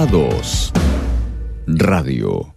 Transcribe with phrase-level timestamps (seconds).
[0.00, 0.72] A2
[1.66, 2.54] Radio.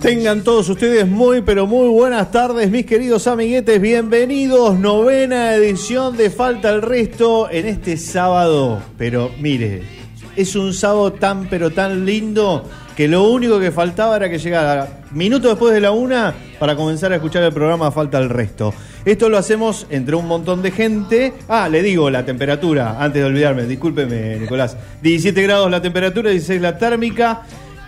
[0.00, 3.80] Tengan todos ustedes muy pero muy buenas tardes, mis queridos amiguetes.
[3.80, 8.82] Bienvenidos, novena edición de Falta el Resto en este sábado.
[8.96, 9.82] Pero mire,
[10.34, 12.68] es un sábado tan pero tan lindo
[12.98, 17.12] que lo único que faltaba era que llegara minutos después de la una para comenzar
[17.12, 18.74] a escuchar el programa Falta el Resto.
[19.04, 21.32] Esto lo hacemos entre un montón de gente.
[21.46, 24.76] Ah, le digo la temperatura, antes de olvidarme, discúlpeme Nicolás.
[25.00, 27.42] 17 grados la temperatura, 16 la térmica.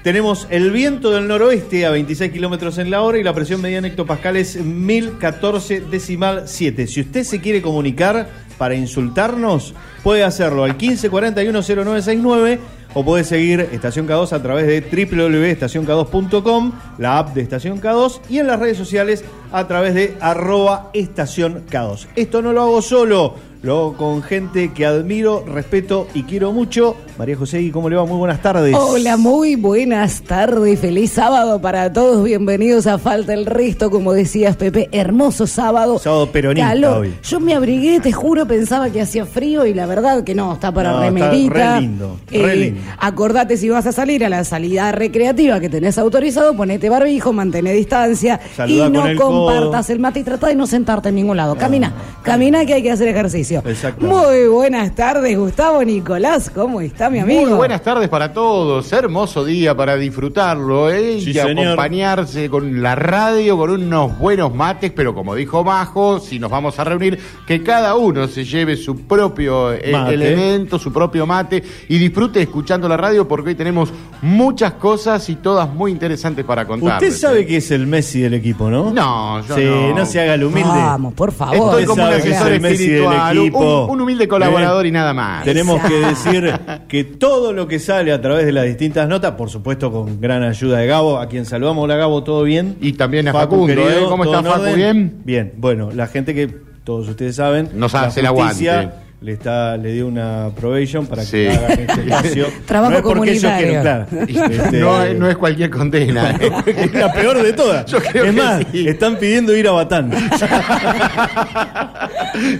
[0.05, 3.79] Tenemos el viento del noroeste a 26 kilómetros en la hora y la presión media
[3.79, 6.87] en hectopascales 1014 decimal 7.
[6.87, 9.75] Si usted se quiere comunicar para insultarnos,
[10.05, 12.61] puede hacerlo al 15410969
[12.95, 18.39] o puede seguir Estación K2 a través de www.estacionk2.com, la app de Estación K2 y
[18.39, 22.07] en las redes sociales a través de arroba Estación K2.
[22.17, 26.97] Esto no lo hago solo, lo hago con gente que admiro, respeto y quiero mucho.
[27.19, 28.07] María José, ¿cómo le va?
[28.07, 28.75] Muy buenas tardes.
[28.75, 30.81] Hola, muy buenas tardes.
[30.81, 32.25] Feliz sábado para todos.
[32.25, 34.89] Bienvenidos a Falta el Resto, como decías, Pepe.
[34.91, 35.99] Hermoso sábado.
[35.99, 37.01] Sábado peronista Calor.
[37.03, 37.15] hoy.
[37.23, 40.73] Yo me abrigué, te juro, pensaba que hacía frío y la verdad que no, está
[40.73, 41.75] para No, está remerita.
[41.75, 42.81] re lindo, re lindo.
[42.99, 47.67] Acordate si vas a salir a la salida recreativa que tenés autorizado, ponete barbijo, mantén
[47.67, 51.15] distancia Saludá y no con el compartas el mate y trata de no sentarte en
[51.17, 51.57] ningún lado.
[51.57, 53.63] Camina, camina que hay que hacer ejercicio.
[53.67, 54.05] Exacto.
[54.07, 56.51] Muy buenas tardes, Gustavo Nicolás.
[56.55, 57.43] ¿Cómo está mi amigo?
[57.43, 58.93] Muy buenas tardes para todos.
[58.93, 61.21] Hermoso día para disfrutarlo ¿eh?
[61.21, 61.67] Sí, y señor.
[61.67, 64.93] acompañarse con la radio, con unos buenos mates.
[64.95, 68.97] Pero como dijo Majo, si nos vamos a reunir, que cada uno se lleve su
[69.07, 70.15] propio eh, Mate.
[70.15, 75.37] elemento, su propio mate y disfrute escuchando la radio porque hoy tenemos muchas cosas y
[75.37, 77.03] todas muy interesantes para contar.
[77.03, 78.91] Usted sabe que es el Messi del equipo, ¿no?
[78.91, 79.65] No, yo sí,
[79.95, 80.07] no.
[80.07, 80.69] se haga el humilde.
[80.69, 81.81] Vamos, por favor.
[81.81, 83.87] Estoy como un sabe que es asesor el del espiritual, un, equipo.
[83.87, 84.89] un humilde colaborador ¿Eh?
[84.89, 85.45] y nada más.
[85.45, 86.53] Tenemos que decir
[86.89, 90.43] que todo lo que sale a través de las distintas notas, por supuesto con gran
[90.43, 91.85] ayuda de Gabo, a quien saludamos.
[91.85, 92.77] Hola Gabo, ¿todo bien?
[92.81, 94.05] Y también a Facundo, ¿eh?
[94.09, 94.75] ¿Cómo ¿todo está Facu?
[94.75, 95.21] ¿Bien?
[95.25, 96.49] Bien, bueno, la gente que
[96.85, 99.10] todos ustedes saben, Nos la hace el justicia aguante.
[99.23, 101.33] Le, está, le dio una probation para Sí.
[101.33, 102.47] que hagan este juicio.
[102.67, 103.67] Trabajo no es porque ellos comunitario.
[103.67, 104.07] quieren, claro.
[104.65, 106.31] Este, No, es- no es cualquier condena.
[106.67, 107.85] es la peor de todas.
[107.85, 108.89] Yo creo es que más, sí.
[108.89, 110.11] están pidiendo ir a Batán.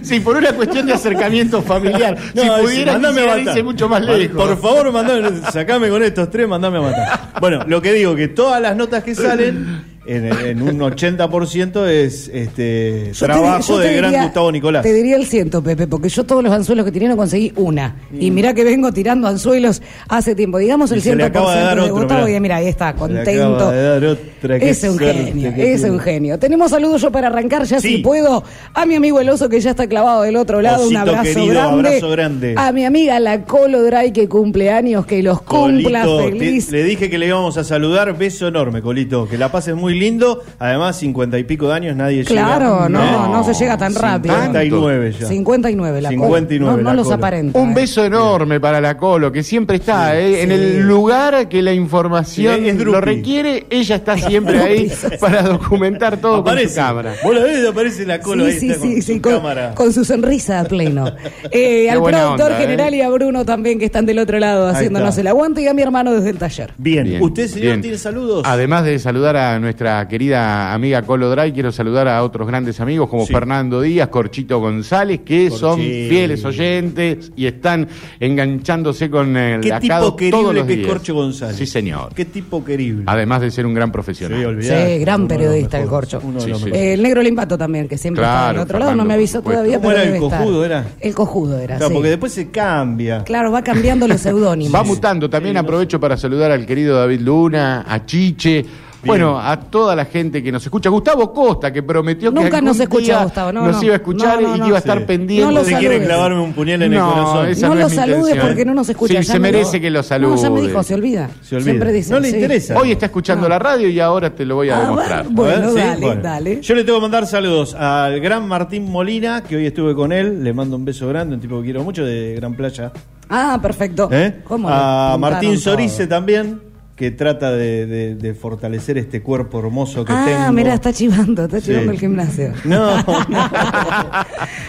[0.03, 2.17] sí, por una cuestión de acercamiento familiar.
[2.35, 4.37] No, si pudiera, mandame a mucho más lejos.
[4.37, 7.21] Por favor, mandame, sacame con estos tres, mandame a matar.
[7.41, 9.85] Bueno, lo que digo, que todas las notas que salen,
[10.17, 14.83] en, en un 80% es este Yo trabajo te del gran diría- Gustavo Nicolás.
[14.83, 17.97] Te diría el ciento, Pepe, porque yo todos los anzuelos que tenía no conseguí una.
[18.19, 20.59] Y mirá que vengo tirando anzuelos hace tiempo.
[20.59, 22.37] Digamos el se le 100% acaba de dar otro, Gustavo mirá.
[22.37, 23.71] y mira, ahí está, contento.
[23.71, 26.39] de otra, Es un genio, es un genio.
[26.39, 27.97] Tenemos saludos yo para arrancar ya Sí.
[27.97, 28.43] si puedo.
[28.75, 31.47] A mi amigo el oso que ya está clavado del otro lado, un abrazo querido,
[31.47, 31.89] grande.
[31.89, 32.55] abrazo grande.
[32.57, 36.67] A mi amiga la Colo Dry que cumple años, que los cumpla feliz.
[36.67, 38.17] te- le dije que le íbamos a saludar.
[38.17, 39.29] Beso enorme, Colito.
[39.29, 40.43] Que la pases muy lindo.
[40.59, 42.89] Además, cincuenta y pico de años, nadie Claro, llega.
[42.89, 44.35] no, no se llega tan rápido.
[44.35, 45.27] 59 ya.
[45.29, 46.23] 59 la Colo.
[46.25, 47.17] 59 No, no la los Colo.
[47.17, 47.59] aparenta.
[47.59, 47.75] Un ¿eh?
[47.75, 50.43] beso enorme para la Colo, que siempre está ¿eh?
[50.43, 53.67] en el lugar que la información Sí, lo requiere.
[53.71, 56.71] Ella está siempre ahí para documentar todo con Aparece.
[56.71, 57.15] su cámara.
[57.23, 59.75] Vos la ves, aparece la cola ahí Sí, sí, está con sí, su con, cámara.
[59.75, 61.05] con su sonrisa a pleno.
[61.53, 62.99] Eh, al productor onda, general ¿eh?
[62.99, 65.83] y a Bruno también, que están del otro lado haciéndonos el aguante, y a mi
[65.83, 66.73] hermano desde el taller.
[66.79, 67.05] Bien.
[67.05, 67.83] Bien, ¿Usted, señor, bien.
[67.83, 68.43] tiene saludos?
[68.47, 73.09] Además de saludar a nuestra querida amiga Colo Dray, quiero saludar a otros grandes amigos
[73.09, 73.33] como Sí.
[73.33, 80.15] Fernando Díaz, Corchito González, que son fieles oyentes y están enganchándose con el Qué acado
[80.15, 80.89] tipo todos querible los que es días.
[80.91, 81.57] Corcho González.
[81.57, 82.11] Sí, señor.
[82.15, 83.05] Qué tipo querible.
[83.07, 84.47] Además de ser un gran Sí, profesional.
[84.47, 84.87] olvidá.
[84.87, 86.21] Sí, gran periodista el Corcho.
[86.39, 86.71] Sí, sí.
[86.73, 89.43] Eh, el negro Limpato también, que siempre Claro, está del otro lado, no me avisó
[89.43, 90.39] todavía, ¿Cómo pero era el estar.
[90.41, 90.87] cojudo, era?
[91.01, 91.95] El cojudo era, Claro, sí.
[91.95, 93.25] porque después se cambia.
[93.25, 94.75] Claro, va cambiando los seudónimos.
[94.75, 95.29] Va mutando.
[95.31, 98.65] También aprovecho para saludar al querido David Luna, a Chiche.
[99.05, 100.91] Bueno, a toda la gente que nos escucha.
[100.91, 103.83] Gustavo Costa, que prometió que Nunca algún nos escucha, día Gustavo, no, nos no.
[103.83, 104.65] iba a escuchar No, no, y no.
[104.65, 105.05] que iba a estar Sí.
[105.07, 105.55] pendiente.
[105.55, 106.07] No quiere saludes.
[106.07, 107.49] clavarme un puñal en el No, corazón.
[107.49, 109.15] esa No no lo salude porque no nos escucha.
[109.15, 109.83] Sí, ya se me merece dijo.
[109.83, 110.37] que lo No, salude.
[110.43, 111.31] ya me dijo, se olvida.
[111.43, 111.65] Se olvida.
[111.71, 112.13] Siempre dice.
[112.13, 112.35] No le sí.
[112.37, 112.77] interesa.
[112.79, 115.27] Hoy está escuchando la radio y ahora te lo voy a Ah, demostrar.
[115.31, 116.03] Bueno, A ver, ¿sí?
[116.05, 116.61] dale, dale.
[116.61, 120.45] Yo le tengo que mandar saludos al gran Martín Molina, que hoy estuve con él.
[120.45, 122.93] Le mando un beso grande, un tipo que quiero mucho, de Gran Playa.
[123.31, 124.09] Ah, perfecto.
[124.13, 124.41] ¿Eh?
[124.45, 125.57] ¿Cómo A Martín?
[125.59, 126.61] Sorice también,
[127.01, 130.37] que trata de, de- de fortalecer este cuerpo hermoso que tengo.
[130.39, 132.53] Ah, mira, está chivando, está chivando el gimnasio.
[132.65, 133.05] No, no.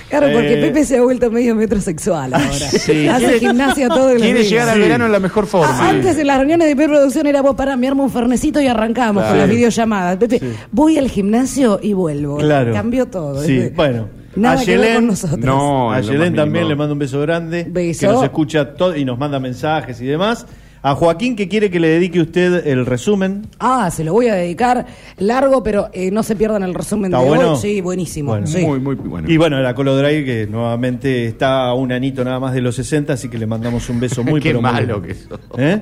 [0.10, 2.48] Claro, porque Eh, Pepe se ha vuelto medio metrosexual ahora.
[2.70, 4.82] Sí, Hace gimnasia todo el Quiere llegar al Sí.
[4.82, 5.78] verano en la mejor forma.
[5.78, 8.68] Ah, Antes en las reuniones de preproducción era vos para me armo un fernecito y
[8.68, 10.16] arrancamos con las videollamadas.
[10.16, 10.54] Pepe, Sí.
[10.72, 12.38] voy al gimnasio y vuelvo.
[12.38, 12.72] Claro.
[12.72, 13.42] Cambió todo.
[13.44, 14.08] Sí, bueno.
[14.38, 15.40] Nada a que ver Yelén- con nosotros.
[15.40, 17.68] No, a Yelén también le mando un beso grande.
[17.70, 18.00] Beso.
[18.00, 20.46] Que nos escucha todo y nos manda mensajes y demás.
[20.84, 23.48] A Joaquín que quiere que le dedique usted el resumen.
[23.60, 24.88] Ah, se lo voy a dedicar
[25.20, 27.52] largo, pero eh, no se pierdan el resumen ¿Está de bueno?
[27.54, 27.58] hoy.
[27.60, 28.32] Sí, buenísimo.
[28.32, 28.48] Bueno.
[28.48, 28.66] sí.
[28.66, 29.30] Muy, muy bueno.
[29.30, 33.14] Y bueno, la Colodray que nuevamente está a un anito nada más de los 60,
[33.14, 35.08] así que le mandamos un beso muy Qué pero muy malo grande.
[35.10, 35.40] que sos.
[35.58, 35.82] ¿Eh?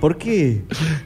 [0.00, 0.62] ¿Por qué?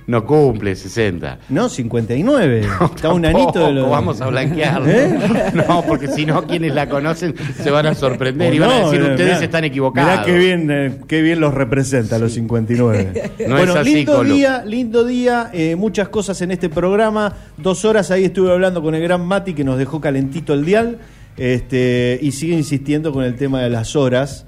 [0.07, 1.39] No cumple 60.
[1.51, 2.61] No, 59.
[2.97, 3.91] Está a un anito de los...
[3.91, 4.89] Vamos a blanquearlo.
[4.89, 5.19] ¿Eh?
[5.55, 8.81] No, porque si no, quienes la conocen se van a sorprender O y van a
[8.81, 10.11] no, decir, eh, ustedes mirá, están equivocados.
[10.11, 13.33] Mirá qué bien, eh, qué bien los representa los 59.
[13.49, 14.35] No bueno, es así, lindo Colo.
[14.35, 17.35] día, lindo día, eh, muchas cosas en este programa.
[17.57, 20.99] Dos horas ahí estuve hablando con el gran Mati que nos dejó calentito el dial
[21.37, 24.45] este, y sigue insistiendo con el tema de las horas.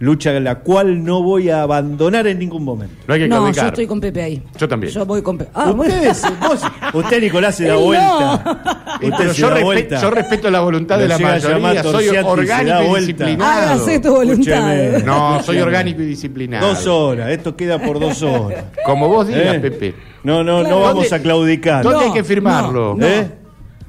[0.00, 2.94] Lucha la cual no voy a abandonar en ningún momento.
[3.06, 4.42] No hay que No, yo estoy con Pepe ahí.
[4.58, 4.92] Yo también.
[4.92, 5.50] Yo voy con Pepe.
[5.54, 5.70] Ah.
[5.70, 6.62] Ustedes, vos-
[6.94, 7.80] usted Nicolás se da no.
[7.80, 8.84] vuelta.
[9.00, 10.00] Usted pero se yo, da respe- vuelta.
[10.00, 11.82] yo respeto la voluntad Lo de la mayoría.
[11.82, 13.50] Soy y orgánico y disciplinado.
[13.52, 14.74] Hágase tu voluntad.
[14.82, 15.02] Escúcheme.
[15.06, 16.66] No, soy orgánico y disciplinado.
[16.68, 18.64] Dos horas, esto queda por dos horas.
[18.84, 19.60] Como vos digas, ¿Eh?
[19.60, 19.94] Pepe.
[20.24, 21.82] No, no, no vamos ¿Dónde- a claudicar.
[21.84, 22.94] ¿Dónde No, hay que firmarlo?
[22.98, 23.06] no.
[23.06, 23.30] ¿Eh?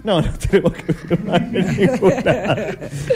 [0.03, 2.55] No, no tenemos que firmar en ningún lado.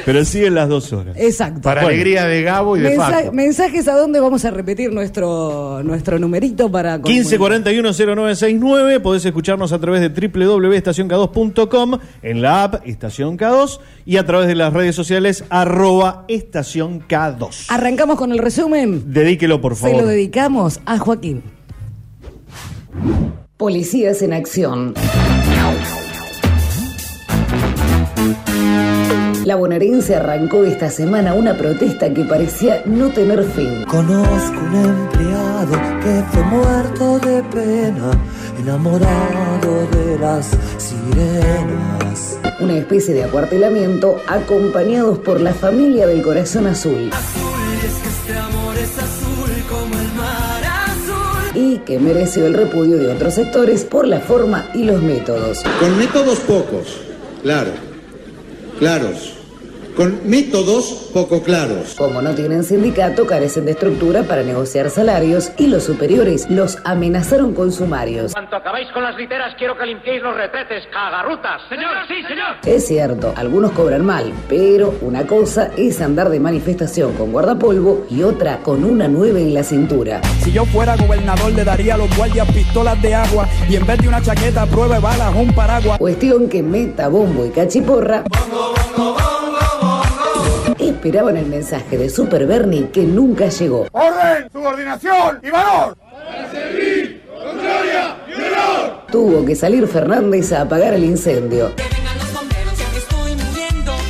[0.06, 1.16] Pero siguen las dos horas.
[1.18, 1.62] Exacto.
[1.62, 1.94] Para Bueno.
[1.96, 3.32] alegría de Gabo y de Mensa- Facu.
[3.34, 9.00] mensajes a dónde vamos a repetir nuestro nuestro numerito para 1541-0969.
[9.02, 14.56] Podés escucharnos a través de www.estacionk2.com, en la app Estación K2 y a través de
[14.56, 17.66] las redes sociales arroba Estación K2.
[17.70, 19.14] Arrancamos con el resumen.
[19.14, 20.08] Dedíquelo, por Se lo favor.
[20.10, 21.44] dedicamos a Joaquín.
[23.58, 24.94] Policías en acción.
[29.46, 33.84] La bonaerense arrancó esta semana una protesta que parecía no tener fin.
[33.84, 38.12] Conozco un empleado que fue muerto de pena,
[38.58, 42.38] enamorado de las sirenas.
[42.62, 47.12] Una especie de acuartelamiento acompañados por la familia del corazón azul.
[51.54, 55.64] Y que mereció el repudio de otros sectores por la forma y los métodos.
[55.82, 57.02] Con métodos pocos,
[57.42, 57.72] claro,
[58.80, 59.33] claros.
[59.96, 61.94] Con métodos poco claros.
[61.96, 67.54] Como no tienen sindicato, carecen de estructura para negociar salarios y los superiores los amenazaron
[67.54, 68.34] con sumarios.
[68.34, 71.62] Cuanto acabáis con las literas, quiero que limpiéis los retretes, cagarrutas.
[71.70, 72.56] Señor, sí, señor.
[72.66, 78.24] Es cierto, algunos cobran mal, pero una cosa es andar de manifestación con guardapolvo y
[78.24, 80.22] otra con una nueve en la cintura.
[80.40, 84.00] Si yo fuera gobernador le daría a los guardias pistolas de agua y en vez
[84.00, 86.00] de una chaqueta pruebe balas un paraguas.
[86.00, 88.24] Cuestión que meta bombo y cachiporra.
[91.04, 93.88] Esperaban el mensaje de Super Bernie que nunca llegó.
[93.92, 94.50] ¡Orden!
[94.54, 95.98] ¡Subordinación y valor!
[99.12, 101.74] Tuvo que salir Fernández a apagar el incendio.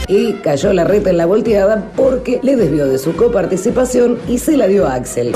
[0.07, 4.55] Y cayó la reta en la volteada porque le desvió de su coparticipación y se
[4.55, 5.33] la dio a Axel.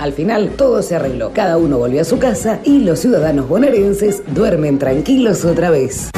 [0.00, 1.30] Al final todo se arregló.
[1.32, 6.10] Cada uno volvió a su casa y los ciudadanos bonaerenses duermen tranquilos otra vez.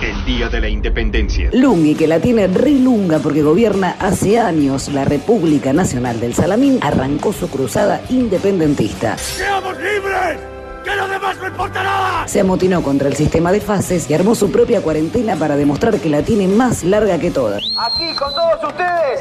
[0.00, 1.50] El Día de la Independencia.
[1.52, 6.78] Lungui, que la tiene re lunga porque gobierna hace años la República Nacional del Salamín,
[6.80, 9.18] arrancó su cruzada independentista.
[9.18, 10.38] ¡Seamos libres!
[10.84, 12.28] ¡Que lo demás no importa nada!
[12.28, 16.08] Se amotinó contra el sistema de fases y armó su propia cuarentena para demostrar que
[16.08, 17.64] la tiene más larga que todas.
[17.76, 19.18] Aquí con todos ustedes,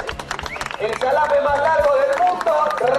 [0.79, 2.51] el salame más largo del mundo,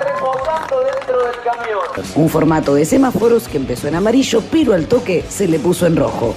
[0.04, 2.14] reposando dentro del camión.
[2.16, 5.96] Un formato de semáforos que empezó en amarillo, pero al toque se le puso en
[5.96, 6.34] rojo.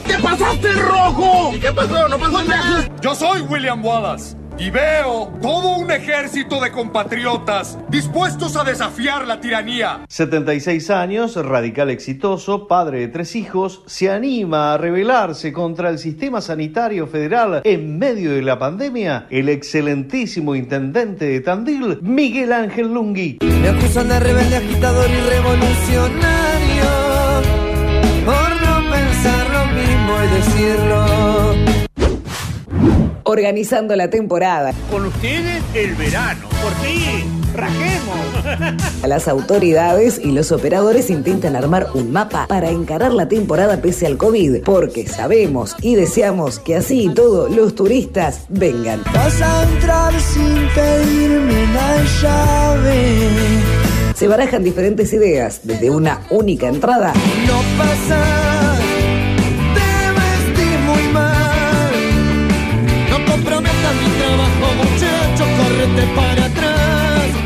[3.01, 9.39] Yo soy William Wallace y veo todo un ejército de compatriotas dispuestos a desafiar la
[9.41, 10.05] tiranía.
[10.07, 16.41] 76 años, radical exitoso, padre de tres hijos, se anima a rebelarse contra el sistema
[16.41, 23.39] sanitario federal en medio de la pandemia, el excelentísimo intendente de Tandil, Miguel Ángel Lungui.
[23.41, 26.41] Me acusan de rebelde, agitador y revolucionario
[28.25, 31.30] por no pensar lo mismo y decirlo.
[33.23, 34.73] Organizando la temporada.
[34.89, 36.47] Con ustedes el verano.
[36.61, 38.91] Por fin, rajemos.
[39.07, 44.17] Las autoridades y los operadores intentan armar un mapa para encarar la temporada pese al
[44.17, 49.01] COVID, porque sabemos y deseamos que así y todo los turistas vengan.
[49.13, 53.81] Vas a entrar sin pedirme la llave.
[54.15, 57.11] Se barajan diferentes ideas, desde una única entrada.
[57.47, 58.50] No pasa,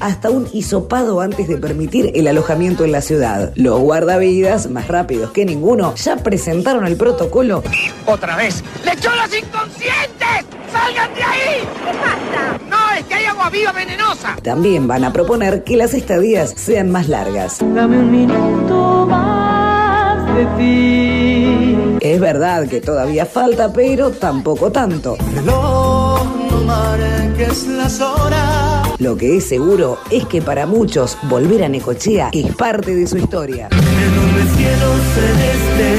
[0.06, 3.52] hasta un hisopado antes de permitir el alojamiento en la ciudad.
[3.56, 7.64] Los guardavidas, más rápidos que ninguno, ya presentaron el protocolo.
[8.06, 8.64] ¡Otra vez!
[8.84, 10.46] ¡Lechones inconscientes!
[10.72, 11.68] ¡Salgan de ahí!
[11.84, 12.60] ¿Qué pasa?
[12.70, 14.36] No, es que hay agua viva venenosa.
[14.44, 17.58] También van a proponer que las estadías sean más largas.
[17.62, 21.98] Dame un minuto más de ti.
[22.02, 25.18] Es verdad que todavía falta, pero tampoco tanto.
[25.34, 28.85] Reloj, no marques las horas.
[28.98, 33.18] Lo que es seguro es que para muchos volver a Necochea es parte de su
[33.18, 33.68] historia.
[33.72, 35.98] En un cielo celeste,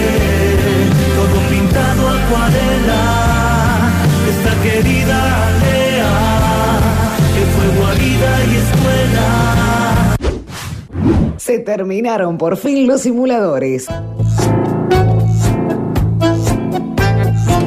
[1.14, 3.02] todo pintado acuarela.
[4.30, 6.12] Esta querida aldea,
[7.34, 10.16] que fue guarida y escuela.
[11.36, 13.88] Se terminaron por fin los simuladores.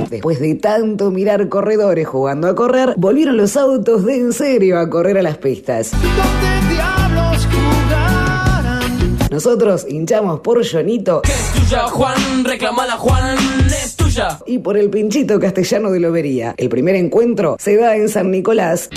[0.10, 4.90] Después de tanto mirar corredores jugando a correr, volvieron los autos de en serio a
[4.90, 5.92] correr a las pistas.
[9.32, 13.38] Nosotros hinchamos por Jonito Es tuya, Juan, reclamala, Juan,
[13.68, 14.40] es tuya.
[14.48, 16.56] y por el pinchito castellano de Lobería.
[16.58, 18.90] El primer encuentro se da en San Nicolás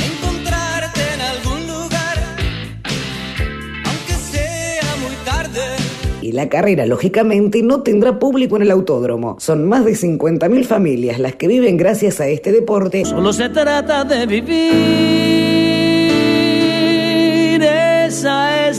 [6.33, 9.37] la carrera, lógicamente, no tendrá público en el autódromo.
[9.39, 14.05] Son más de 50.000 familias las que viven gracias a este deporte Solo se trata
[14.05, 15.62] de vivir,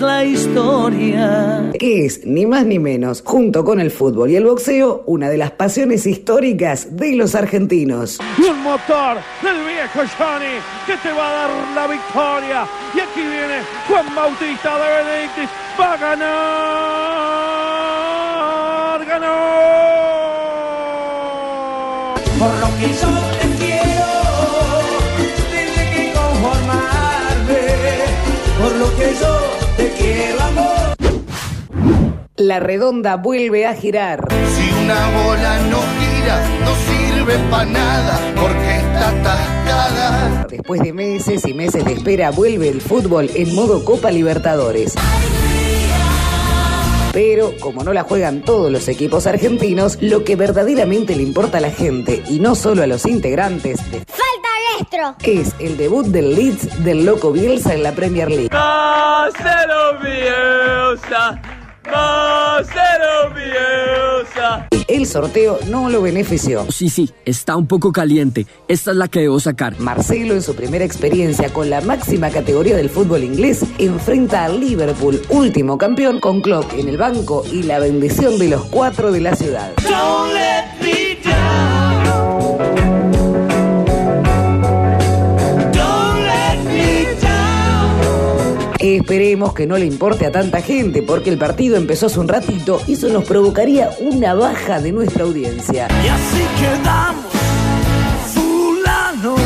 [0.04, 1.72] la historia.
[1.80, 5.38] que es, ni más ni menos, junto con el fútbol y el boxeo, una de
[5.38, 8.20] las pasiones históricas de los argentinos.
[8.38, 12.68] Y el motor del viejo Johnny que te va a dar la victoria.
[12.94, 15.50] Y aquí viene Juan Bautista de Benedictis.
[15.80, 17.54] Va a ganar.
[19.08, 19.38] Ganó.
[22.40, 23.08] Por lo que yo
[32.36, 34.28] La redonda vuelve a girar.
[34.32, 40.48] Si una bola no gira, no sirve para nada, porque está atascada.
[40.50, 44.96] Después de meses y meses de espera, vuelve el fútbol en modo Copa Libertadores.
[47.14, 51.62] Pero como no la juegan todos los equipos argentinos, lo que verdaderamente le importa a
[51.62, 54.50] la gente y no solo a los integrantes de ¡Falta
[54.80, 55.16] Lestro!
[55.24, 58.50] es el debut del Leeds del Loco Bielsa en la Premier League.
[58.52, 61.40] Marcelo Bielsa.
[64.88, 66.66] El sorteo no lo benefició.
[66.70, 68.46] Sí, sí, está un poco caliente.
[68.68, 69.80] Esta es la que debo sacar.
[69.80, 75.22] Marcelo, en su primera experiencia con la máxima categoría del fútbol inglés, enfrenta al Liverpool,
[75.30, 79.36] último campeón, con Klopp en el banco y la bendición de los cuatro de la
[79.36, 79.74] ciudad.
[79.84, 81.83] Don't let me down.
[88.84, 92.82] Esperemos que no le importe a tanta gente, porque el partido empezó hace un ratito
[92.86, 95.88] y eso nos provocaría una baja de nuestra audiencia.
[96.04, 97.32] Y así quedamos,
[98.34, 99.40] fulanos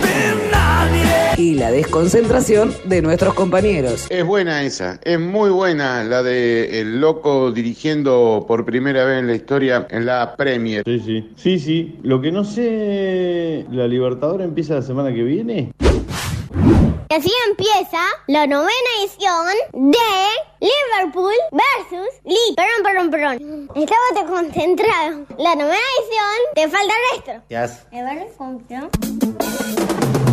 [0.00, 1.04] de nadie.
[1.36, 4.06] Y la desconcentración de nuestros compañeros.
[4.08, 9.26] Es buena esa, es muy buena la de el loco dirigiendo por primera vez en
[9.26, 10.84] la historia en la Premier.
[10.86, 11.28] Sí, sí.
[11.36, 11.98] Sí, sí.
[12.02, 15.74] Lo que no sé, ¿la Libertadora empieza la semana que viene?
[17.10, 19.98] Y así empieza la novena edición de
[20.60, 22.56] Liverpool versus Leeds.
[22.56, 23.70] Perdón, perdón, perdón.
[23.74, 25.26] Estaba concentrado.
[25.38, 27.42] La novena edición te falta el resto.
[27.48, 27.86] Yes.
[27.92, 30.27] ¿Me van a comprar?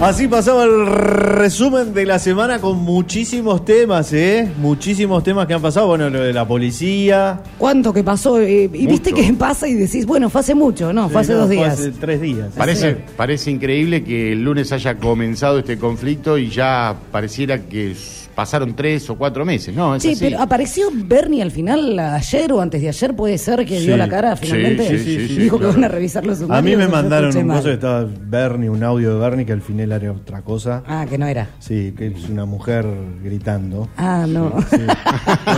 [0.00, 4.46] Así pasaba el resumen de la semana con muchísimos temas, ¿eh?
[4.58, 5.86] Muchísimos temas que han pasado.
[5.86, 7.40] Bueno, lo de la policía.
[7.56, 8.38] ¿Cuánto que pasó?
[8.38, 11.38] Eh, y viste que pasa y decís, bueno, fue hace mucho, no, fue hace no,
[11.38, 11.72] dos fue días.
[11.72, 12.52] hace tres días.
[12.54, 17.92] Parece, parece increíble que el lunes haya comenzado este conflicto y ya pareciera que
[18.36, 19.96] pasaron tres o cuatro meses, ¿no?
[19.96, 20.20] Es Sí, así.
[20.24, 23.98] pero apareció Bernie al final, ayer o antes de ayer, puede ser que dio Sí,
[23.98, 24.86] la cara finalmente.
[24.90, 25.74] sí, sí, sí, Dijo que claro.
[25.80, 29.14] van a revisar los A mí me mandaron un coso que estaba Bernie, un audio
[29.14, 30.82] de Bernie que al final era otra cosa.
[30.86, 31.48] Ah, que no era.
[31.58, 32.86] Sí, que es una mujer
[33.24, 33.88] gritando.
[33.96, 34.54] Ah, no.
[34.70, 34.76] Sí.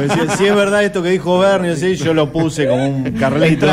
[0.00, 3.66] Decía, si es verdad esto que dijo Bernie, sí, yo lo puse como un Carlito.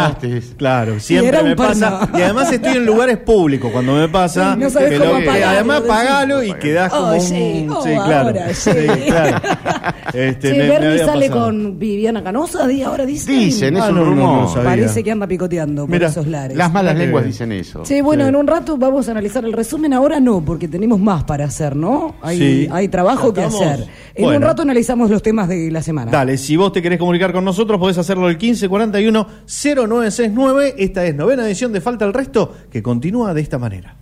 [0.58, 2.10] Claro, siempre me pasa.
[2.18, 4.54] Y además estoy en lugares públicos cuando me pasa.
[4.56, 7.22] Sí, no sabes que cómo lo- que además pagalo y quedás como Oh, un.
[7.22, 8.28] sí, oh, sí, claro.
[8.30, 8.72] ahora, sí.
[9.06, 9.38] Claro.
[10.14, 11.46] Este, Che, me- me Bernie había sale pasado.
[11.48, 13.30] con Viviana Canosa, di- ahora dice.
[13.32, 14.48] Dicen, es Ah, un no, no, rumor.
[14.50, 14.64] sabía.
[14.70, 16.56] Parece que anda picoteando por Mira, esos lares.
[16.56, 17.84] Las malas lenguas dicen eso.
[17.84, 18.30] Sí, bueno, Sí.
[18.30, 19.92] en un rato vamos a analizar el resumen.
[19.94, 22.16] Ahora no, porque tenemos más para hacer, ¿no?
[22.22, 22.70] Hay, Sí.
[22.72, 23.88] hay trabajo que Estamos- hacer.
[24.14, 24.38] En Bueno.
[24.38, 26.12] un rato analizamos los temas de la semana.
[26.12, 30.76] Dale, si vos te querés comunicar con nosotros, podés hacerlo al 1541-0969.
[30.78, 33.98] Esta es novena edición de Falta el Resto, que continúa de esta manera.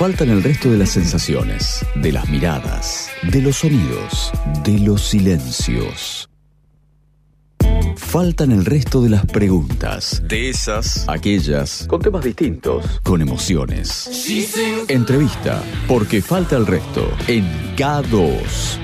[0.00, 4.32] Faltan el resto de las sensaciones, de las miradas, de los sonidos,
[4.64, 6.30] de los silencios.
[7.96, 14.08] Faltan el resto de las preguntas, de esas, aquellas, con temas distintos, con emociones.
[14.88, 17.44] Entrevista, porque falta el resto, en
[17.76, 18.78] K2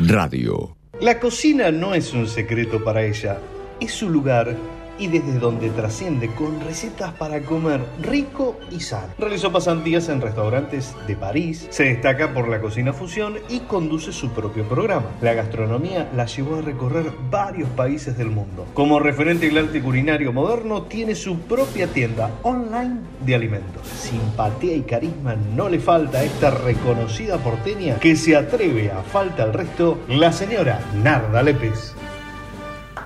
[0.00, 0.76] Radio.
[1.00, 3.38] La cocina no es un secreto para ella,
[3.78, 4.56] es su lugar
[5.02, 9.08] y desde donde trasciende con recetas para comer rico y sano.
[9.18, 14.30] Realizó pasantías en restaurantes de París, se destaca por la cocina fusión y conduce su
[14.30, 15.06] propio programa.
[15.20, 18.64] La gastronomía la llevó a recorrer varios países del mundo.
[18.74, 23.84] Como referente del arte culinario moderno, tiene su propia tienda online de alimentos.
[23.88, 29.42] Simpatía y carisma no le falta a esta reconocida porteña que se atreve a falta
[29.42, 31.92] al resto, la señora Narda Lépez.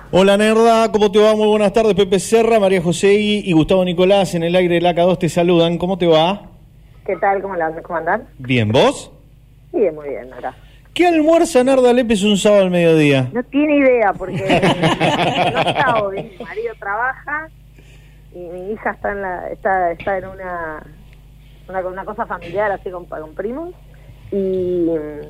[0.09, 1.35] Hola Nerda, ¿cómo te va?
[1.35, 5.19] Muy buenas tardes, Pepe Serra, María José y Gustavo Nicolás en el aire del AK2
[5.19, 5.77] te saludan.
[5.77, 6.43] ¿Cómo te va?
[7.05, 7.41] ¿Qué tal?
[7.41, 8.25] ¿Cómo, la, cómo andan?
[8.37, 9.11] Bien, ¿vos?
[9.73, 10.55] Bien, muy bien, ahora.
[10.93, 13.29] ¿Qué almuerza Narda Lépez un sábado al mediodía?
[13.33, 14.61] No tiene idea porque
[15.85, 16.23] no hoy.
[16.23, 17.49] Mi marido trabaja
[18.33, 20.83] y mi hija está en la está está en una
[21.67, 23.73] una, una cosa familiar así con, con primos
[24.31, 25.21] y mm,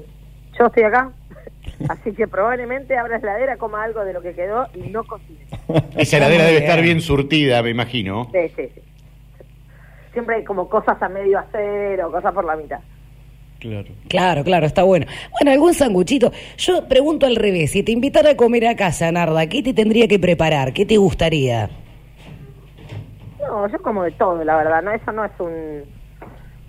[0.59, 1.11] yo estoy acá.
[1.89, 5.45] Así que probablemente abra la heladera, coma algo de lo que quedó y no cocine.
[5.97, 8.29] Esa heladera debe estar bien surtida, me imagino.
[8.31, 8.81] Sí, sí, sí.
[10.13, 12.79] Siempre hay como cosas a medio hacer o cosas por la mitad.
[13.59, 13.87] Claro.
[14.07, 15.05] Claro, claro, está bueno.
[15.31, 16.31] Bueno, algún sanguchito.
[16.57, 20.07] Yo pregunto al revés, si te invitara a comer a casa, Narda, ¿qué te tendría
[20.07, 20.73] que preparar?
[20.73, 21.69] ¿Qué te gustaría?
[23.39, 25.83] No, yo como de todo, la verdad, no eso no es un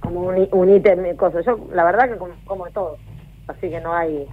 [0.00, 1.45] como un, un ítem de cosas.
[1.45, 2.97] Yo la verdad que como, como de todo.
[3.47, 4.27] Así que no hay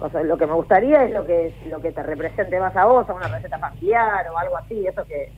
[0.00, 0.24] cosas.
[0.24, 3.12] Lo que me gustaría es lo que lo que te represente más a vos, a
[3.14, 5.30] una receta familiar o algo así, eso que,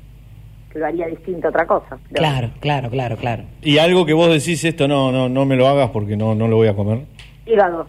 [0.73, 1.99] que lo haría distinto a otra cosa.
[2.11, 3.43] Pero- Claro, claro, claro, claro.
[3.61, 6.49] Y algo que vos decís esto, no, no, no me lo hagas porque no, no
[6.49, 7.01] lo voy a comer.
[7.45, 7.87] Hígado.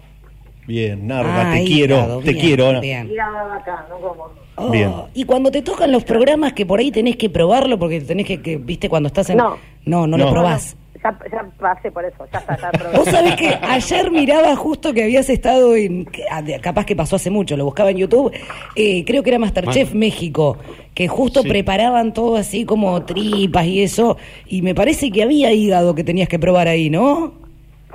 [0.65, 2.82] Bien, Narda, Ah, te hígado, quiero, te quiero.
[2.82, 3.10] bien.
[3.12, 4.27] Hígado de vaca, no como.
[4.55, 4.92] Oh, Bien.
[5.14, 8.42] Y cuando te tocan los programas que por ahí tenés que probarlo, porque tenés que,
[8.42, 9.38] que, viste, cuando estás en...
[9.38, 9.57] No.
[9.86, 10.25] no, no No.
[10.25, 10.77] lo probás.
[11.03, 12.98] Ya, ya pasé por eso, ya está, probé.
[12.98, 17.29] Vos sabés que ayer miraba justo que habías estado en, ah, capaz que pasó hace
[17.29, 18.31] mucho, lo buscaba en YouTube,
[18.75, 20.57] eh, creo que era Masterchef México,
[20.94, 21.50] que justo Sí.
[21.50, 26.29] preparaban todo así como tripas y eso, y me parece que había hígado que tenías
[26.29, 27.33] que probar ahí, ¿no?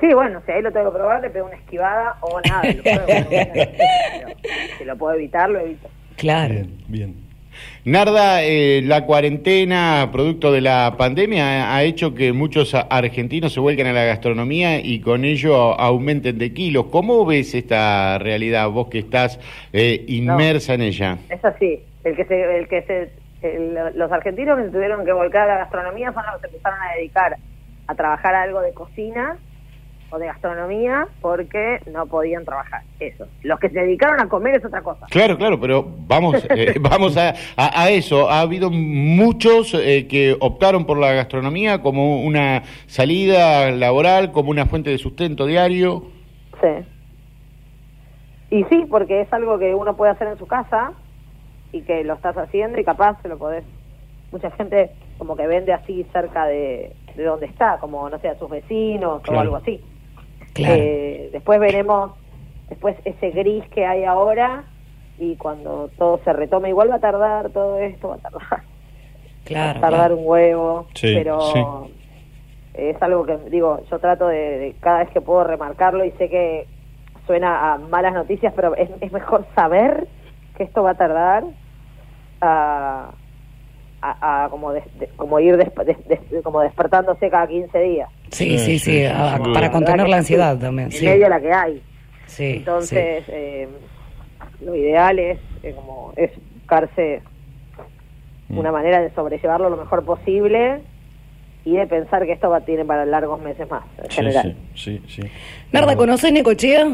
[0.00, 2.62] Sí, bueno, si ahí lo tengo que probar, le pego una esquivada o nada.
[2.72, 3.06] Lo pero
[4.78, 5.88] si lo puedo evitar, lo evito.
[6.16, 6.54] Claro.
[6.54, 7.27] Bien, bien.
[7.92, 13.86] Narda, eh, la cuarentena, producto de la pandemia, ha hecho que muchos argentinos se vuelquen
[13.86, 16.88] a la gastronomía y con ello aumenten de kilos.
[16.92, 19.40] ¿Cómo ves esta realidad, vos que estás
[19.72, 21.16] eh, inmersa en ella?
[21.30, 21.80] Es así.
[22.04, 25.54] El que se, el que se, el- los argentinos que se tuvieron que volcar a
[25.54, 27.36] la gastronomía fueron los que se empezaron a dedicar
[27.86, 29.38] a trabajar algo de cocina
[30.10, 32.82] o de gastronomía porque no podían trabajar.
[32.98, 33.26] Eso.
[33.42, 35.06] Los que se dedicaron a comer es otra cosa.
[35.10, 38.30] Claro, claro, pero vamos, eh, vamos a, a- a eso.
[38.30, 44.66] Ha habido muchos eh, que optaron por la gastronomía como una salida laboral, como una
[44.66, 46.04] fuente de sustento diario.
[46.60, 46.84] Sí.
[48.50, 50.92] Y sí, porque es algo que uno puede hacer en su casa
[51.72, 53.64] y que lo estás haciendo y capaz se lo podés.
[54.32, 58.38] Mucha gente como que vende así cerca de, de donde está, como no sé, a
[58.38, 59.80] sus vecinos o algo así.
[60.58, 60.74] Claro.
[60.82, 62.12] Eh, después veremos
[62.68, 64.64] después ese gris que hay ahora
[65.18, 68.62] y cuando todo se retome, igual va a tardar todo esto, va a tardar,
[69.44, 69.80] Claro.
[69.80, 70.16] va a tardar claro.
[70.18, 71.64] un huevo, Sí, pero sí.
[72.74, 76.28] es algo que digo, yo trato de, de cada vez que puedo remarcarlo y sé
[76.28, 76.66] que
[77.26, 80.06] suena a malas noticias, pero es, es mejor saber
[80.56, 81.44] que esto va a tardar
[82.40, 83.10] a,
[84.00, 88.08] a, a como des- de- como ir desp- des- des- como despertándose cada 15 días.
[88.30, 90.86] Sí, sí, sí, sí, a- para contener la ansiedad sí, también.
[90.86, 91.82] En Sí, medio de la que hay.
[92.26, 93.68] sí, Entonces, eh,
[94.60, 97.22] lo ideal es eh, como es buscarse
[98.50, 98.58] Mm.
[98.58, 100.80] una manera de sobrellevarlo lo mejor posible
[101.64, 104.56] y de pensar que esto va a tener para largos meses más, en general.
[104.74, 105.30] Sí, sí, sí.
[105.70, 106.86] Narda, ¿conoces Necochea?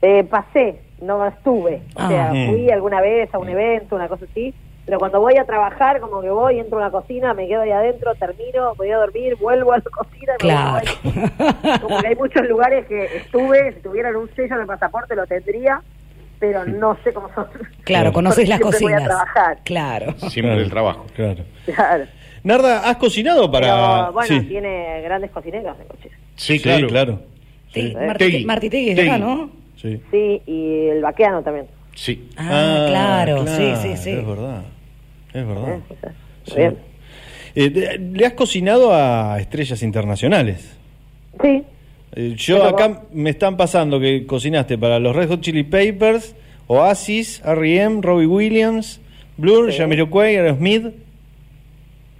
[0.00, 1.76] Eh, pasé, no estuve.
[1.96, 2.08] O Ah.
[2.08, 2.50] sea, Mm.
[2.50, 4.54] fui alguna vez a un evento, una cosa así.
[4.84, 7.70] Pero cuando voy a trabajar, como que voy, entro a una cocina, me quedo ahí
[7.70, 10.32] adentro, termino, voy a dormir, vuelvo a la cocina.
[10.40, 10.86] y me Claro.
[11.04, 11.78] voy.
[11.82, 15.24] Como que hay muchos lugares que estuve, si tuvieran un sello en el pasaporte lo
[15.26, 15.80] tendría,
[16.40, 17.46] pero no sé cómo son.
[17.84, 19.04] Claro, conoces las Siempre voy a cocinas.
[19.04, 19.58] trabajar.
[19.64, 20.12] Claro.
[20.28, 21.06] Siempre el trabajo.
[21.14, 21.44] Claro.
[21.64, 22.04] Claro.
[22.42, 23.68] Narda, ¿has cocinado para...?
[24.06, 24.40] Pero bueno, sí.
[24.48, 26.10] tiene grandes cocineros en coche.
[26.34, 26.88] Sí, Sí, claro.
[26.88, 27.18] claro.
[27.72, 29.18] Sí, de acá, Tegui.
[29.20, 29.50] ¿no?
[29.76, 30.02] Sí.
[30.10, 31.66] Sí, y el vaqueano también.
[31.94, 32.28] Sí.
[32.36, 34.10] Ah, claro, sí, sí, sí.
[34.10, 34.62] Es verdad.
[35.32, 35.76] Es verdad.
[35.76, 35.80] ¿eh?
[36.46, 36.54] Sí.
[36.56, 36.76] bien.
[37.54, 40.76] Eh, de- ¿Le has cocinado a estrellas internacionales?
[41.42, 41.62] Sí,
[42.14, 45.62] Eh, yo Pero acá vos- me están pasando que cocinaste para los Red Hot Chili
[45.62, 46.34] Peppers,
[46.66, 49.00] Oasis, R.E.M., Robbie Williams,
[49.38, 49.78] Blur, Sí.
[49.78, 50.88] Jamiroquai, Aerosmith,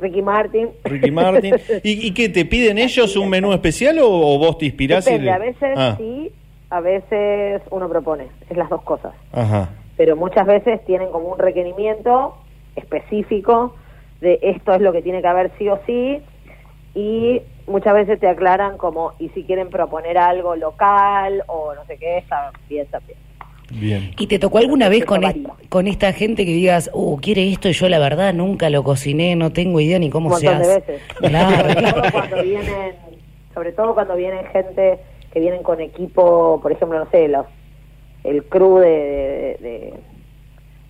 [0.00, 0.68] Ricky Martin.
[0.85, 1.54] Ricky Martin.
[1.85, 5.06] ¿Y, y qué, te piden ellos un menú especial o, o vos te inspirás?
[5.06, 6.30] y Depende, le- a veces Ah, sí,
[6.72, 8.28] a veces uno propone.
[8.48, 9.12] Es las dos cosas.
[9.32, 9.68] Ajá.
[9.98, 12.35] Pero muchas veces tienen como un requerimiento
[12.76, 13.74] específico
[14.22, 16.22] de esto es lo que tiene que haber sí o sí
[16.94, 21.98] y muchas veces te aclaran como y si quieren proponer algo local o no sé
[21.98, 23.18] qué, está bien también.
[23.70, 24.11] Bien.
[24.18, 25.22] ¿Y te tocó alguna vez con,
[25.68, 29.37] con esta gente que digas, uh, quiere esto y yo la verdad nunca lo cociné,
[29.37, 30.92] no tengo idea ni cómo un se montón de hace?
[30.92, 31.02] veces.
[31.18, 32.94] Claro, sobre todo cuando vienen,
[33.54, 34.98] sobre todo cuando vienen gente
[35.33, 37.47] que vienen con equipo, por ejemplo, no sé, los
[38.25, 39.95] el crew de, de, de,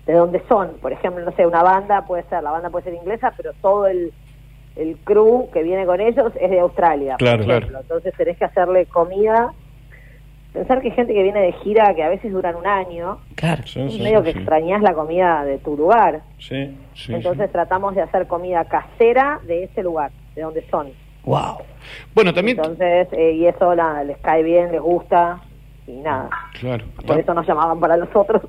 [0.05, 2.93] de donde son, por ejemplo, no sé, una banda puede ser, la banda puede ser
[2.93, 4.13] inglesa, pero todo el
[4.75, 7.79] el crew que viene con ellos es de Australia, Claro, por ejemplo.
[7.81, 9.53] Entonces tenés que hacerle comida.
[10.51, 13.61] Pensar que hay gente que viene de gira que a veces duran un año, Claro.
[13.65, 14.37] Sí, medio sí, que sí.
[14.39, 16.21] extrañas la comida de tu lugar.
[16.39, 20.87] Sí, sí, Entonces tratamos de hacer comida casera de ese lugar, de donde son.
[21.25, 21.57] Wow.
[22.13, 22.57] Bueno, también.
[22.57, 25.41] Entonces, eh, y eso la- les cae bien, les gusta,
[25.87, 26.29] y nada.
[26.59, 26.85] Claro.
[27.05, 28.41] Por eso nos llamaban para los otros.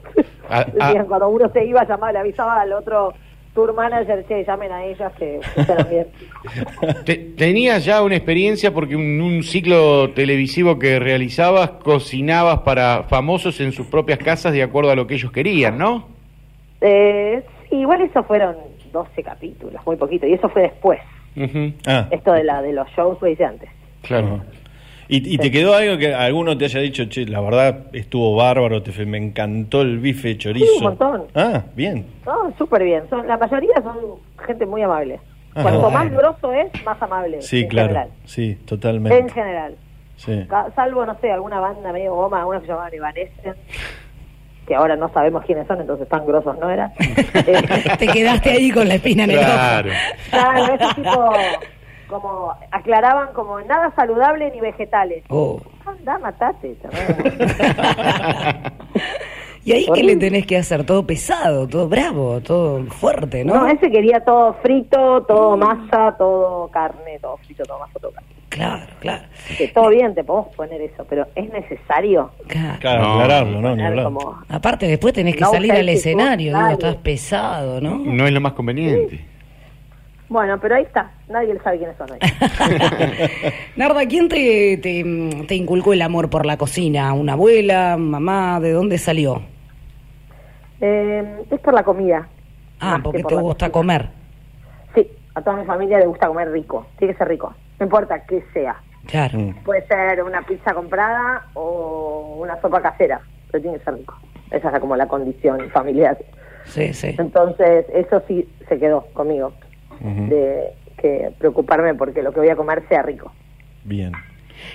[0.48, 1.04] Ah, ah.
[1.08, 3.12] Cuando uno se iba, llamaba, le avisaba al otro
[3.54, 6.06] tour manager, che, llamen a ellas que funcionan bien.
[7.04, 13.60] Te- tenías ya una experiencia porque en un ciclo televisivo que realizabas cocinabas para famosos
[13.60, 16.08] en sus propias casas de acuerdo a lo que ellos querían, ¿no?
[16.80, 18.56] Eh, sí, igual eso fueron
[18.92, 21.00] 12 capítulos, muy poquito, y eso fue después.
[21.86, 23.68] Ah, Esto de la de los shows lo hice antes.
[24.02, 24.40] claro.
[25.06, 28.82] ¿Y, y te quedó algo que alguno te haya dicho, che, la verdad estuvo bárbaro,
[28.82, 30.64] te, me encantó el bife de chorizo?
[30.66, 31.24] Sí, un montón.
[31.34, 32.06] Ah, bien.
[32.24, 33.02] No, súper bien.
[33.10, 33.96] Son, la mayoría son
[34.46, 35.20] gente muy amable.
[35.54, 35.98] Ah, Cuanto bueno.
[35.98, 37.42] más grosso es, más amable.
[37.42, 37.88] Sí, en claro.
[37.88, 38.08] general.
[38.24, 39.18] Sí, totalmente.
[39.18, 39.74] En general.
[40.16, 40.46] Sí.
[40.74, 43.60] Salvo, no sé, alguna banda medio goma, alguna que se llamaban Evanescence,
[44.66, 46.92] que ahora no sabemos quiénes son, entonces tan grosos no eran.
[47.46, 49.90] Eh, Te quedaste ahí con la espina en el Claro.
[49.90, 49.98] ojo.
[50.30, 51.32] claro, ese tipo,
[52.08, 55.24] como aclaraban como nada saludable ni vegetales.
[55.28, 55.60] Oh.
[55.84, 56.76] Anda, matate.
[59.66, 60.84] ¿Y ahí qué le tenés que hacer?
[60.84, 63.54] Todo pesado, todo bravo, todo fuerte, ¿no?
[63.54, 68.28] No, ese quería todo frito, todo masa, todo carne, todo frito, todo masa, todo carne.
[68.54, 69.24] Claro, claro.
[69.58, 72.30] Que todo bien, te podemos poner eso, pero ¿es necesario?
[72.46, 72.78] claro.
[72.78, 73.74] Claro, No, aclararlo, ¿no?
[73.74, 77.98] Ni como- Aparte después tenés que No, salir al escenario, digo, estás pesado, ¿no?
[77.98, 79.24] No es lo más conveniente.
[80.28, 82.18] Bueno, pero ahí está, nadie sabe quiénes son hoy.
[83.76, 85.04] Narda, ¿quién te, te,
[85.48, 87.12] te inculcó el amor por la cocina?
[87.12, 88.60] ¿Una abuela, mamá?
[88.60, 89.42] ¿De dónde salió?
[90.80, 92.28] Eh, es por la comida.
[92.80, 93.72] Ah, porque que por te gusta cocina.
[93.72, 94.08] comer.
[94.94, 98.24] Sí, a toda mi familia le gusta comer rico, tiene que ser rico, no importa
[98.26, 98.76] qué sea.
[99.06, 99.38] Claro.
[99.38, 99.54] Mm.
[99.64, 104.14] Puede ser una pizza comprada o una sopa casera, pero tiene que ser rico.
[104.50, 106.16] Esa es la- como la condición familiar.
[106.64, 107.14] Sí, sí.
[107.18, 109.52] Entonces, eso sí se quedó conmigo,
[110.00, 113.30] de que preocuparme porque lo que voy a comer sea rico.
[113.84, 114.12] Bien.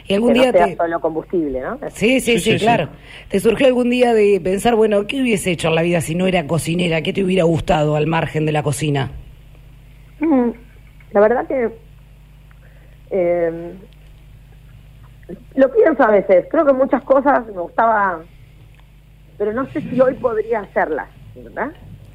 [0.08, 0.76] ¿Y algún que día no sea te...
[0.76, 1.80] solo combustible, ¿no?
[1.90, 2.64] Sí, sí, Sí, sí, sí, sí.
[2.66, 2.90] claro.
[3.30, 6.28] ¿Te surgió algún día de pensar, bueno, ¿qué hubiese hecho en la vida si no
[6.28, 7.02] era cocinera?
[7.02, 9.12] ¿Qué te hubiera gustado al margen de la cocina?
[10.20, 10.50] Mm,
[11.12, 11.70] La verdad que
[13.10, 13.74] eh,
[15.56, 16.48] lo pienso a veces.
[16.50, 18.22] Creo que muchas cosas me gustaba,
[19.38, 21.72] pero no sé si hoy podría hacerlas, ¿verdad?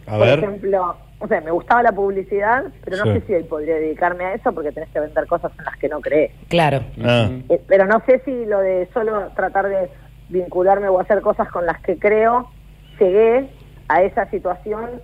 [0.07, 0.39] A Por ver.
[0.41, 3.13] ejemplo, o sea, me gustaba la publicidad, pero no Sí.
[3.13, 5.89] sé si hoy podría dedicarme a eso porque tenés que vender cosas en las que
[5.89, 6.33] no crees.
[6.49, 6.81] Claro.
[7.03, 9.91] Ah, Eh, pero no sé si lo de solo tratar de
[10.29, 12.51] vincularme o hacer cosas con las que creo,
[12.99, 13.49] llegué
[13.89, 15.01] a esa situación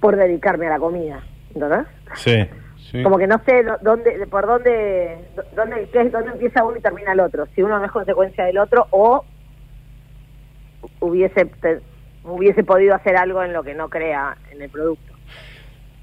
[0.00, 1.22] por dedicarme a la comida,
[1.54, 1.86] ¿entendés?
[2.14, 2.46] sí.
[2.90, 3.02] Sí.
[3.02, 5.18] Como que no sé dónde, por dónde,
[5.56, 7.46] dónde, qué dónde empieza uno y termina el otro.
[7.54, 9.24] Si uno no es consecuencia del otro o
[11.00, 11.80] hubiese te-
[12.24, 15.12] hubiese podido hacer algo en lo que no crea en el producto.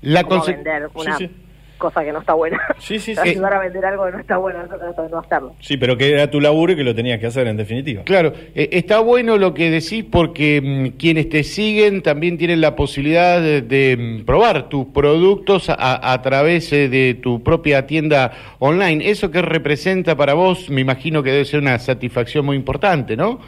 [0.02, 1.36] La Como vender una Sí, sí.
[1.82, 2.58] Cosa que no está buena.
[2.78, 3.30] Sí, sí, sí.
[3.30, 5.56] Ayudar a vender algo que no está bueno, eso trato de no hacerlo.
[5.60, 8.04] Sí, pero que era tu laburo y que lo tenías que hacer en definitiva.
[8.04, 12.76] Claro, eh, está bueno lo que decís porque mm, quienes te siguen también tienen la
[12.78, 18.32] posibilidad de, de, mm, probar tus productos a, a través eh, de tu propia tienda
[18.60, 19.10] online.
[19.10, 23.40] Eso que representa para vos, me imagino que debe ser una satisfacción muy importante, ¿no?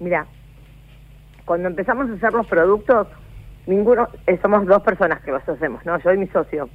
[0.00, 0.26] Mira,
[1.44, 3.08] cuando empezamos a hacer los productos,
[3.66, 5.98] ninguno, eh, somos dos personas que los hacemos, ¿no?
[5.98, 6.68] Yo y mi socio.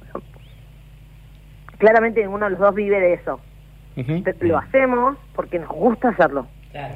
[1.78, 3.40] Claramente ninguno de los dos vive de eso.
[4.40, 6.46] Lo hacemos porque nos gusta hacerlo.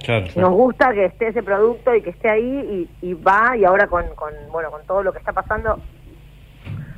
[0.04, 0.26] Claro.
[0.36, 3.86] Nos gusta que esté ese producto y que esté ahí y, y va y ahora
[3.88, 5.80] con, con, bueno, con todo lo que está pasando,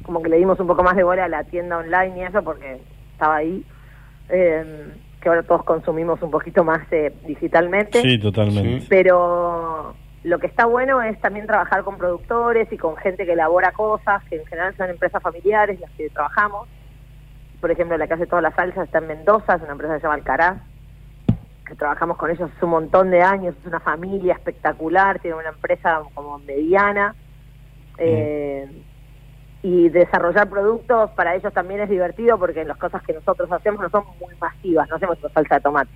[0.02, 2.42] como que le dimos un poco más de bola a la tienda online y eso
[2.42, 2.80] porque
[3.12, 3.64] estaba ahí.
[4.28, 8.00] eh, que ahora todos consumimos un poquito más eh, digitalmente.
[8.02, 8.86] Sí, totalmente.
[8.88, 9.94] Pero
[10.26, 14.24] lo que está bueno es también trabajar con productores y con gente que elabora cosas,
[14.24, 16.68] que en general son empresas familiares las que trabajamos.
[17.60, 20.00] Por ejemplo, la que hace todas las salsas está en Mendoza, es una empresa que
[20.00, 20.58] se llama Alcaraz,
[21.64, 25.50] que trabajamos con ellos hace un montón de años, es una familia espectacular, tiene una
[25.50, 27.14] empresa como mediana.
[27.98, 28.82] Eh,
[29.62, 33.90] y desarrollar productos para ellos también es divertido porque las cosas que nosotros hacemos no
[33.90, 35.90] son muy masivas, no hacemos salsa de tomate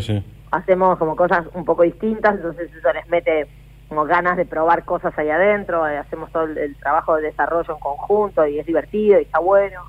[0.00, 0.24] sí.
[0.50, 3.48] hacemos como cosas un poco distintas, entonces eso les mete
[3.90, 7.74] como ganas de probar cosas ahí adentro, eh, hacemos todo el, el trabajo de desarrollo
[7.74, 9.82] en conjunto y es divertido y está bueno.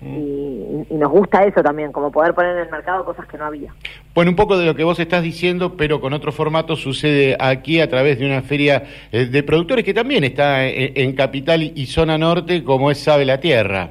[0.00, 3.46] Y, y nos gusta eso también, como poder poner en el mercado cosas que no
[3.46, 3.74] había.
[4.14, 7.80] Bueno, un poco de lo que vos estás diciendo, pero con otro formato sucede aquí
[7.80, 11.86] a través de una feria eh, de productores que también está en, en Capital y
[11.86, 13.88] zona norte, como es Sabe la Tierra.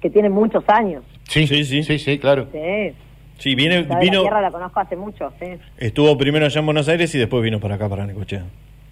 [0.00, 1.02] Que tiene muchos años.
[1.24, 2.46] Sí, sí, sí, sí, sí, claro.
[2.52, 2.94] Sí.
[3.40, 5.46] Sí, viene, La, vino, tierra la conozco hace mucho, sí.
[5.78, 8.44] estuvo primero allá en Buenos Aires y después vino para acá, para Necochea.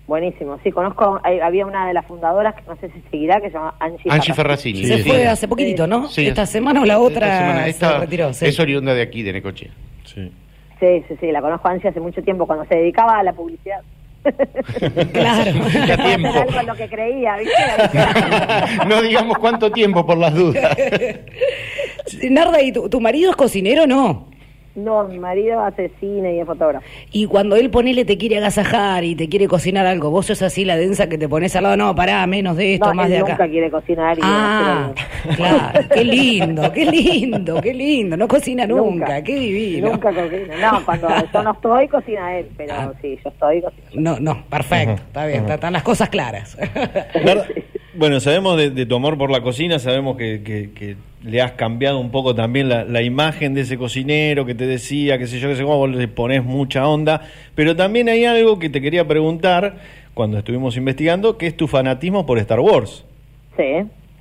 [0.07, 0.59] Buenísimo.
[0.65, 3.53] Sí, conozco, hay- había una de las fundadoras que no sé si seguirá, que se
[3.55, 4.85] llama Angie, Angie Ferracini.
[4.85, 5.27] Se Sí, fue sí.
[5.27, 6.09] hace poquitito, ¿no?
[6.09, 8.33] Sí, Esta semana o la otra Esta semana, se esta retiró.
[8.33, 8.47] sí.
[8.47, 9.71] Es oriunda de aquí, de Necochea.
[10.07, 10.33] Sí.
[10.81, 13.33] Sí, sí, sí, la conozco a Angie hace mucho tiempo, cuando se dedicaba a la
[13.35, 13.81] publicidad.
[15.13, 15.53] Claro.
[15.87, 16.29] Ya tiempo.
[16.29, 17.55] Hacer algo en lo que creía, ¿viste?
[18.89, 20.77] No digamos cuánto tiempo por las dudas.
[22.31, 24.29] Narda, ¿y tu, tu marido es cocinero o no?
[24.79, 26.85] No, mi marido hace cine y es fotógrafo.
[27.13, 30.65] Y cuando él ponele te quiere agasajar y te quiere cocinar algo, vos sos así
[30.65, 33.13] la densa que te pones al lado, no, pará, menos de esto, no, más él
[33.13, 33.49] de nunca acá.
[33.49, 34.93] quiere cocinar y Ah,
[35.37, 39.91] claro, qué lindo, qué lindo, qué lindo, no cocina nunca, qué divino.
[39.91, 40.55] Nunca cocina.
[40.73, 42.93] No, cuando yo no estoy, cocina él, pero Ah.
[43.03, 43.83] sí, yo estoy, cocina.
[43.95, 46.57] No, no, perfecto, está bien, están las cosas claras.
[47.99, 51.53] Bueno, sabemos de, de tu amor por la cocina, sabemos que, que- que le has
[51.53, 55.41] cambiado un poco también la, la imagen de ese cocinero que te decía, qué sé
[55.41, 57.23] yo, qué sé cómo, vos le pones mucha onda,
[57.57, 59.79] pero también hay algo que te quería preguntar
[60.15, 63.05] cuando estuvimos investigando, que es tu fanatismo por Star Wars.
[63.57, 63.65] Sí,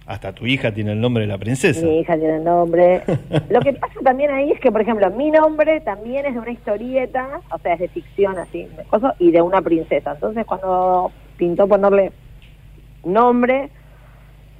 [0.07, 1.85] Hasta tu hija tiene el nombre de la princesa.
[1.85, 3.03] mi hija tiene el nombre.
[3.49, 6.51] Lo que pasa también ahí es que, por ejemplo, mi nombre también es de una
[6.51, 8.67] historieta, o sea, es de ficción así,
[9.19, 10.13] y de una princesa.
[10.13, 12.11] Entonces, cuando pintó ponerle
[13.07, 13.69] nombre,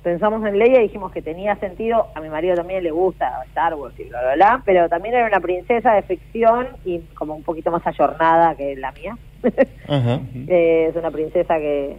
[0.03, 2.07] pensamos en Leia y dijimos que tenía sentido.
[2.15, 5.27] A mi marido también le gusta Star Wars y bla, bla, bla, pero también era
[5.27, 9.17] una princesa de ficción y como un poquito más ayornada que la mía.
[9.88, 10.19] Ajá.
[10.47, 11.97] Eh, es una princesa que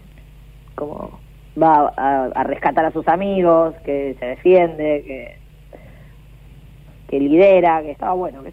[0.74, 1.18] como
[1.61, 5.37] va a, a rescatar a sus amigos, que se defiende, que,
[7.08, 8.42] que lidera, que estaba bueno.
[8.44, 8.50] yo.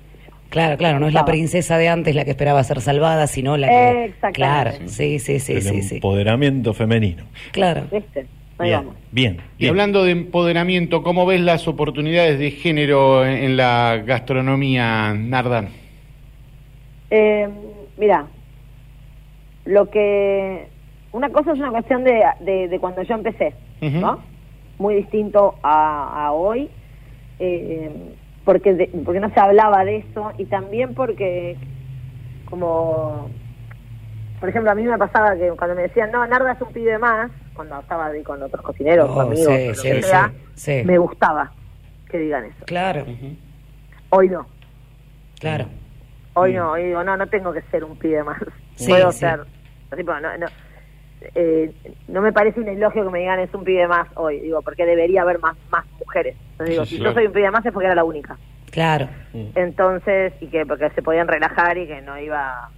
[0.49, 3.67] Claro, claro, no es la princesa de antes la que esperaba ser salvada, sino la
[3.67, 4.05] que...
[4.05, 4.33] Exactamente.
[4.33, 5.95] Claro, sí, sí, sí, el sí, sí.
[5.95, 7.23] empoderamiento femenino.
[7.51, 7.83] Claro.
[7.91, 8.25] ¿Viste?
[8.57, 9.37] Ahí Bien, bien.
[9.57, 15.69] Y hablando de empoderamiento, ¿cómo ves las oportunidades de género en, la gastronomía, Nardan?
[17.09, 17.49] Eh,
[17.97, 18.27] mira,
[19.65, 20.67] lo que...
[21.11, 23.53] Una cosa es una cuestión de, de, de cuando yo empecé.
[23.81, 24.19] ¿no?
[24.77, 26.69] Muy distinto a, a hoy,
[27.39, 27.91] eh,
[28.45, 31.57] porque, de- porque no se hablaba de eso y también porque
[32.49, 33.29] como...
[34.39, 36.99] Por ejemplo, a mí me pasaba que cuando me decían, no, Narda es un pibe
[36.99, 40.83] más, cuando estaba ahí con otros cocineros, Oh, amigos, sí, sí, que sí, sea, sí.
[40.85, 41.51] me gustaba
[42.09, 42.65] que digan eso.
[42.65, 43.05] Claro,
[44.09, 44.45] Hoy no.
[45.39, 45.65] claro.
[46.33, 48.37] Hoy no, hoy digo, no, no tengo que ser un pibe más.
[48.85, 49.39] Puedo ser.
[49.95, 50.45] tipo, no, no,
[51.33, 51.71] eh,
[52.07, 54.85] no me parece un elogio que me digan es un pibe más hoy, digo, porque
[54.85, 56.35] debería haber más más mujeres.
[56.51, 57.15] Entonces digo, Sí, si yo claro.
[57.15, 58.37] soy un pibe más es porque era la única.
[58.71, 59.07] Claro.
[59.55, 62.69] Entonces, y que porque se podían relajar y que no iba...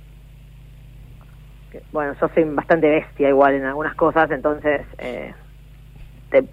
[1.72, 5.34] que- bueno, yo soy bastante bestia igual en algunas cosas, entonces eh,
[6.30, 6.44] te-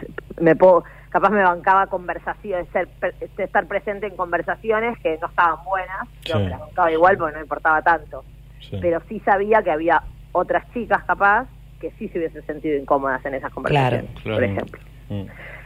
[0.40, 0.85] me puedo...
[1.11, 6.38] Capaz me bancaba conversaciones, ser, pre- estar presente en conversaciones que no estaban buenas, yo
[6.38, 6.42] Sí.
[6.42, 8.24] me las bancaba igual porque no me importaba tanto
[8.61, 8.78] Sí.
[8.80, 10.02] pero sí sabía que había
[10.33, 11.46] otras chicas capaz
[11.85, 14.81] que sí se hubiesen sentido incómodas en esas conversaciones, Claro, por ejemplo.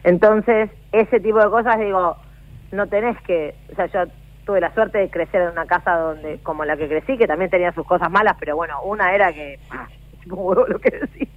[0.02, 2.16] Entonces, ese tipo de cosas, digo,
[2.72, 4.10] no tenés que, o sea, yo
[4.44, 7.50] tuve la suerte de crecer en una casa donde, como la que crecí, que también
[7.50, 9.86] tenía sus cosas malas, pero bueno, una era que, ah,
[10.26, 11.28] huevo lo que decís,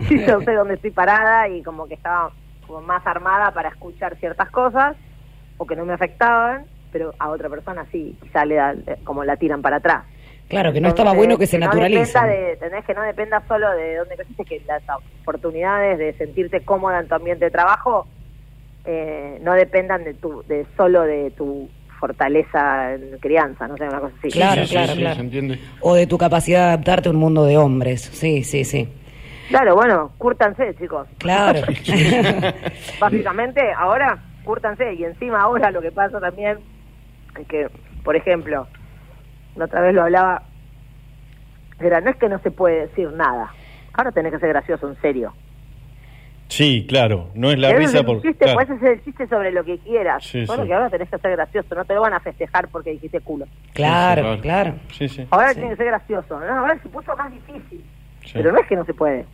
[0.10, 2.32] y yo sé dónde estoy parada y como que estaba
[2.66, 4.96] como más armada para escuchar ciertas cosas,
[5.58, 9.36] o que no me afectaban, pero a otra persona sí, quizá le da, como la
[9.36, 10.04] tiran para atrás.
[10.48, 12.18] Claro, que no estaba bueno que se no naturalice.
[12.20, 14.82] de, tenés que no dependa solo de dónde creciste, que las
[15.22, 18.06] oportunidades de sentirte cómoda en tu ambiente de trabajo
[18.84, 24.00] eh, no dependan de tu, de solo de tu fortaleza en crianza, no sé, una
[24.00, 24.28] cosa así.
[24.28, 25.22] Claro, claro, claro.
[25.80, 28.02] O de tu capacidad de adaptarte a un mundo de hombres.
[28.02, 28.88] Sí, sí, sí.
[29.48, 31.08] Claro, bueno, cúrtanse, chicos.
[31.18, 31.60] Claro.
[33.00, 34.92] Básicamente, ahora, cúrtanse.
[34.94, 36.58] Y encima ahora lo que pasa también
[37.38, 37.68] es que,
[38.02, 38.66] por ejemplo,
[39.56, 40.42] la otra vez lo hablaba,
[41.80, 43.52] era, no es que no se puede decir nada.
[43.92, 45.32] Ahora tenés que ser gracioso, en serio.
[46.48, 48.20] Sí, claro, no es la Ese risa por...
[48.20, 48.54] chiste, claro.
[48.54, 50.24] Puedes hacer el chiste sobre lo que quieras.
[50.24, 50.68] Sí, bueno, sí.
[50.68, 53.46] que ahora tenés que ser gracioso, no te lo van a festejar porque dijiste culo.
[53.72, 54.74] Claro, claro.
[54.92, 55.26] Sí, sí.
[55.30, 56.38] Ahora tiene que ser gracioso.
[56.38, 56.58] ¿no?
[56.58, 57.84] Ahora se puso más difícil.
[58.32, 59.24] Pero no es que no se puede.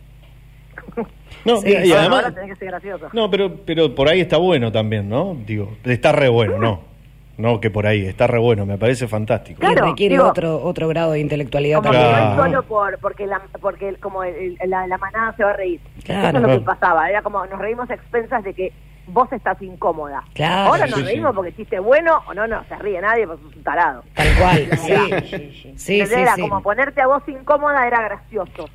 [1.45, 2.23] No, Sí, y, además...
[2.23, 3.09] ahora tenés que ser gracioso.
[3.13, 5.35] No, pero, pero por ahí está bueno también, ¿no?
[5.45, 6.90] Digo, está re bueno, ¿no?
[7.37, 9.61] No que por ahí, está re bueno, me parece fantástico.
[9.65, 12.05] y requiere digo- otro otro grado de intelectualidad Como también.
[12.13, 12.43] que no Claro.
[12.43, 15.79] solo por, porque, la, porque como el- el- la, la manada se va a reír.
[16.03, 16.27] Claro.
[16.27, 16.79] Eso es lo que Claro.
[16.79, 17.09] pasaba.
[17.09, 18.71] Era como nos reímos a expensas de que
[19.07, 20.23] vos estás incómoda.
[20.33, 20.71] Claro.
[20.71, 23.55] Ahora nos sí, reímos porque chiste bueno o no, no se ríe nadie porque sos
[23.55, 24.03] un tarado.
[24.13, 25.73] Tal cual, sí.
[25.77, 26.41] Sí, Entonces sí, era sí.
[26.41, 28.69] como ponerte a vos incómoda era gracioso.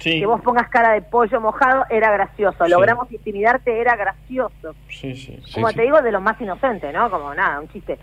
[0.00, 0.18] Sí.
[0.18, 2.64] Que vos pongas cara de pollo mojado era gracioso.
[2.64, 2.70] Sí.
[2.70, 4.74] Logramos intimidarte era gracioso.
[4.88, 5.38] Sí, sí.
[5.54, 7.10] como te digo, de lo más inocente, ¿no?
[7.10, 7.98] Como nada, un chiste.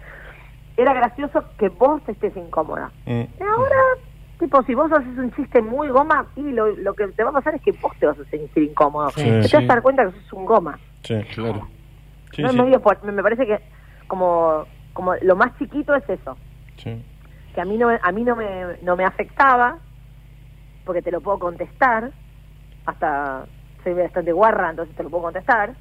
[0.77, 2.91] Era gracioso que vos estés incómoda.
[3.05, 3.23] Mm.
[3.41, 3.81] Ahora,
[4.39, 7.33] tipo, si vos haces un chiste muy goma, y lo, lo que te va a
[7.33, 9.09] pasar es que vos te vas a sentir incómodo.
[9.09, 9.23] Sí.
[9.23, 10.79] te vas a dar cuenta que sos un goma.
[11.03, 11.67] Sí, claro.
[12.37, 13.59] No es medio por- me parece que
[14.07, 16.37] como, como lo más chiquito es eso.
[16.77, 17.03] Sí.
[17.55, 19.79] Que a mí no, a mí no me, no me afectaba,
[20.87, 22.09] porque te lo puedo contestar,
[22.85, 23.45] hasta
[23.83, 25.73] soy bastante guarra, entonces te lo puedo contestar.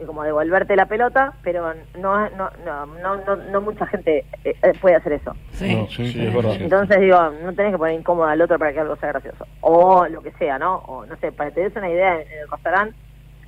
[0.00, 4.56] Y como devolverte la pelota, pero no no no no, no, no mucha gente eh,
[4.62, 5.36] eh, puede hacer eso.
[5.52, 6.56] Sí, No, sí, sí, es verdad.
[6.58, 9.46] Entonces digo, no tenés que poner incómodo al otro para que algo sea gracioso.
[9.60, 10.76] O lo que sea, ¿no?
[10.86, 12.96] O no sé, para que te des una idea, en el restaurante,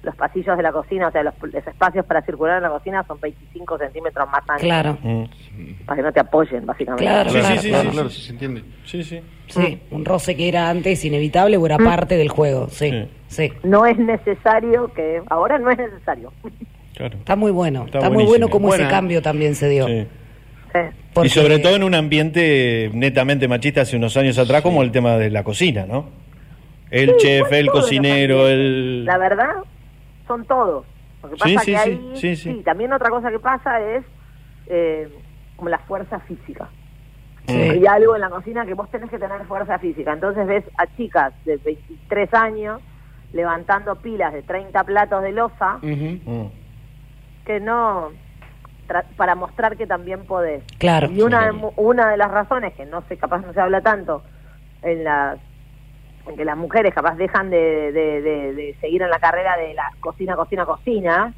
[0.06, 3.04] los pasillos de la cocina, o sea, los, los espacios para circular en la cocina
[3.06, 4.62] son 25 centímetros más anchos.
[4.62, 4.96] Claro.
[5.84, 7.04] Para que no te apoyen, básicamente.
[7.04, 7.84] Claro, Sí, claro, sí, sí, claro.
[7.90, 8.64] sí, Claro, sí se entiende.
[8.84, 9.20] Sí, sí.
[9.48, 12.68] Sí, un roce que era antes inevitable o era parte del juego.
[12.70, 13.52] Sí, sí.
[13.64, 15.20] No es necesario que...
[15.28, 16.32] Ahora no es necesario.
[16.94, 17.18] Claro.
[17.18, 17.84] Está muy bueno.
[17.86, 18.90] Está Está, muy bueno como ese Buena.
[18.90, 19.86] cambio también se dio.
[19.86, 20.06] Sí.
[21.12, 24.90] Porque- Y sobre todo en un ambiente netamente machista hace unos años atrás, como el
[24.92, 26.10] tema de la cocina, ¿no?
[26.90, 29.04] El Sí, chef, el cocinero, el...
[29.04, 29.48] La verdad,
[30.26, 30.86] son todos.
[31.22, 32.62] Lo que Sí, pasa sí, que sí, ahí, sí, sí.
[32.64, 34.04] también otra cosa que pasa es
[34.68, 35.08] eh,
[35.56, 36.68] como la fuerza física.
[37.46, 37.54] Sí.
[37.56, 40.12] Hay algo en la cocina que vos tenés que tener fuerza física.
[40.12, 42.80] Entonces ves a chicas de 23 años
[43.32, 46.46] levantando pilas de 30 platos de losa Mm.
[47.44, 48.10] que no
[48.88, 50.64] tra- para mostrar que también podés.
[50.78, 51.08] Claro.
[51.10, 53.80] Y una de, mu- una de las razones que no sé, capaz no se habla
[53.80, 54.22] tanto
[54.82, 55.38] en las
[56.26, 59.74] en que las mujeres capaz dejan de, de, de- de seguir en la carrera de
[59.74, 61.32] la cocina, cocina, cocina,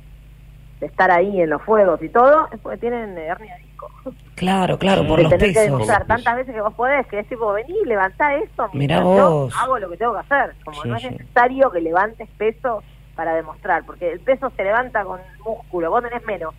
[0.80, 3.90] de estar ahí en los fuegos y todo, es porque tienen hernia de disco.
[4.36, 5.72] Claro, claro, por de los tener que pesos.
[5.72, 9.54] demostrar tantas veces que vos podés, que es tipo, vení, levantá esto, Mirá yo vos.
[9.60, 10.54] hago lo que tengo que hacer.
[10.64, 11.10] Como Sí, no es sí.
[11.10, 12.82] necesario que levantes peso
[13.16, 16.54] para demostrar, porque el peso se levanta con músculo, vos tenés menos.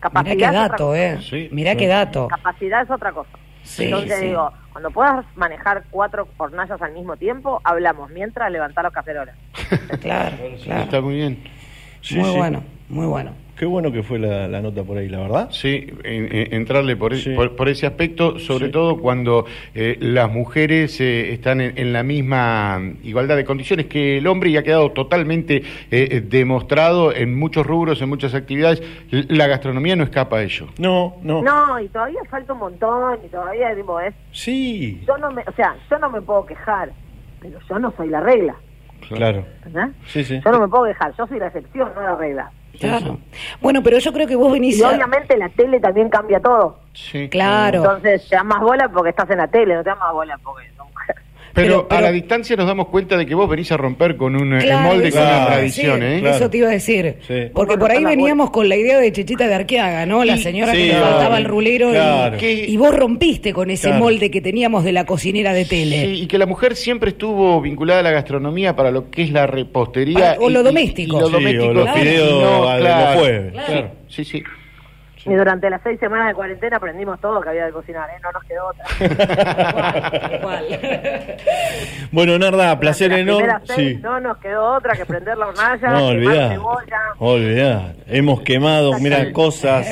[0.00, 0.98] Capacidad Mirá qué es otra dato, cosa.
[0.98, 1.18] eh.
[1.22, 1.76] Sí, Mirá sí.
[1.78, 2.28] qué dato.
[2.28, 3.30] Capacidad es otra cosa.
[3.68, 4.26] Sí, Entonces sí.
[4.28, 9.36] digo, cuando puedas manejar cuatro hornallas al mismo tiempo, hablamos, mientras levantar los cacerolas.
[10.00, 10.82] Claro, claro.
[10.84, 11.44] Está muy bien.
[12.00, 12.36] Sí, muy sí.
[12.38, 13.32] bueno, muy bueno.
[13.58, 15.48] Qué bueno que fue la, la nota por ahí, la verdad.
[15.50, 17.34] Sí, en- en- entrarle por, Sí.
[17.34, 18.70] por, por ese aspecto, sobre Sí.
[18.72, 24.18] todo cuando eh, las mujeres eh, están en, en la misma igualdad de condiciones que
[24.18, 28.80] el hombre y ha quedado totalmente eh, demostrado en muchos rubros, en muchas actividades.
[29.10, 30.68] La gastronomía no escapa a ello.
[30.78, 31.42] No, no.
[31.42, 35.02] No, y todavía falta un montón, y todavía digo, es, Sí.
[35.04, 36.90] yo no me, o sea, yo no me puedo quejar,
[37.40, 38.54] pero yo no soy la regla,
[39.08, 39.44] Claro.
[40.06, 40.40] Sí, sí.
[40.44, 42.50] Yo no me puedo quejar, yo soy la excepción, no la regla.
[42.78, 43.18] Claro.
[43.60, 46.78] Bueno, pero yo creo que vos venís Y a- obviamente la tele también cambia todo.
[46.94, 47.28] Sí.
[47.28, 47.78] Claro.
[47.78, 50.38] Entonces te dan más bola porque estás en la tele, no te dan más bola
[50.42, 50.64] porque.
[51.62, 54.36] Pero, Pero- a la distancia nos damos cuenta de que vos venís a romper con
[54.36, 56.22] un eh, Claro, molde, con una tradición, ¿eh?
[56.30, 57.16] Eso te iba a decir.
[57.26, 57.34] Sí.
[57.52, 60.24] Porque por ahí veníamos con la idea de Chechita de Arqueaga, ¿no?
[60.24, 61.06] La señora sí, que le claro.
[61.06, 62.36] faltaba el rulero y- Claro.
[62.40, 64.04] y, vos rompiste con ese Claro.
[64.04, 66.00] molde que teníamos de la cocinera de tele.
[66.06, 69.32] Sí, y que la mujer siempre estuvo vinculada a la gastronomía para lo que es
[69.32, 70.18] la repostería.
[70.18, 71.16] Para- o y- lo y- doméstico.
[71.16, 71.64] y lo Sí, doméstico.
[71.66, 72.00] o los Claro.
[72.00, 73.10] fideos No, de claro.
[73.10, 73.52] los jueves.
[74.08, 74.42] Sí, sí.
[75.28, 78.14] Y durante las seis semanas de cuarentena aprendimos todo que había de cocinar, ¿eh?
[78.22, 80.36] No nos quedó otra.
[80.38, 80.64] Igual.
[82.10, 83.52] Bueno, Narda, placer enorme.
[83.76, 83.98] Sí.
[84.02, 86.48] No nos quedó otra que prender la hornalla, No, olvidá.
[86.50, 87.00] cebolla.
[87.18, 87.92] Olvidá.
[88.06, 89.86] Hemos quemado, mira, cosas.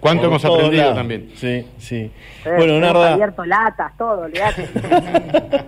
[0.00, 1.30] ¿Cuánto hemos aprendido también?
[1.34, 2.12] Sí, sí.
[2.44, 4.68] Eh, Bueno, hemos Narda, abierto latas, todo, olvidate.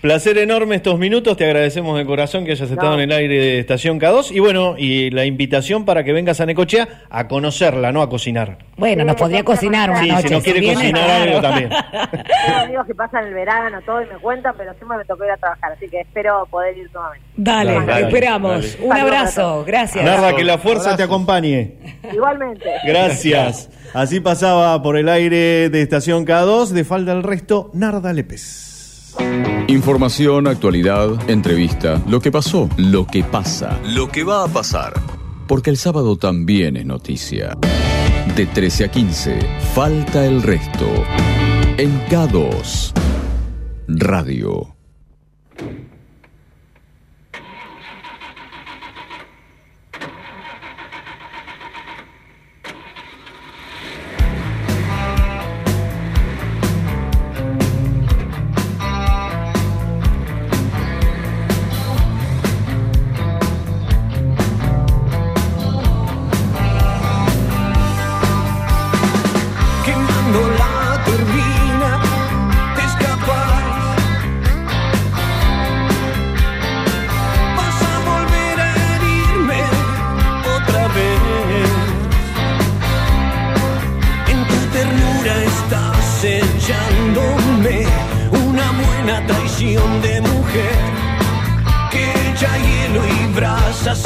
[0.00, 1.36] placer enorme estos minutos.
[1.36, 3.00] Te agradecemos de corazón que hayas estado No.
[3.00, 4.30] en el aire de Estación K2.
[4.32, 8.58] Y bueno, y la invitación para que vengas a Necochea a conocerla, no a cocinar.
[8.76, 10.28] Bueno, nos podría cocinar una Sí, noche.
[10.28, 11.22] si no quiere cocinar claro.
[11.22, 11.70] algo también.
[12.46, 15.30] Tengo amigos que pasan el verano, todo y me cuentan, pero siempre me tocó ir
[15.32, 17.26] a trabajar, así que espero poder ir nuevamente.
[17.36, 18.72] Dale, Dale, dale, esperamos.
[18.78, 18.86] dale.
[18.86, 20.04] Un abrazo, gracias.
[20.04, 21.74] Narda, que la fuerza te acompañe.
[22.12, 22.64] Igualmente.
[22.86, 23.70] Gracias.
[23.92, 26.68] Así pasaba por el aire de Estación K2.
[26.68, 28.69] De falta el resto, Narda Lepes.
[29.68, 34.94] Información, actualidad, entrevista, lo que pasó, lo que pasa, lo que va a pasar.
[35.46, 37.56] Porque el sábado también es noticia.
[38.36, 39.38] De 13 a 15,
[39.74, 40.86] falta el resto.
[41.76, 42.92] En K2
[43.88, 44.79] Radio.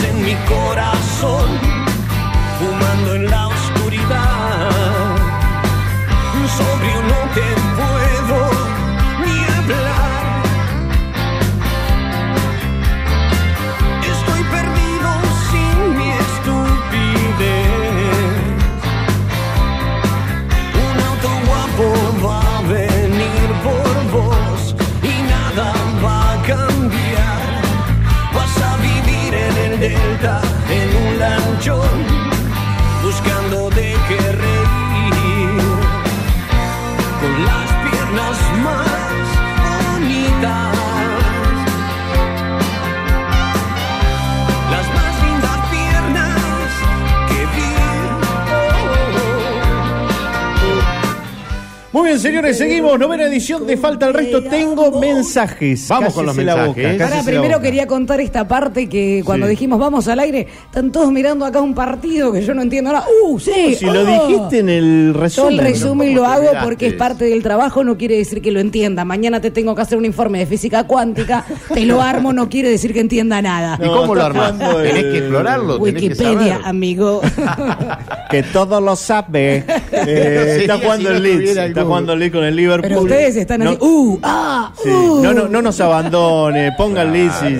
[0.00, 1.58] En mi corazón,
[2.58, 3.43] fumando en la
[52.54, 52.98] seguimos.
[52.98, 54.42] Novena edición de Falta el Resto.
[54.44, 55.86] Tengo mensajes.
[55.88, 57.62] Vamos con los Cállese la mensajes, boca, cállese Ahora la primero boca.
[57.62, 59.50] quería contar esta parte que cuando Sí.
[59.50, 63.06] dijimos vamos al aire, están todos mirando acá un partido que yo no entiendo nada.
[63.24, 63.74] ¡Uh, sí!
[63.74, 64.26] Si lo oh!
[64.28, 65.52] dijiste en el Yo resumen.
[65.52, 68.40] el resumen ¿cómo lo te hago olvidaste porque es parte del trabajo, no quiere decir
[68.42, 69.04] que lo entienda.
[69.04, 72.70] Mañana te tengo que hacer un informe de física cuántica, te lo armo, no quiere
[72.70, 73.78] decir que entienda nada.
[73.80, 74.52] ¿Y No, cómo lo está armás?
[74.52, 76.66] jugando Tenés que explorarlo, tenés que Wikipedia, saber.
[76.68, 77.20] amigo.
[78.30, 79.64] Que todo lo sabe.
[80.06, 81.36] Eh, Sí, está jugando no el Leeds.
[81.40, 82.88] tuviera Está algún- jugando el Leeds con el Liverpool.
[82.88, 84.18] Pero ustedes están No- así, ¡uh!
[84.22, 84.72] ¡ah!
[84.82, 85.22] Sí, uh.
[85.22, 86.72] No, no, no nos abandone,
[87.02, 87.56] el Leeds y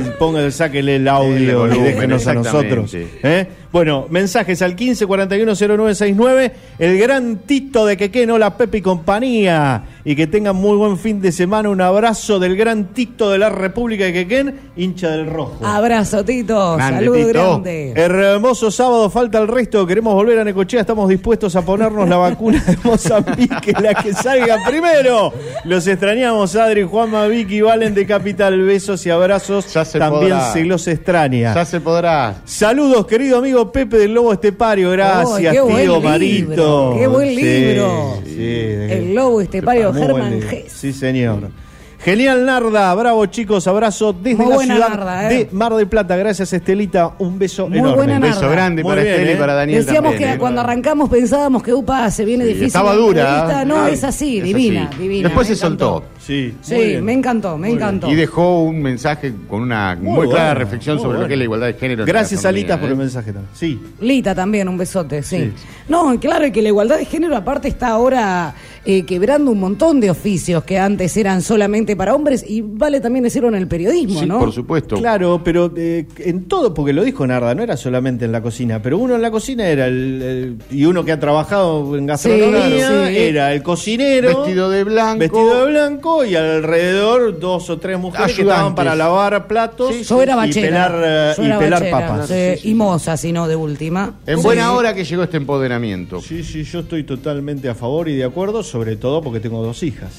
[0.52, 2.94] sáquele el El audio y déjenos a nosotros.
[2.94, 3.46] ¿eh?
[3.74, 6.52] Bueno, mensajes al 15410969.
[6.78, 9.82] El gran Tito de Quequén, hola Pepe y compañía.
[10.04, 11.68] Y que tengan muy buen fin de semana.
[11.70, 15.58] Un abrazo del gran Tito de la República de Quequén, hincha del rojo.
[15.66, 16.76] Abrazo, Tito.
[16.76, 17.28] Grande, Saludo Tito.
[17.32, 17.92] grande.
[17.96, 19.84] Hermoso sábado, falta el resto.
[19.84, 20.82] Queremos volver a Necochea.
[20.82, 25.32] Estamos dispuestos a ponernos la vacuna de Mozambique, la que salga primero.
[25.64, 28.60] Los extrañamos, Adri, Juanma, Vicky, Valen de Capital.
[28.62, 29.72] Besos y abrazos.
[29.74, 30.52] Ya se También podrá.
[30.52, 31.54] se los extraña.
[31.56, 32.36] Ya se podrá.
[32.44, 34.90] Saludos, querido amigo Pepe del Lobo Estepario.
[34.90, 36.94] Gracias, Oh, qué buen tío libro, Marito.
[36.98, 38.18] qué buen libro.
[38.24, 38.40] sí.
[38.40, 40.40] El lobo estepario, Germán.
[40.42, 40.72] Gess.
[40.72, 41.50] Sí, señor.
[41.98, 42.94] Genial, Narda.
[42.94, 43.66] Bravo, chicos.
[43.66, 45.34] Abrazo desde Muy la ciudad Narda, ¿eh?
[45.46, 46.16] de Mar del Plata.
[46.16, 47.12] Gracias, Estelita.
[47.18, 47.96] Un beso Muy enorme.
[47.96, 48.50] buena Un beso Narda.
[48.54, 49.36] grande Muy para bien, Estel y ¿eh?
[49.36, 50.38] para Daniel Decíamos también, que ¿eh?
[50.38, 52.66] cuando arrancamos pensábamos que upa se viene Sí, difícil.
[52.66, 53.64] estaba dura.
[53.64, 55.00] No, Ay, es así, es divina, así.
[55.02, 55.28] divina.
[55.28, 56.04] Después se soltó.
[56.24, 57.04] Sí, Sí, muy bien.
[57.04, 58.10] me encantó, me encantó.
[58.10, 61.28] Y dejó un mensaje con una muy, Muy clara bueno, reflexión muy sobre lo bueno.
[61.28, 62.02] que es la igualdad de género.
[62.02, 62.92] en la Gracias, gastronomía, Alitas, por ¿eh?
[62.92, 63.50] el mensaje también.
[63.54, 63.80] Sí.
[64.00, 65.36] Lita también, un besote, sí.
[65.36, 65.52] Sí.
[65.88, 68.54] No, claro, y que la igualdad de género aparte está ahora
[68.86, 73.00] eh, quebrando un montón de oficios que antes eran solamente solamente para hombres y vale
[73.00, 74.38] también decirlo en el periodismo, Sí, ¿no?
[74.40, 74.96] por supuesto.
[74.96, 78.82] Claro, pero eh, en todo, porque lo dijo Narda, no era solamente en la cocina,
[78.82, 82.88] pero uno en la cocina era el, el- y uno que ha trabajado en gastronomía
[83.08, 83.18] Sí, sí.
[83.18, 85.18] era el cocinero Vestido de blanco.
[85.20, 88.52] vestido de blanco y alrededor dos o tres mujeres que Ayudantes.
[88.56, 90.68] estaban para lavar platos Yo era y bachera.
[90.68, 92.28] pelar, eh, y pelar bachera, papas.
[92.28, 94.14] sí, Y moza, si no, de última.
[94.26, 94.42] En Sí.
[94.44, 96.20] buena hora que llegó este empoderamiento.
[96.20, 99.82] Sí, sí, yo estoy totalmente a favor y de acuerdo, sobre todo porque tengo dos
[99.82, 100.12] hijas.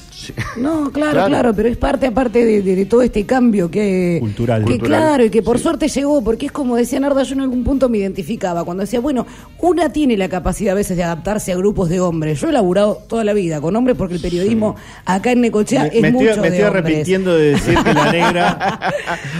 [0.56, 1.26] No, claro, Claro.
[1.28, 4.64] claro, pero es parte aparte de, de- de todo este cambio que Cultural.
[4.64, 5.00] que Cultural.
[5.00, 7.88] claro y que por suerte llegó, porque es como decía Narda, yo en algún punto
[7.88, 9.26] me identificaba cuando decía, bueno,
[9.60, 12.40] una tiene la capacidad a veces de adaptarse a grupos de hombres.
[12.40, 14.74] Yo he laburado toda la vida con hombres porque el periodismo
[15.04, 16.84] acá en Necochea Me, es me mucho estoy, me de estoy hombres.
[16.84, 18.80] arrepintiendo de decir que la negra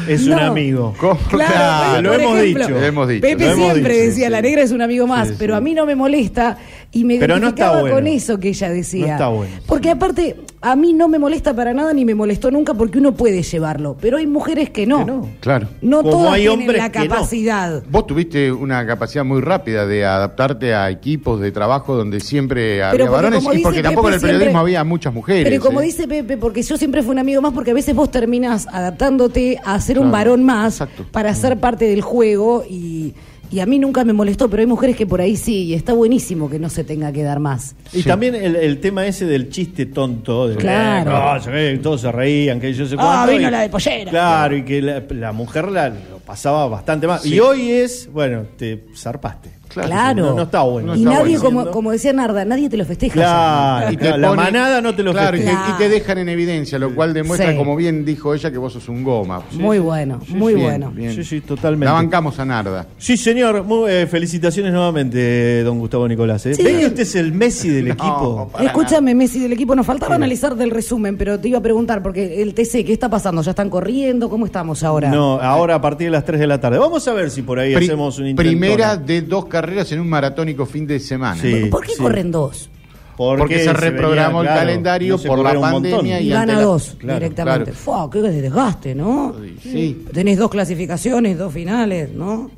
[0.08, 0.94] es un amigo.
[1.30, 2.70] Claro, lo hemos ejemplo, dicho.
[2.80, 3.20] Lo hemos dicho.
[3.22, 4.32] Pepe Lo hemos siempre dicho, decía, sí.
[4.32, 5.58] la negra es un amigo más, Sí, pero sí.
[5.58, 6.58] a mí no me molesta
[6.92, 7.94] y me Pero no está bueno.
[7.96, 9.06] con eso que ella decía.
[9.06, 9.54] No está bueno.
[9.66, 13.12] Porque aparte, a mí no me molesta para nada ni me molestó nunca porque uno
[13.14, 15.04] puede llevarlo, pero hay mujeres que no.
[15.04, 15.68] No, Claro.
[15.80, 17.08] Como todas hay tienen la que no.
[17.08, 17.82] capacidad.
[17.90, 22.98] Vos tuviste una capacidad muy rápida de adaptarte a equipos de trabajo donde siempre había
[23.06, 25.44] porque varones y porque tampoco en el periodismo siempre- había muchas mujeres.
[25.48, 25.84] Pero como ¿eh?
[25.84, 29.60] dice Pepe, porque yo siempre fui un amigo más, porque a veces vos terminás adaptándote
[29.64, 30.82] a ser un varón más
[31.12, 33.14] para ser parte del juego y,
[33.50, 35.92] y a mí nunca me molestó, pero hay mujeres que por ahí sí, y está
[35.92, 37.74] buenísimo que no se tenga que dar más.
[37.92, 41.10] Y también el, el tema ese del chiste tonto, de Claro.
[41.10, 43.32] "Eh, no, ve", todos se reían, que yo sé Ah, cuánto.
[43.32, 44.10] vino y- la de pollera.
[44.10, 47.22] Claro, y que la, la mujer la, lo pasaba bastante más.
[47.22, 47.34] Sí.
[47.34, 49.50] Y hoy es, bueno, te zarpaste.
[49.82, 50.26] Claro.
[50.26, 50.96] No, no está bueno.
[50.96, 51.58] y no está nadie, bueno.
[51.60, 53.14] como, como decía Narda, nadie te lo festeja.
[53.14, 55.74] Claro, y te la pone- manada no te lo Claro, y te, festeja.
[55.74, 57.56] y te dejan en evidencia, lo cual demuestra, Sí.
[57.56, 59.42] como bien dijo ella, que vos sos un goma.
[59.52, 60.90] Muy bueno, muy Bien, bueno.
[60.90, 61.14] bien.
[61.14, 61.86] Sí, sí, totalmente.
[61.86, 62.86] La bancamos a Narda.
[62.98, 63.64] Sí, señor.
[63.64, 66.44] Muy, eh, felicitaciones nuevamente, don Gustavo Nicolás.
[66.46, 66.54] ¿eh?
[66.54, 66.62] Sí.
[66.62, 68.50] ¿Ve que usted es el Messi del equipo?
[68.60, 72.42] Escúchame, Messi del equipo, nos faltaba analizar del resumen, pero te iba a preguntar, porque
[72.42, 73.42] el TC, ¿qué está pasando?
[73.42, 74.28] ¿Ya están corriendo?
[74.28, 75.10] ¿Cómo estamos ahora?
[75.10, 76.78] No, ahora a partir de las 3 de la tarde.
[76.78, 78.48] Vamos a ver si por ahí Pri- hacemos un intento.
[78.48, 81.40] primera de dos carreras en un maratónico fin de semana.
[81.40, 81.98] Sí, ¿Por qué sí.
[82.02, 82.70] corren dos?
[83.16, 86.52] Porque se reprogramó el venía, claro, calendario no por la pandemia Y y van ante
[86.52, 87.64] a la- dos Claro, directamente.
[87.70, 87.78] claro.
[87.78, 89.34] Fua, qué desgaste, ¿no?
[89.62, 90.04] Sí.
[90.12, 92.50] Tenés dos clasificaciones, dos finales, ¿no?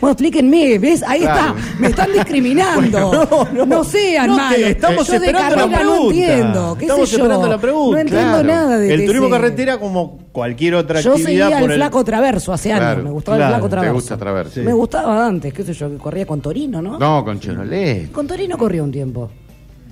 [0.00, 1.02] Bueno, explíquenme, ¿ves?
[1.06, 1.56] Ahí Claro.
[1.58, 3.48] está, me están discriminando.
[3.66, 4.58] no, sean No te- malos.
[4.60, 6.02] estamos Yo de la carrera no pregunta.
[6.14, 6.76] entiendo.
[6.78, 7.22] ¿Qué Estamos sé yo?
[7.22, 7.94] esperando la pregunta.
[7.94, 8.48] No entiendo Claro.
[8.48, 11.46] nada de El turismo carretera, como cualquier otra Yo actividad.
[11.48, 13.04] seguía por el flaco Traverso hace años.
[13.04, 13.94] Me gustaba el flaco Traverso.
[13.94, 14.60] gusta Traverso.
[14.60, 16.98] Me gustaba antes, qué sé yo, que corría con Torino, ¿no?
[16.98, 18.10] No, con Chevrolet.
[18.12, 19.30] Con Torino corrió un tiempo.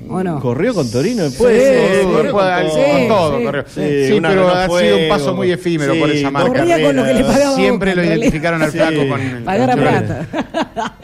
[0.08, 0.40] ¿O no?
[0.40, 1.60] ¿Corrió con Torino después?
[1.62, 3.44] Sí, Sí, sí, corrió Con, con sí, con todo sí.
[3.44, 3.64] corrió.
[3.66, 6.48] Sí, pero ha sido un paso muy efímero Sí, por esa marca.
[6.48, 8.78] Corría con lo que le pagaba Siempre Boca, lo identificaron al Sí.
[8.78, 10.26] flaco con el Pagar a plata.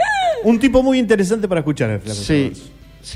[0.45, 2.21] Un tipo muy interesante para escuchar el flaco.
[2.21, 2.53] Sí.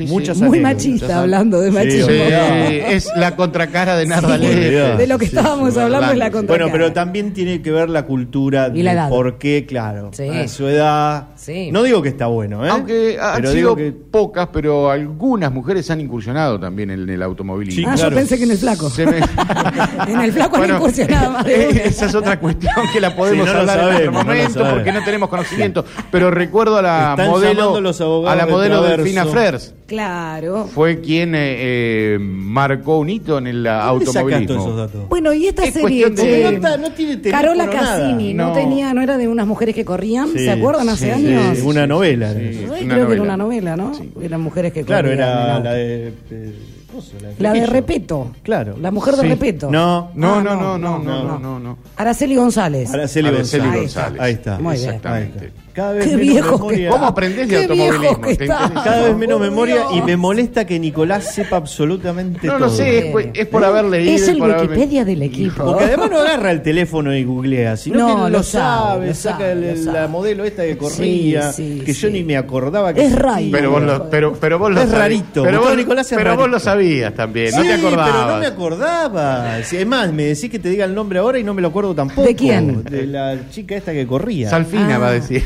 [0.07, 0.45] Muchas sí.
[0.45, 2.09] Muy machista hablando de machismo.
[2.09, 2.55] Sí, olvidado.
[2.65, 4.97] es la contracara de Narda Sí, Lefe.
[4.99, 6.47] de lo que estábamos sí, hablando es la blanco, sí.
[6.47, 6.57] contra.
[6.67, 9.09] Bueno, pero también tiene que ver la cultura Y la de edad.
[9.09, 10.29] por qué, claro, Sí.
[10.29, 11.29] a su edad.
[11.39, 11.71] Sí.
[11.73, 12.69] No digo que está bueno, ¿eh?
[12.69, 17.23] Aunque han pero sido digo que pocas, pero algunas mujeres han incursionado también en el
[17.23, 17.81] automovilismo.
[17.81, 18.11] Sí, Ah, claro.
[18.11, 18.91] yo pensé que en el flaco.
[18.91, 19.19] Se me-
[20.09, 21.81] En el flaco Bueno, han incursionado más de una.
[21.83, 24.65] Esa es otra cuestión que la podemos Sí, no lo hablar en otro no momento
[24.71, 25.85] porque no tenemos conocimiento.
[26.11, 28.83] Pero recuerdo a la Están modelo, los a la de modelo.
[28.83, 29.75] Delfina Frers.
[29.87, 30.67] Claro.
[30.67, 31.57] Fue quien eh,
[32.15, 34.77] eh, marcó un hito en el ¿dónde sacaste esos automovilismo.
[34.77, 35.09] datos?
[35.09, 37.69] Bueno, y esta Es serie de- No, no tiene Carola.
[37.71, 38.49] Cassini, ¿no?
[38.49, 38.53] No.
[38.55, 41.59] tenía, no era de unas mujeres que corrían, Sí, ¿se acuerdan hace sí, años?
[41.59, 42.33] sí, una novela.
[42.33, 42.65] sí.
[42.67, 43.23] una creo que era novela.
[43.23, 43.93] una novela, ¿no?
[44.23, 46.13] Eran mujeres que Claro, era la de.
[46.31, 46.55] eh,
[46.91, 47.35] ¿cómo se llama?
[47.39, 47.67] La de.
[47.67, 48.33] Repeto.
[48.43, 48.77] Claro.
[48.81, 49.29] La mujer de Sí.
[49.29, 49.71] Repeto.
[49.71, 51.39] No, No, Ah, no, no, no, no, no, no, no.
[51.39, 51.79] no, no.
[51.97, 52.93] Araceli González.
[52.93, 53.95] Araceli Araceli González.
[53.95, 54.21] González.
[54.21, 54.59] Ahí está.
[54.59, 54.87] Muy bien.
[54.89, 55.39] Exactamente.
[55.41, 55.68] Ahí está.
[55.79, 56.79] Cada vez Qué menos memoria.
[56.79, 58.21] que ¿Cómo aprendés de Qué automovilismo?
[58.21, 58.63] que ¿Te estamos.
[58.69, 58.85] interesa?
[58.91, 62.67] Cada vez menos Por memoria y me molesta que Nicolás sepa absolutamente No todo.
[62.67, 64.13] lo sé, es, por- es por haber leído.
[64.17, 65.65] Es y el por haberme- Wikipedia del equipo.
[65.65, 69.07] Porque además no agarra el teléfono y googlea, sino No, que lo, lo sabe, sabe,
[69.07, 70.01] lo saca sabe, el- lo el- sabe.
[70.01, 72.13] la modelo esta que corría, Sí, sí, que yo sí.
[72.13, 73.31] ni me acordaba que Es existía.
[73.33, 73.47] raro.
[73.53, 75.45] Pero vos lo, pero, pero vos lo Es rarito.
[75.45, 76.49] Pero, Gustavo vos, Nicolás es pero vos rarito.
[76.49, 78.11] lo sabías también, no Sí, te acordabas.
[78.13, 79.63] pero no me acordaba.
[79.63, 81.69] Sí, Es más, me decís que te diga el nombre ahora y no me lo
[81.69, 82.27] acuerdo tampoco.
[82.27, 82.83] ¿De quién?
[82.83, 84.51] De la chica esta que corría.
[84.51, 84.99] Salfina Ah.
[84.99, 85.45] va a decir.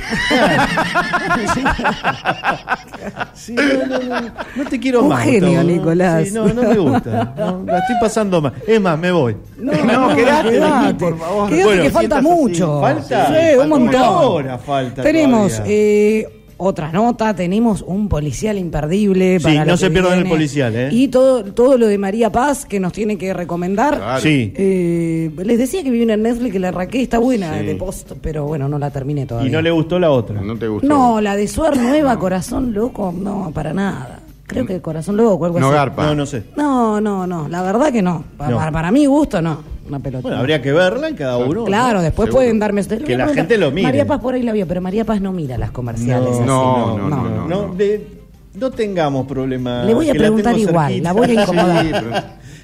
[3.35, 5.25] Sí, no, no, no, no te quiero Un más.
[5.25, 5.63] genio.
[5.65, 6.29] Nicolás.
[6.29, 7.35] Sí, no, no me gusta.
[7.37, 8.53] No, la estoy pasando mal.
[8.67, 9.37] Es más, me voy.
[9.57, 10.95] No, No, quedate, quedate.
[10.95, 11.49] por favor.
[11.49, 12.27] Quedate Bueno, que falta así.
[12.27, 12.81] mucho.
[12.81, 13.27] ¿Falta?
[13.29, 13.89] Sí, un montón.
[14.01, 19.39] una hora falta Tenemos eh, otra nota, tenemos un policial imperdible.
[19.39, 20.89] Sí, para no se pierdan el policial, ¿eh?
[20.93, 23.97] Y todo, todo lo de María Paz que nos tiene que recomendar.
[23.97, 24.21] Claro.
[24.21, 24.53] Sí.
[24.57, 27.67] Eh, les decía que vi una en Netflix que la arranqué, está buena Sí.
[27.67, 29.49] de post, pero bueno, no la terminé todavía.
[29.49, 30.41] Y no le gustó la otra.
[30.41, 30.87] No te gustó.
[30.87, 34.21] No, la de Suar Nueva, Corazón Loco, no, para nada.
[34.47, 35.75] Creo que Corazón Loco o algo No así.
[35.75, 36.07] garpa.
[36.07, 36.43] No, no sé.
[36.57, 37.49] No, no, no.
[37.49, 38.23] La verdad que no.
[38.37, 38.57] Pa- No.
[38.59, 39.72] Para, para mi gusto, no.
[39.97, 40.23] Una pelota.
[40.23, 41.65] Bueno, habría que verla en cada uno.
[41.65, 42.03] Claro, ¿no?
[42.03, 42.41] después Seguro.
[42.45, 42.83] pueden darme.
[42.83, 43.89] le voy Que la gente lo mire.
[43.89, 46.29] María Paz por ahí la vio, pero María Paz no mira las comerciales.
[46.31, 46.41] así.
[46.45, 48.07] no, no, no, no, de-
[48.55, 49.85] no tengamos problema.
[49.85, 51.09] Le voy a la preguntar tengo igual, cerquita.
[51.09, 51.85] la voy a incomodar.
[51.85, 52.23] Sí, pero-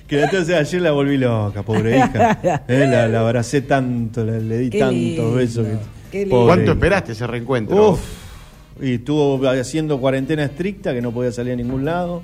[0.08, 2.38] que la tengo- ayer la volví loca, pobre hija.
[2.68, 5.66] Eh, la, la abracé tanto, la- le di Qué tantos lindo, besos.
[6.10, 6.72] que- ¿Cuánto hija.
[6.72, 7.90] esperaste ese reencuentro?
[7.92, 8.00] Uf,
[8.80, 12.22] y estuvo haciendo cuarentena estricta que no podía salir a ningún lado.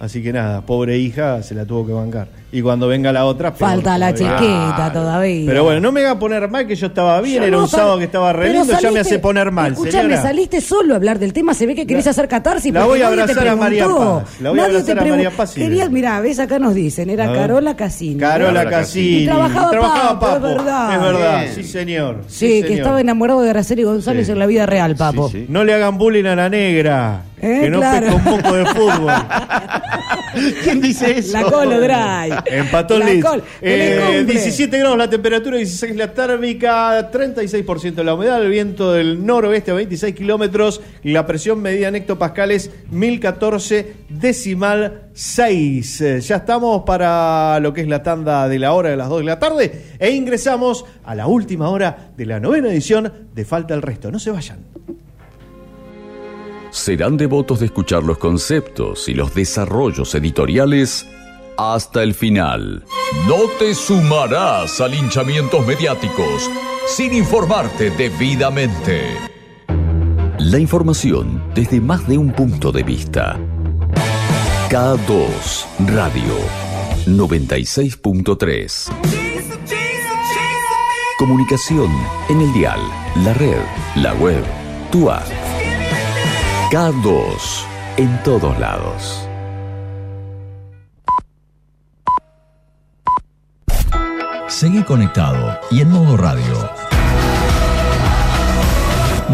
[0.00, 2.26] Así que nada, pobre hija se la tuvo que bancar.
[2.52, 4.38] Y cuando venga la otra, peor Falta la todavía.
[4.38, 5.44] chiquita todavía.
[5.46, 7.68] Pero bueno, no me haga poner mal que yo estaba bien, Yo era no, un
[7.68, 9.72] sábado que estaba re pero lindo, ya me hace poner mal.
[9.72, 10.22] Escuchame, señora.
[10.22, 12.72] saliste solo a hablar del tema, se ve que querés La- hacer catarsis.
[12.72, 13.86] la voy a abrazar a María.
[13.86, 16.74] Paz, la voy a abrazar te a María Paz y- Querías, mirá, ves acá nos
[16.74, 17.30] dicen, era.
[17.32, 18.16] Carola Casini.
[18.18, 19.22] Carola Carola Cassini.
[19.22, 20.94] Y trabajaba Papo, es verdad.
[20.94, 21.54] Es verdad, Bien.
[21.54, 22.16] sí señor.
[22.26, 22.78] Sí, que señor.
[22.78, 24.32] estaba enamorado de Araceli González Sí.
[24.32, 25.28] en la vida real, Papo.
[25.28, 25.44] Sí.
[25.50, 27.24] No le hagan bullying a la negra.
[27.42, 28.06] Eh, que no claro.
[28.06, 29.12] pesca un poco de fútbol.
[30.62, 31.32] ¿Quién dice eso?
[31.32, 32.34] La Colo Dry.
[32.46, 33.24] Empató el La Leeds.
[33.26, 34.24] Col- Eh, el cumple.
[34.34, 39.74] 17 grados la temperatura, 16 la térmica, 36% la humedad, el viento del noroeste a
[39.74, 46.00] 26 kilómetros, y la presión medida en hectopascales 1014 decimal 6.
[46.02, 49.18] Eh, Ya estamos para lo que es la tanda de la hora de las 2
[49.20, 53.74] de la tarde e ingresamos a la última hora de la novena edición de Falta
[53.74, 54.10] el Resto.
[54.12, 54.69] No se vayan.
[56.70, 61.06] Serán devotos de escuchar los conceptos y los desarrollos editoriales
[61.56, 62.84] hasta el final.
[63.28, 66.50] No te sumarás a linchamientos mediáticos
[66.86, 69.02] sin informarte debidamente.
[70.38, 73.38] La información desde más de un punto de vista.
[74.70, 76.34] K2 Radio
[77.06, 78.90] 96.3.
[81.18, 81.90] Comunicación
[82.30, 82.80] en el dial,
[83.24, 83.60] la red,
[83.96, 84.42] la web,
[84.90, 85.49] tu app.
[86.70, 87.64] K2
[87.96, 89.28] en todos lados.
[94.46, 96.70] Seguí conectado y en modo radio.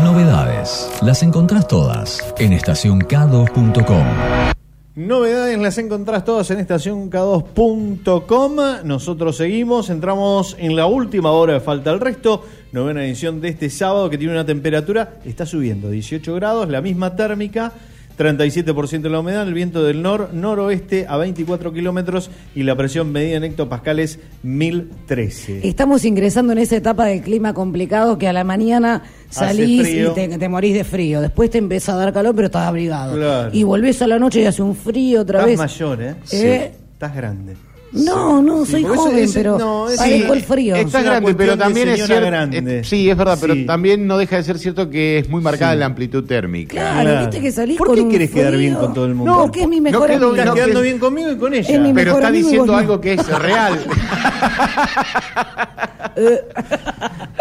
[0.02, 0.88] Novedades.
[1.02, 4.55] Las encontrás todas en estacionk2.com.
[4.96, 8.56] Novedades las encontrás todas en estacionk2.com.
[8.84, 12.42] Nosotros seguimos, entramos en la última hora Falta el Resto,
[12.72, 17.14] novena edición de este sábado que tiene una temperatura, está subiendo, 18 grados, la misma
[17.14, 17.74] térmica,
[18.18, 23.12] 37% de la humedad, el viento del nor noroeste a 24 kilómetros y la presión
[23.12, 25.66] medida en hectopascales 1013.
[25.68, 30.38] Estamos ingresando en esa etapa del clima complicado que a la mañana salís y te,
[30.38, 31.20] te morís de frío.
[31.20, 33.16] Después te empieza a dar calor, pero estás abrigado.
[33.16, 33.50] Claro.
[33.52, 35.58] Y volvés a la noche y hace un frío otra Estás vez.
[35.58, 36.14] mayor, ¿eh?
[36.32, 36.72] ¿Eh?
[36.92, 37.56] Estás grande.
[37.92, 40.74] No, no, soy joven, pero no, padezco el frío.
[40.76, 42.26] Es Está una grande, pero también es señora cierto.
[42.26, 42.78] grande.
[42.80, 45.72] eh, sí, es verdad, pero también no deja de ser cierto que es muy marcada
[45.72, 45.78] Sí.
[45.78, 46.72] la amplitud térmica.
[46.72, 47.20] Claro, Claro.
[47.26, 48.84] viste que salís ¿Por con qué un querés quedar bien frío?
[48.86, 49.32] con todo el mundo?
[49.32, 50.42] No, porque es mi No mejor quedo- amiga.
[50.42, 51.74] Estás no, quedando que- bien conmigo y con ella.
[51.74, 52.78] Es mi Pero mejor está amigo diciendo no.
[52.78, 53.78] algo que es real.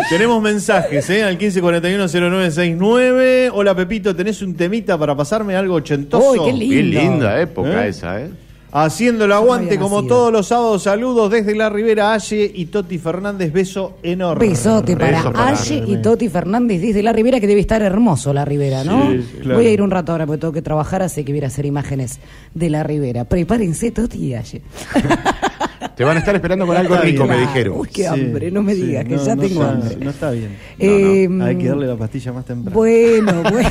[0.10, 1.24] Tenemos mensajes, ¿eh?
[1.24, 3.50] Al 1541-0969.
[3.54, 6.32] Hola, Pepito, ¿tenés un temita para pasarme algo ochentoso?
[6.32, 6.76] Uy, qué lindo.
[6.76, 7.90] Qué linda época ¿Eh?
[7.90, 8.30] esa, ¿eh?
[8.78, 10.16] Haciendo el aguante como nacido.
[10.16, 10.84] todos los sábados.
[10.84, 13.54] Saludos desde la Ribera Aye y Toti Fernández.
[13.54, 14.50] Beso enorme.
[14.50, 18.34] Besote para Beso para Aye y Toti Fernández desde la Ribera, que debe estar hermoso
[18.34, 19.12] la Ribera, ¿no?
[19.12, 19.56] Sí, claro.
[19.56, 21.66] Voy a ir un rato ahora porque tengo que trabajar, así que voy a hacer
[21.66, 22.20] imágenes
[22.54, 23.24] de la Ribera.
[23.24, 24.62] Prepárense, Toti y Aye.
[25.96, 27.76] Te van a estar esperando con algo rico, me dijeron.
[27.78, 29.96] Uy, qué hambre, no me sí, digas, que no, ya no tengo hambre.
[30.00, 30.58] No está bien.
[30.78, 32.76] Eh, Hay que darle la pastilla más temprano.
[32.76, 33.70] Bueno, bueno.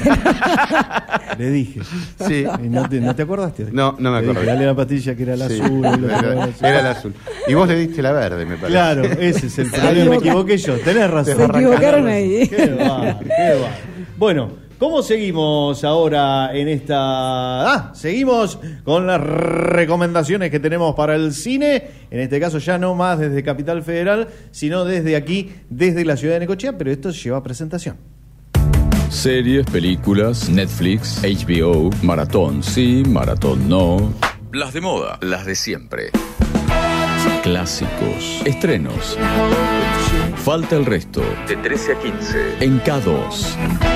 [1.39, 1.81] Le dije.
[2.27, 2.45] Sí.
[2.63, 3.71] No, te, ¿No te acordaste hoy?
[3.73, 4.43] No, no me acuerdo.
[4.45, 5.85] Dale la pastilla que era la Sí, azul.
[5.85, 5.97] era,
[6.35, 6.67] la azul.
[6.67, 7.15] el azul.
[7.49, 8.73] Y vos le diste la verde, me parece.
[8.73, 10.11] Claro, ese es el problema.
[10.11, 10.75] Me equivoqué yo.
[10.79, 11.37] Tenés razón.
[11.37, 12.49] Se equivocaron ahí.
[12.49, 13.71] Qué va, qué va.
[14.17, 16.97] Bueno, ¿cómo seguimos ahora en esta.
[16.97, 21.83] Ah, seguimos con las recomendaciones que tenemos para el cine.
[22.11, 26.35] En este caso, ya no más desde Capital Federal, sino desde aquí, desde la ciudad
[26.35, 27.97] de Necochea, pero esto lleva presentación.
[29.11, 34.13] Series, películas, Netflix, HBO, maratón sí, maratón no.
[34.53, 36.11] Las de moda, las de siempre.
[37.43, 39.19] Clásicos, estrenos.
[40.37, 41.23] Falta el resto.
[41.49, 42.65] De 13 a 15.
[42.65, 43.94] En K2.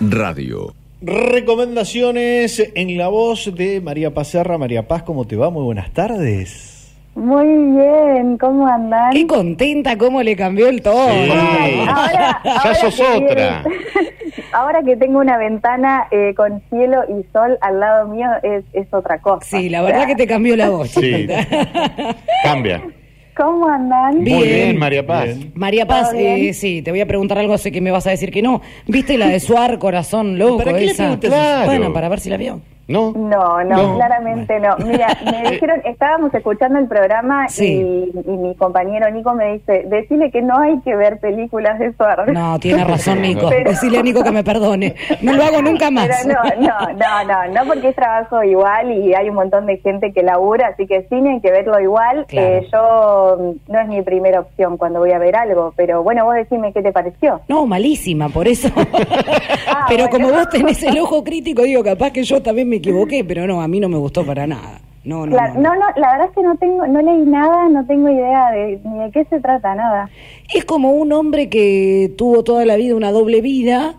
[0.00, 0.74] Radio.
[1.02, 4.58] Recomendaciones en la voz de María Paz Serra.
[4.58, 5.50] María Paz, ¿cómo te va?
[5.50, 6.94] Muy buenas tardes.
[7.14, 9.12] Muy bien, ¿cómo andan?
[9.12, 10.98] Qué contenta cómo le cambió el tono.
[10.98, 13.64] Ahora, Ya ahora sos que otra.
[14.52, 18.86] ahora que tengo una ventana eh, con cielo y sol al lado mío es, es
[18.92, 19.46] otra cosa.
[19.46, 20.90] Sí, la verdad que te cambió la voz.
[20.90, 21.26] Sí.
[22.42, 22.82] Cambia.
[23.36, 24.24] ¿Cómo andan?
[24.24, 24.38] Bien.
[24.38, 25.26] Muy bien, María Paz.
[25.26, 25.52] Bien.
[25.54, 28.30] María Paz, eh, sí, te voy a preguntar algo, sé que me vas a decir
[28.30, 28.62] que no.
[28.86, 30.58] ¿Viste la de Suar, Corazón Loco?
[30.58, 31.18] ¿Para qué le esa?
[31.20, 31.66] Claro.
[31.66, 32.60] Bueno, para ver si la vio.
[32.88, 33.12] No.
[33.12, 33.94] No, no, No.
[33.96, 34.76] claramente no.
[34.78, 38.10] Mira, me dijeron, estábamos escuchando el programa Sí.
[38.14, 41.92] y, y mi compañero Nico me dice, decirle que no hay que ver películas de
[41.94, 42.32] Suárez.
[42.34, 43.48] No, tiene razón Nico.
[43.48, 44.94] Pero- Decirle a Nico que me perdone.
[45.22, 46.08] No lo hago nunca más.
[46.22, 49.78] Pero no, no, no, no, no porque es trabajo igual y hay un montón de
[49.78, 52.24] gente que labura, así que cine hay que verlo igual.
[52.28, 52.46] Claro.
[52.48, 53.36] Eh, yo
[53.68, 56.72] mm, no es mi primera opción cuando voy a ver algo, pero bueno, vos decime
[56.72, 57.40] qué te pareció.
[57.48, 58.68] No, malísima, por eso.
[59.68, 60.26] Ah, pero bueno.
[60.26, 63.60] como vos tenés el ojo crítico, digo, capaz que yo también me equivoqué, pero no,
[63.60, 64.80] a mí no me gustó para nada.
[65.04, 65.54] No, no, no.
[65.54, 68.80] no, no, la verdad es que no tengo, no leí nada, no tengo idea de
[68.82, 70.10] ni de qué se trata, nada.
[70.52, 73.94] Es como un hombre que tuvo toda la vida una doble vida,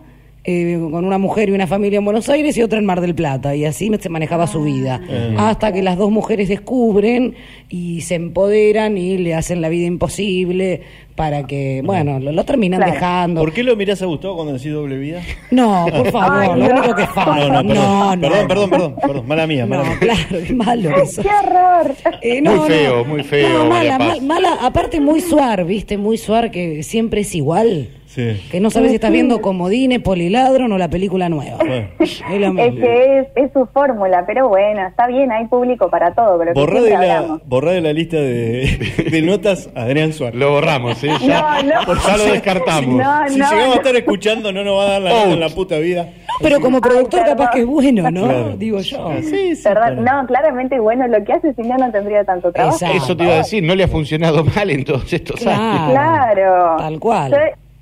[0.50, 3.14] eh, con una mujer y una familia en Buenos Aires y otra en Mar del
[3.14, 4.98] Plata, y así se manejaba su vida.
[5.36, 5.50] Ah.
[5.50, 7.34] Hasta que las dos mujeres descubren
[7.68, 10.80] y se empoderan y le hacen la vida imposible
[11.14, 12.92] para que, bueno, lo, lo terminan Claro.
[12.94, 13.40] dejando.
[13.42, 15.20] ¿Por qué lo mirás a Gustavo cuando decís doble vida?
[15.50, 16.78] No, por favor, Ay, lo no.
[16.80, 17.62] único que falta.
[17.62, 17.74] No, no, perdón.
[17.74, 18.20] no, no.
[18.22, 19.98] perdón, perdón, perdón, perdón, mala mía, mala No, mía.
[20.00, 21.20] claro, es malo eso.
[21.22, 21.94] ¡Qué horror!
[22.22, 24.06] Eh, Muy feo, muy feo, No, mala, María Paz.
[24.08, 25.98] mal- mala, aparte muy suar, ¿viste?
[25.98, 27.88] Muy suar que siempre es igual.
[28.08, 28.40] Sí.
[28.50, 31.58] Que no sabes si estás viendo Comodines, Poliladron o la película nueva.
[31.58, 31.88] Bueno.
[31.98, 36.54] Es que es, es su fórmula, pero bueno, está bien, hay público para todo, pero
[36.54, 37.42] Borrá de, la, hablamos.
[37.46, 40.40] borrá de la lista de, de notas a Adrián Suárez.
[40.40, 41.10] Lo borramos, ¿eh?
[41.20, 42.00] Ya, No, no.
[42.08, 42.94] ya lo descartamos.
[42.96, 43.72] No, Si no, llegamos no.
[43.72, 46.08] a estar escuchando, no nos va a dar la nota en la puta vida.
[46.40, 48.24] Pero como productor Ay, capaz que es bueno, ¿no?
[48.24, 48.56] Claro.
[48.56, 49.10] Digo yo.
[49.20, 49.62] Sí, sí.
[49.62, 52.76] Perdón, no, claramente, bueno, lo que hace si no, no tendría tanto trabajo.
[52.76, 52.96] Exacto.
[53.04, 55.60] Eso te iba a decir, no le ha funcionado mal en todos estos Claro.
[55.62, 55.90] años.
[55.90, 56.76] Claro.
[56.78, 57.32] Tal cual.
[57.32, 57.36] Yo,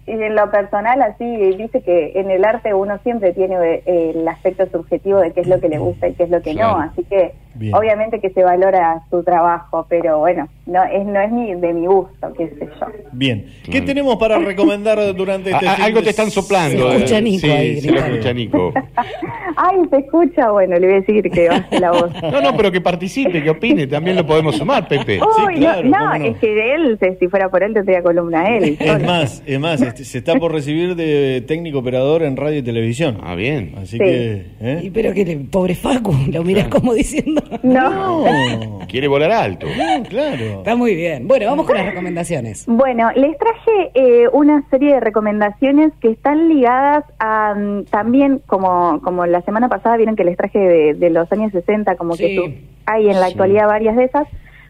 [0.07, 1.25] en lo personal, así,
[1.57, 5.49] dice que en el arte uno siempre tiene eh, el aspecto subjetivo de qué es
[5.49, 6.79] lo que le gusta y qué es lo que Claro.
[6.79, 6.83] no.
[6.85, 7.75] Así que, Bien.
[7.75, 11.87] obviamente que se valora su trabajo, pero bueno, no es no es ni de mi
[11.87, 12.87] gusto, qué sé yo.
[13.13, 13.47] Bien.
[13.71, 16.91] ¿Qué tenemos para recomendar durante este A- a- fin algo de te están soplando.
[16.91, 17.23] Se escucha eh.
[17.23, 18.73] Nico sí, ahí se lo escucha Nico.
[19.57, 22.11] Ay, se escucha, bueno, le voy a decir que baje la voz.
[22.23, 25.19] No, no, pero que participe, que opine, también lo podemos sumar, Pepe.
[25.47, 26.25] Uy, claro, no, cómo no, no.
[26.27, 28.77] es que de él, si- fuera por él, tendría columna él.
[28.79, 32.63] Es más, es más, este, se está por recibir de técnico operador en radio y
[32.63, 33.19] televisión.
[33.23, 33.73] Ah, bien.
[33.79, 33.99] Así Sí.
[33.99, 34.91] que, Y ¿eh?
[34.93, 37.43] pero que le- pobre Facu, lo mirás como diciendo.
[37.63, 38.25] No.
[38.25, 39.67] No, Quiere volar alto.
[39.67, 40.45] no, claro.
[40.59, 41.27] Está muy bien.
[41.29, 42.65] Bueno, vamos con las recomendaciones.
[42.67, 49.01] Bueno, les traje eh, una serie de recomendaciones que están ligadas a mm, también, como,
[49.03, 52.23] como la semana pasada vieron que les traje de, de los años 60, como Sí.
[52.25, 53.33] que hay en la Sí.
[53.33, 54.27] actualidad varias de esas.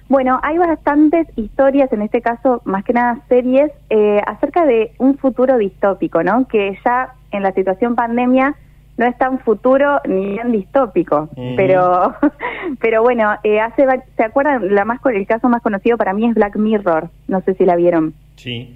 [0.09, 5.19] Bueno, hay bastantes historias, en este caso, más que nada series, eh, acerca de un
[5.19, 6.47] futuro distópico, ¿no?
[6.47, 8.55] Que ya en la situación pandemia
[8.97, 12.15] no es tan futuro ni bien distópico, pero
[12.81, 14.75] pero bueno, eh, hace va- ¿se acuerdan?
[14.75, 17.65] La más con- el caso más conocido para mí es Black Mirror, no sé si
[17.65, 18.15] la vieron.
[18.37, 18.75] Sí.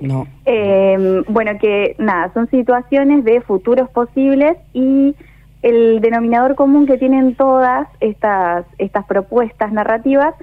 [0.00, 0.26] No.
[0.44, 5.14] Eh, bueno, que nada, son situaciones de futuros posibles y
[5.62, 10.34] el denominador común que tienen todas estas, estas propuestas narrativas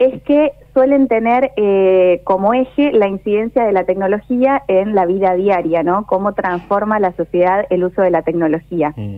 [0.00, 5.34] es que suelen tener eh, como eje la incidencia de la tecnología en la vida
[5.34, 6.06] diaria, ¿no?
[6.06, 8.94] Cómo transforma la sociedad el uso de la tecnología.
[8.96, 9.16] Mm.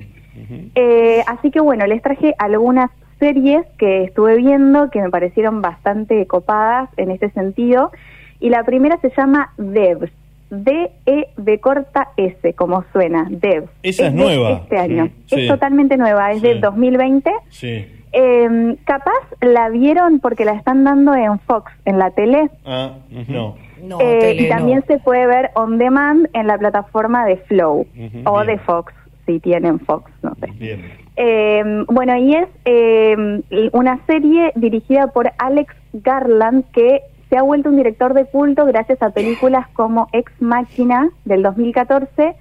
[0.75, 6.27] Eh, así que bueno, les traje algunas series que estuve viendo que me parecieron bastante
[6.27, 7.93] copadas en este sentido.
[8.41, 10.11] Y la primera se llama Devs.
[10.51, 13.71] D-E de corta S, como suena, Devs.
[13.85, 14.63] Esa es nueva.
[14.65, 15.09] Este año.
[15.27, 15.43] Sí.
[15.43, 16.49] Es totalmente nueva, es Sí.
[16.49, 17.31] de 2020.
[17.49, 17.87] Sí.
[18.13, 22.51] Eh, capaz la vieron porque la están dando en Fox, en la tele.
[22.65, 22.93] Ah,
[23.29, 23.57] no.
[23.83, 24.85] No, Eh, tele, y también no.
[24.87, 27.87] se puede ver on demand en la plataforma de Flow
[28.25, 28.47] o bien.
[28.47, 28.93] de Fox,
[29.27, 30.47] si tienen Fox, no sé.
[30.59, 30.83] Bien.
[31.17, 33.43] Eh, bueno, y es eh,
[33.73, 39.03] una serie dirigida por Alex Garland que se ha vuelto un director de culto gracias
[39.03, 42.35] a películas como Ex Máquina del 2014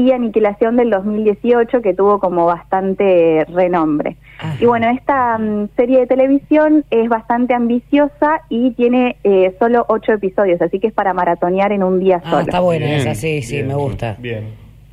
[0.00, 4.16] y Aniquilación del 2018 que tuvo como bastante renombre.
[4.58, 10.12] Y bueno, esta mm, serie de televisión es bastante ambiciosa y tiene eh, solo ocho
[10.12, 12.42] episodios, así que es para maratonear en un día Ah, solo.
[12.42, 13.68] está buena Bien, esa, sí, sí, Bien.
[13.68, 14.16] me gusta.
[14.18, 14.44] Bien.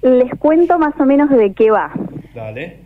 [0.02, 1.92] Les cuento más o menos de qué va.
[2.36, 2.80] Dale.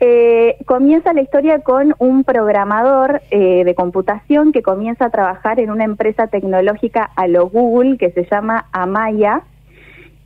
[0.00, 5.70] Eh, comienza la historia con un programador eh, de computación que comienza a trabajar en
[5.70, 9.42] una empresa tecnológica a lo Google que se llama Amaya.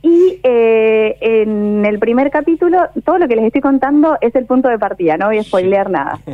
[0.03, 4.67] Y eh, en el primer capítulo, todo lo que les estoy contando es el punto
[4.67, 6.19] de partida, no voy a spoilear nada.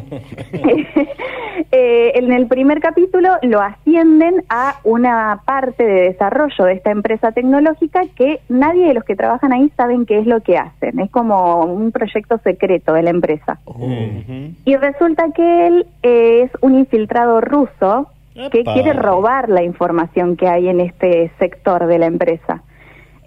[1.72, 7.32] Eh, en el primer capítulo lo ascienden a una parte de desarrollo de esta empresa
[7.32, 11.00] tecnológica que nadie de los que trabajan ahí saben qué es lo que hacen.
[11.00, 13.60] Es como un proyecto secreto de la empresa.
[13.66, 14.54] Ujú.
[14.66, 18.12] Y resulta que él eh, es un infiltrado ruso
[18.52, 18.74] que Epa.
[18.74, 22.62] quiere robar la información que hay en este sector de la empresa.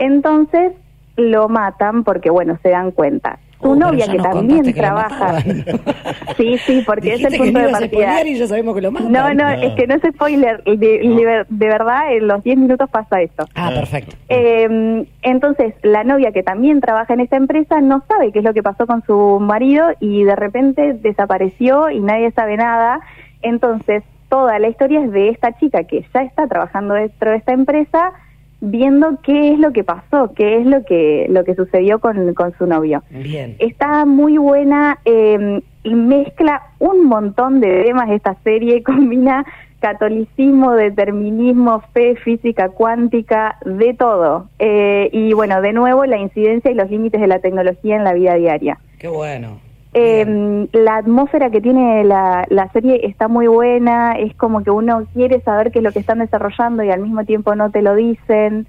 [0.01, 0.73] Entonces
[1.17, 3.39] lo matan porque, bueno, se dan cuenta.
[3.61, 5.41] su Oh, novia que también que trabaja.
[6.39, 8.23] sí, sí, porque es el que punto no de partida.
[8.27, 9.13] y ya sabemos que lo matan.
[9.13, 10.65] No, no, es que no es spoiler.
[10.65, 13.45] De, de- de verdad, en los 10 minutos pasa esto.
[13.55, 14.17] Ah, perfecto.
[14.31, 18.55] Eh, entonces, la novia que también trabaja en esta empresa no sabe qué es lo
[18.55, 23.01] que pasó con su marido y de repente desapareció y nadie sabe nada.
[23.43, 27.53] Entonces, toda la historia es de esta chica que ya está trabajando dentro de esta
[27.53, 28.13] empresa
[28.61, 32.57] viendo qué es lo que pasó, qué es lo que lo que sucedió con, con
[32.59, 33.03] su novio.
[33.11, 33.57] Bien.
[33.59, 39.45] Está muy buena eh, y mezcla un montón de temas esta serie, combina
[39.81, 44.49] catolicismo, determinismo, fe, física cuántica, de todo.
[44.59, 48.13] Eh, y bueno, de nuevo la incidencia y los límites de la tecnología en la
[48.13, 48.79] vida diaria.
[48.99, 49.59] Qué bueno.
[49.93, 55.07] Eh, la atmósfera que tiene la, la serie está muy buena, es como que uno
[55.15, 57.97] quiere saber qué es lo que están desarrollando y al mismo tiempo no te lo
[57.97, 58.67] dicen.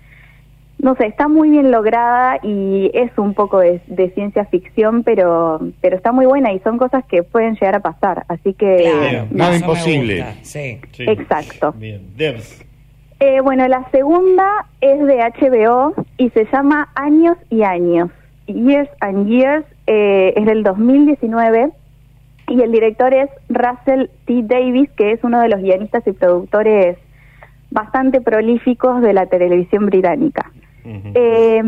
[0.79, 5.59] No sé, está muy bien lograda y es un poco de, de ciencia ficción, pero
[5.79, 9.27] pero está muy buena y son cosas que pueden llegar a pasar, así que Claro,
[9.29, 10.25] nada imposible.
[10.41, 10.79] Sí.
[10.97, 11.75] Exacto.
[11.77, 12.65] Bien, Debs.
[13.19, 18.09] Eh, bueno, la segunda es de HBO y se llama Años y Años.
[18.47, 21.69] Years and Years eh, es del 2019
[22.47, 24.43] y el director es Russell T.
[24.43, 26.97] Davis, que es uno de los guionistas y productores
[27.71, 30.49] bastante prolíficos de la televisión británica.
[30.85, 31.61] Eh,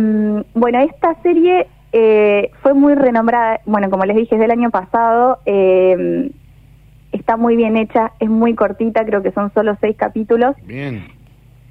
[0.53, 5.39] bueno, esta serie eh, fue muy renombrada, bueno, como les dije, es del año pasado,
[5.45, 6.31] eh,
[7.11, 11.09] está muy bien hecha, es muy cortita, creo que son solo seis capítulos, Bien.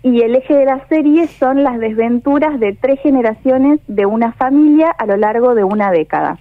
[0.03, 4.91] Y el eje de la serie son las desventuras de tres generaciones de una familia
[4.91, 6.39] a lo largo de una década.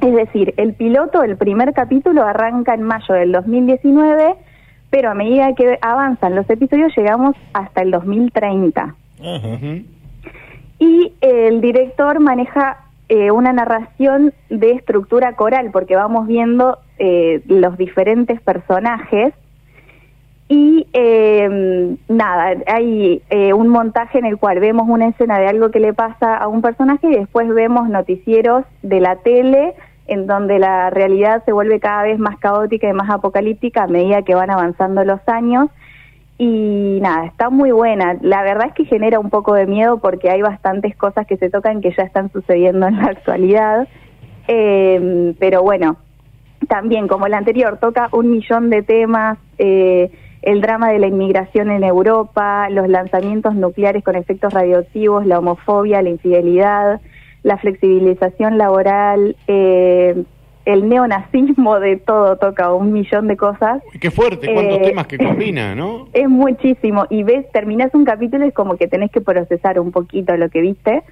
[0.00, 4.34] Es decir, el piloto, el primer capítulo arranca en mayo del 2019,
[4.90, 8.94] pero a medida que avanzan los episodios llegamos hasta el 2030.
[10.78, 17.76] Y el director maneja eh, una narración de estructura coral, porque vamos viendo eh, los
[17.78, 19.32] diferentes personajes.
[20.48, 25.70] Y eh, nada, hay eh, un montaje en el cual vemos una escena de algo
[25.70, 29.74] que le pasa a un personaje y después vemos noticieros de la tele
[30.06, 34.22] en donde la realidad se vuelve cada vez más caótica y más apocalíptica a medida
[34.22, 35.68] que van avanzando los años.
[36.38, 38.16] Y nada, está muy buena.
[38.20, 41.50] La verdad es que genera un poco de miedo porque hay bastantes cosas que se
[41.50, 43.88] tocan que ya están sucediendo en la actualidad.
[44.46, 45.96] Eh, pero bueno,
[46.68, 49.38] también como la anterior, toca un millón de temas.
[49.58, 50.12] eh,
[50.46, 56.00] el drama de la inmigración en Europa, los lanzamientos nucleares con efectos radioactivos, la homofobia,
[56.02, 57.00] la infidelidad,
[57.42, 60.22] la flexibilización laboral, eh,
[60.64, 63.82] el neonazismo, de todo toca un millón de cosas.
[64.00, 66.06] Qué fuerte, cuántos Eh, temas que combina, ¿no?
[66.12, 67.06] Es muchísimo.
[67.10, 70.48] Y ves, terminas un capítulo y es como que tenés que procesar un poquito lo
[70.48, 71.02] que viste.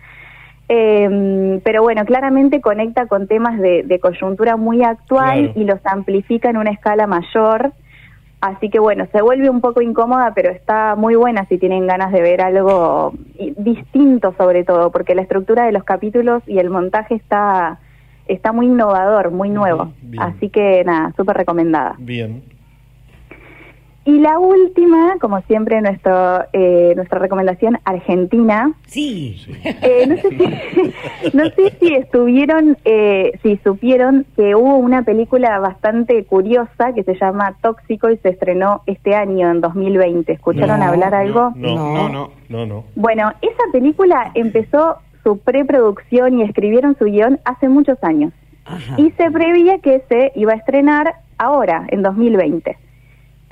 [0.69, 5.61] Eh, pero bueno, claramente conecta con temas de, de coyuntura muy actual Claro.
[5.61, 7.73] y los amplifica en una escala mayor.
[8.45, 12.13] Así que bueno, se vuelve un poco incómoda, pero está muy buena si tienen ganas
[12.13, 13.15] de ver algo
[13.57, 17.79] distinto sobre todo, porque la estructura de los capítulos y el montaje está,
[18.27, 19.95] está muy innovador, muy nuevo.
[20.03, 20.23] bien.
[20.23, 21.95] Así que nada, súper recomendada.
[21.97, 22.43] Bien.
[24.07, 28.73] Y la última, como siempre, nuestro, eh, nuestra recomendación argentina.
[28.87, 29.41] Sí.
[29.65, 35.59] Eh, no, sé si, no sé si estuvieron, eh, si supieron que hubo una película
[35.59, 40.33] bastante curiosa que se llama Tóxico y se estrenó este año, en 2020.
[40.33, 41.53] ¿Escucharon No, hablar algo?
[41.57, 42.85] No, no, no, no, no.
[42.97, 48.33] Bueno, esa película empezó su preproducción y escribieron su guion hace muchos años.
[48.97, 52.77] Y se preveía que se iba a estrenar ahora, en 2020.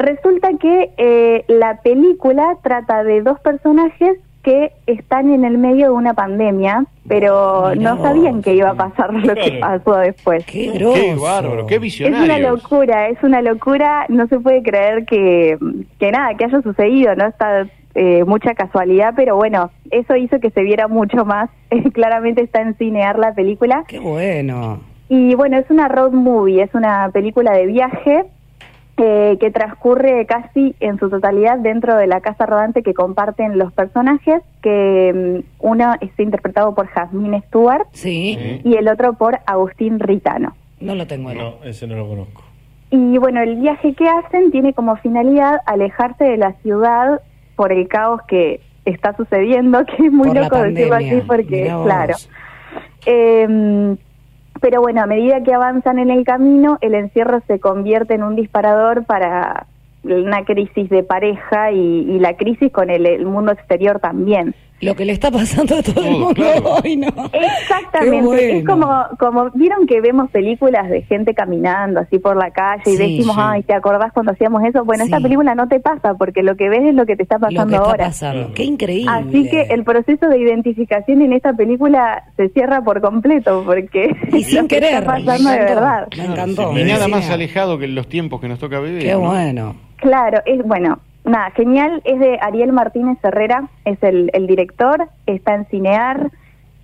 [0.02, 5.92] Resulta que eh, la película trata de dos personajes que están en el medio de
[5.92, 10.44] una pandemia, pero no sabían que iba a pasar lo que pasó después.
[10.44, 12.50] Qué Qué bárbaro, qué Es una visionario.
[12.50, 15.56] locura, es una locura, no se puede creer que,
[16.00, 17.26] que nada, que haya sucedido, ¿no?
[17.26, 21.48] Está eh, mucha casualidad, pero bueno, eso hizo que se viera mucho más.
[21.92, 23.84] Claramente está en cinear la película.
[23.86, 24.80] Qué bueno.
[25.08, 28.24] Y bueno, es una road movie, es una película de viaje
[28.98, 33.72] eh, que transcurre casi en su totalidad dentro de la casa rodante que comparten los
[33.72, 38.60] personajes, que mm, uno está interpretado por Jasmine Stewart Sí.
[38.64, 40.54] y el otro por Agustín Ritano.
[40.80, 41.32] No lo tengo.
[41.32, 42.42] No, ese no lo conozco.
[42.90, 47.22] Y bueno, el viaje que hacen tiene como finalidad alejarse de la ciudad
[47.56, 52.14] por el caos que está sucediendo, que es muy Por loco decirlo así porque, claro.
[53.06, 53.96] Eh,
[54.60, 58.36] pero bueno, a medida que avanzan en el camino, el encierro se convierte en un
[58.36, 59.66] disparador para
[60.04, 64.54] una crisis de pareja y, y la crisis con el, el mundo exterior también.
[64.82, 66.74] Lo que le está pasando a todo el mundo claro.
[66.84, 67.06] hoy, ¿no?
[67.32, 68.40] Exactamente, Qué bueno.
[68.40, 72.90] es como, como, vieron que vemos películas de gente caminando así por la calle y
[72.90, 73.40] Sí, decimos, sí.
[73.42, 74.84] ay, ¿te acordás cuando hacíamos eso?
[74.84, 77.36] Bueno, esta película no te pasa porque lo que ves es lo que te está
[77.36, 78.04] Lo pasando que está ahora.
[78.06, 78.50] pasando.
[78.54, 79.10] Qué increíble.
[79.10, 84.42] Así que el proceso de identificación en esta película se cierra por completo porque Y
[84.44, 84.94] sin lo que querer.
[84.94, 86.08] está pasando me de verdad.
[86.16, 86.78] Me encantó.
[86.78, 89.02] Y nada más alejado que los tiempos que nos toca vivir.
[89.02, 89.20] Qué ¿no?
[89.20, 89.76] bueno.
[89.96, 95.54] Claro, es bueno, nada, genial, es de Ariel Martínez Herrera, es el, el director, está
[95.54, 96.30] en Cinear,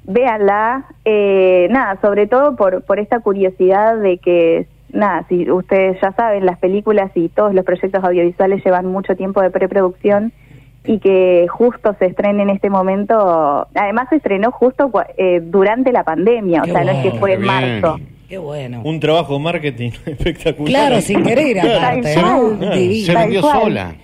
[0.05, 6.12] véanla, eh, nada, sobre todo por, por esta curiosidad de que, nada, si ustedes ya
[6.12, 10.32] saben, las películas y todos los proyectos audiovisuales llevan mucho tiempo de preproducción
[10.84, 16.05] y que justo se estrene en este momento, además se estrenó justo eh, durante la
[16.05, 17.53] pandemia, Qué o sea, no es que fue en bien.
[17.80, 17.99] marzo.
[18.28, 18.82] Qué bueno.
[18.84, 20.70] Un trabajo de marketing espectacular.
[20.70, 21.78] Claro, sin querer, Claro.
[21.78, 23.05] aparte, Se-.
[23.05, 23.97] Se vendió Tal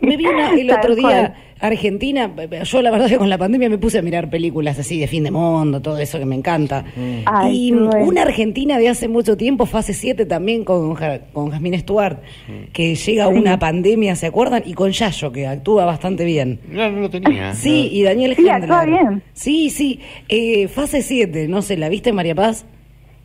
[0.00, 1.34] Me vino el otro día cual.
[1.60, 2.30] Argentina,
[2.64, 5.22] yo la verdad que con la pandemia me puse a mirar películas así de fin
[5.24, 6.84] de mundo, todo eso que me encanta.
[7.24, 8.04] Ay, y bueno.
[8.04, 10.94] una Argentina de hace mucho tiempo, fase 7 también con,
[11.32, 12.18] con Jasmine Stuart,
[12.72, 13.34] que llega Sí.
[13.34, 14.62] una pandemia, ¿se acuerdan?
[14.66, 16.58] Y con Yayo, que actúa bastante bien.
[16.68, 17.54] No, no lo tenía.
[17.54, 18.62] Sí, y Daniel Sí, Hendler.
[18.72, 19.22] actúa bien.
[19.32, 20.00] Sí, sí.
[20.28, 22.66] Eh, fase 7, no sé, ¿la viste María Paz?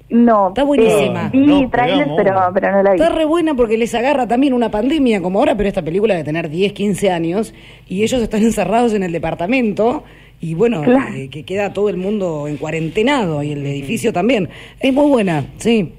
[0.10, 1.28] No, Está buenísima.
[1.28, 3.00] eh, vi No, trailers, pero, pero no la vi.
[3.02, 6.24] Está re buena porque les agarra también una pandemia como ahora, pero esta película de
[6.24, 7.54] tener 10, 15 años
[7.88, 10.04] y ellos están encerrados en el departamento
[10.42, 11.14] y bueno, Claro.
[11.16, 14.50] eh, que queda todo el mundo en cuarentenado y el edificio también.
[14.80, 15.94] Es muy buena, sí.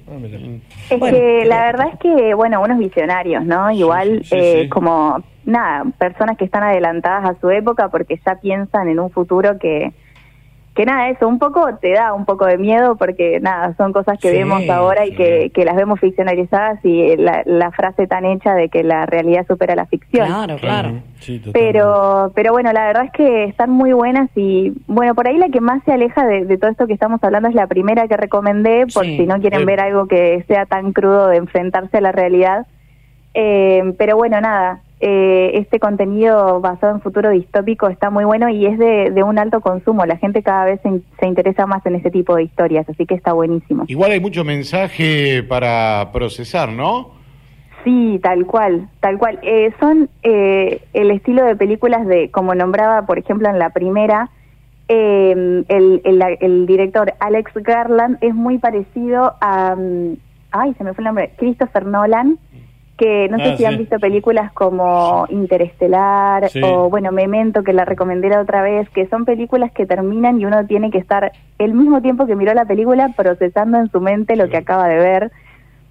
[0.88, 3.70] Es Bueno, que la verdad es que, bueno, unos visionarios, ¿no?
[3.70, 4.68] Igual sí, eh, sí.
[4.70, 9.58] como, nada, personas que están adelantadas a su época porque ya piensan en un futuro
[9.58, 9.92] que,
[10.80, 14.18] que nada, eso, un poco te da un poco de miedo porque, nada, son cosas
[14.18, 15.16] que Sí, vemos ahora y sí.
[15.16, 19.44] que, que las vemos ficcionalizadas y la, la frase tan hecha de que la realidad
[19.46, 20.26] supera la ficción.
[20.26, 20.92] Claro, claro.
[21.18, 21.42] Sí.
[21.52, 25.50] Pero, pero bueno, la verdad es que están muy buenas y bueno, por ahí la
[25.50, 28.16] que más se aleja de, de todo esto que estamos hablando es la primera que
[28.16, 29.18] recomendé, por Sí.
[29.18, 32.66] si no quieren ver algo que sea tan crudo de enfrentarse a la realidad.
[33.34, 38.66] Eh, pero bueno, nada, eh, este contenido basado en futuro distópico está muy bueno y
[38.66, 40.04] es de, de un alto consumo.
[40.04, 43.14] La gente cada vez se, se interesa más en ese tipo de historias, así que
[43.14, 43.84] está buenísimo.
[43.88, 47.20] Igual hay mucho mensaje para procesar, ¿no?
[47.84, 49.38] Sí, tal cual, tal cual.
[49.42, 54.30] Eh, son eh, el estilo de películas de, como nombraba, por ejemplo, en la primera,
[54.88, 60.16] eh, el, el, el director Alex Garland es muy parecido a, mm,
[60.50, 62.38] ay, se me fue el nombre, Christopher Nolan,
[63.00, 66.60] que no sé Ah, si han visto películas como Interestelar Sí.
[66.62, 70.44] o, bueno, Memento, que la recomendé la otra vez, que son películas que terminan y
[70.44, 74.36] uno tiene que estar el mismo tiempo que miró la película procesando en su mente
[74.36, 75.32] lo que acaba de ver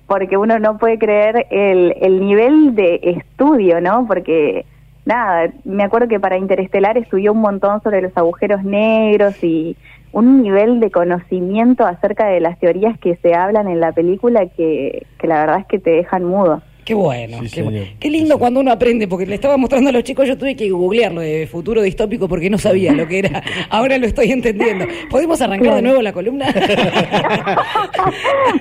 [0.05, 4.05] porque uno no puede creer el, el nivel de estudio, ¿no?
[4.07, 4.65] Porque,
[5.05, 9.75] nada, me acuerdo que para Interestelar estudió un montón sobre los agujeros negros y
[10.11, 15.05] un nivel de conocimiento acerca de las teorías que se hablan en la película que,
[15.19, 16.61] que la verdad es que te dejan mudo.
[16.89, 17.71] Qué bueno, Sí, qué, señor.
[17.71, 17.85] bueno.
[17.99, 20.71] Qué lindo cuando uno aprende, porque le estaba mostrando a los chicos, yo tuve que
[20.71, 23.43] googlearlo de futuro distópico porque no sabía lo que era.
[23.69, 24.87] Ahora lo estoy entendiendo.
[25.07, 26.47] ¿Podemos arrancar de nuevo la columna?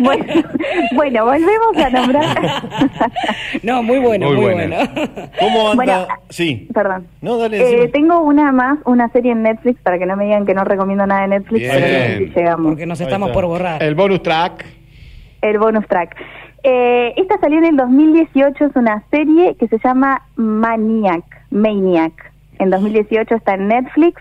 [0.01, 0.25] bueno,
[0.95, 2.63] bueno, volvemos a nombrar.
[3.63, 4.77] no, muy bueno, Muy bueno.
[5.41, 5.75] ¿Cómo anda?
[5.77, 6.69] Bueno, sí.
[6.75, 7.07] Perdón.
[7.23, 10.45] No, dale, Eh, tengo una más, una serie en Netflix, para que no me digan
[10.45, 11.73] que no recomiendo nada de Netflix, Bien.
[11.73, 12.67] pero no sé si llegamos.
[12.73, 13.83] Porque nos estamos por borrar.
[13.83, 14.67] El bonus track.
[15.41, 16.15] el bonus track.
[16.71, 22.13] Eh, esta salió en el 2018, es una serie que se llama Maniac, Maniac.
[22.59, 24.21] En 2018 está en Netflix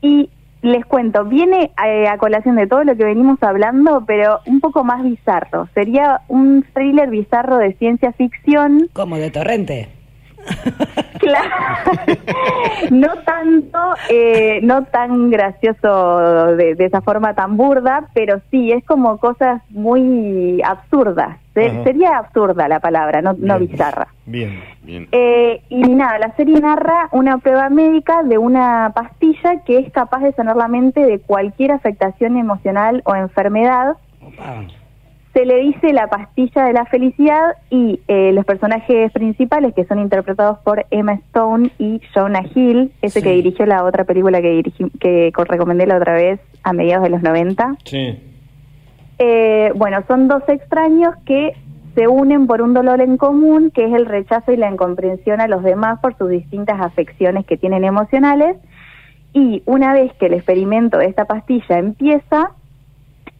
[0.00, 0.30] y
[0.62, 4.84] les cuento, viene eh, a colación de todo lo que venimos hablando, pero un poco
[4.84, 5.68] más bizarro.
[5.74, 8.88] Sería un thriller bizarro de ciencia ficción.
[8.94, 9.88] Como de torrente.
[11.18, 11.48] Claro.
[12.90, 13.78] no tanto,
[14.10, 19.62] eh, no tan gracioso de, de esa forma tan burda, pero sí, es como cosas
[19.70, 21.38] muy absurdas.
[21.56, 21.84] Ajá.
[21.84, 23.70] sería absurda la palabra, no, no Bien.
[23.70, 24.08] bizarra.
[24.26, 24.60] Bien.
[24.82, 25.08] Bien.
[25.10, 30.20] Eh, y nada, la serie narra una prueba médica de una pastilla que es capaz
[30.20, 34.64] de sanar la mente de cualquier afectación emocional o enfermedad Opa.
[35.36, 39.98] Se le dice la pastilla de la felicidad y eh, los personajes principales que son
[39.98, 43.22] interpretados por Emma Stone y Jonah Hill, ese Sí.
[43.26, 47.04] que dirigió la otra película que dirigí, que co- recomendé la otra vez a mediados
[47.04, 47.76] de los 90.
[47.84, 48.18] Sí.
[49.18, 51.52] Eh, bueno, son dos extraños que
[51.94, 55.48] se unen por un dolor en común, que es el rechazo y la incomprensión a
[55.48, 58.56] los demás por sus distintas afecciones que tienen emocionales.
[59.34, 62.52] Y una vez que el experimento de esta pastilla empieza,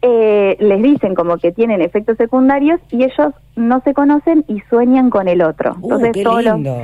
[0.01, 5.09] eh, les dicen como que tienen efectos secundarios y ellos no se conocen y sueñan
[5.09, 5.71] con el otro.
[5.81, 6.77] Uh, Entonces qué todos los, lindo.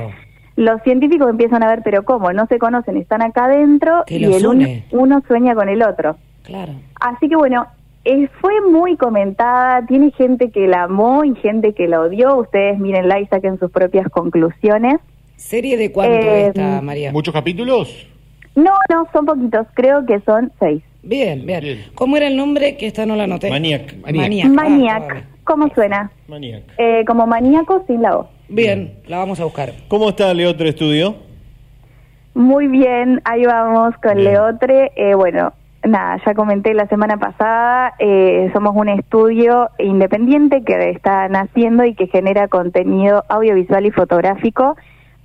[0.56, 2.32] los científicos empiezan a ver, pero ¿cómo?
[2.32, 4.84] No se conocen, están acá adentro y el un- une.
[4.92, 6.16] uno sueña con el otro.
[6.42, 6.72] Claro.
[7.00, 7.66] Así que bueno,
[8.04, 12.36] eh, fue muy comentada, tiene gente que la amó y gente que la odió.
[12.36, 14.96] Ustedes mírenla y saquen sus propias conclusiones.
[15.36, 17.12] ¿Serie de cuánto Eh, esta, María?
[17.12, 18.06] ¿Muchos capítulos?
[18.56, 20.82] No, no, son poquitos, creo que son seis.
[21.04, 22.76] Bien, bien, ¿Cómo era el nombre?
[22.76, 23.50] Que esta no la anoté.
[23.50, 23.94] Maniac.
[24.02, 24.48] Maniac.
[24.48, 26.10] Maniac, ¿cómo suena?
[26.28, 26.62] Maniac.
[26.78, 28.28] Eh, como maníaco sin la O.
[28.48, 29.72] Bien, la vamos a buscar.
[29.88, 31.16] ¿Cómo está Leotre Estudio?
[32.34, 34.92] Muy bien, ahí vamos con Leotre.
[34.96, 35.52] Eh, bueno,
[35.84, 41.94] nada, ya comenté la semana pasada, eh, somos un estudio independiente que está naciendo y
[41.94, 44.76] que genera contenido audiovisual y fotográfico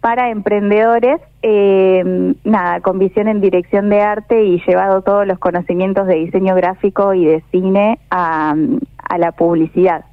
[0.01, 6.07] para emprendedores, eh, nada, con visión en dirección de arte y llevado todos los conocimientos
[6.07, 8.55] de diseño gráfico y de cine a,
[8.97, 10.05] a la publicidad.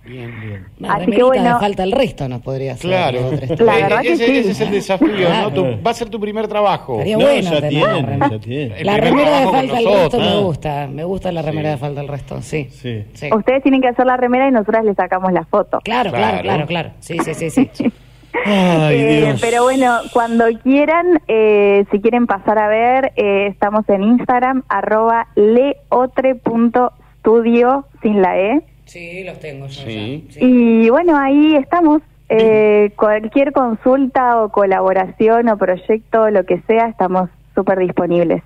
[0.81, 2.91] Una Así que bueno- de falta el resto nos podría hacer.
[2.91, 3.19] Claro.
[3.59, 4.37] La verdad que ese, sí.
[4.39, 5.51] ese es el desafío, Claro.
[5.51, 5.55] ¿no?
[5.55, 7.01] Tu- va a ser tu primer trabajo.
[7.07, 10.87] No, bueno ya tiene, ya La remera de falta el resto me gusta.
[10.89, 12.69] Me gusta la remera de falta el resto, sí.
[12.71, 13.05] Sí.
[13.15, 13.29] Sí.
[13.33, 15.79] Ustedes tienen que hacer la remera y nosotras le sacamos la foto.
[15.85, 16.43] Claro, claro, Claro.
[16.43, 16.91] claro, claro.
[17.01, 17.93] Sí, sí, sí, sí.
[18.45, 19.41] Ay, Eh, Dios.
[19.41, 25.29] pero bueno, cuando quieran, eh, si quieren pasar a ver, eh, estamos en Instagram, arroba
[25.35, 28.63] leotre.studio, sin la E.
[28.85, 30.25] Sí, los tengo yo Sí.
[30.29, 30.35] ya.
[30.35, 30.41] Sí.
[30.43, 32.03] Y bueno, ahí estamos.
[32.29, 38.43] Eh, cualquier consulta o colaboración o proyecto, lo que sea, estamos súper disponibles.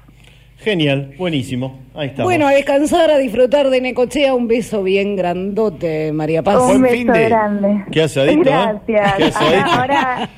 [0.63, 1.79] Genial, buenísimo.
[1.95, 2.23] Ahí está.
[2.23, 4.35] Bueno, a descansar, a disfrutar de Necochea.
[4.35, 6.61] Un beso bien grandote, María Paz.
[6.63, 7.85] Un beso de- grande.
[7.91, 8.45] Qué asadito, ¿eh?
[8.87, 9.15] Gracias.
[9.17, 9.71] Qué asadito.
[9.71, 10.29] Ahora,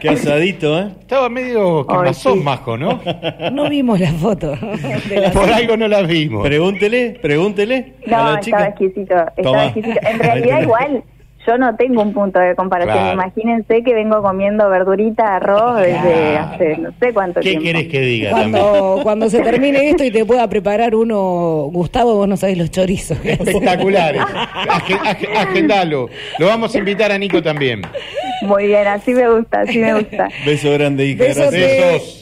[0.00, 0.88] Qué asadito, ¿eh?
[1.00, 2.44] Estaba medio Ay, quemazón, sí.
[2.44, 3.00] Majo, ¿no?
[3.52, 4.52] No vimos la foto.
[5.08, 6.46] de la- Por algo no la vimos.
[6.46, 9.64] Pregúntele, pregúntele a No, estaba exquisito, estaba Toma.
[9.66, 10.00] exquisito.
[10.08, 11.02] En realidad igual,
[11.46, 12.94] yo no tengo un punto de comparación.
[12.96, 13.12] Claro.
[13.14, 16.38] Imagínense que vengo comiendo verdurita, arroz desde Claro.
[16.54, 17.64] hace no sé cuánto ¿Qué tiempo.
[17.64, 18.52] querés que diga también?
[18.62, 22.70] Cuando, cuando se termine esto y te pueda preparar uno, Gustavo, vos no sabés los
[22.70, 23.18] chorizos.
[23.24, 24.22] Espectaculares.
[24.22, 26.08] Agen- agen- agendalo.
[26.38, 27.82] Lo vamos a invitar a Nico también.
[28.42, 30.28] Muy bien, así me gusta, así me gusta.
[30.46, 31.24] Beso grande, hija.
[31.24, 31.60] Beso Gracias.
[31.70, 32.21] de- Besos.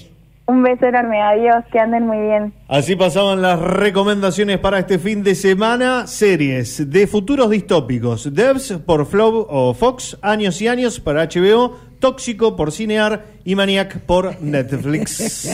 [0.50, 2.52] Un beso enorme, adiós, que anden muy bien.
[2.66, 6.08] Así pasaban las recomendaciones para este fin de semana.
[6.08, 8.34] Series de futuros distópicos.
[8.34, 10.18] Devs por Flow o Fox.
[10.22, 11.76] Años y años para HBO.
[12.00, 13.26] Tóxico por Cinear.
[13.44, 15.46] Y Maniac por Netflix.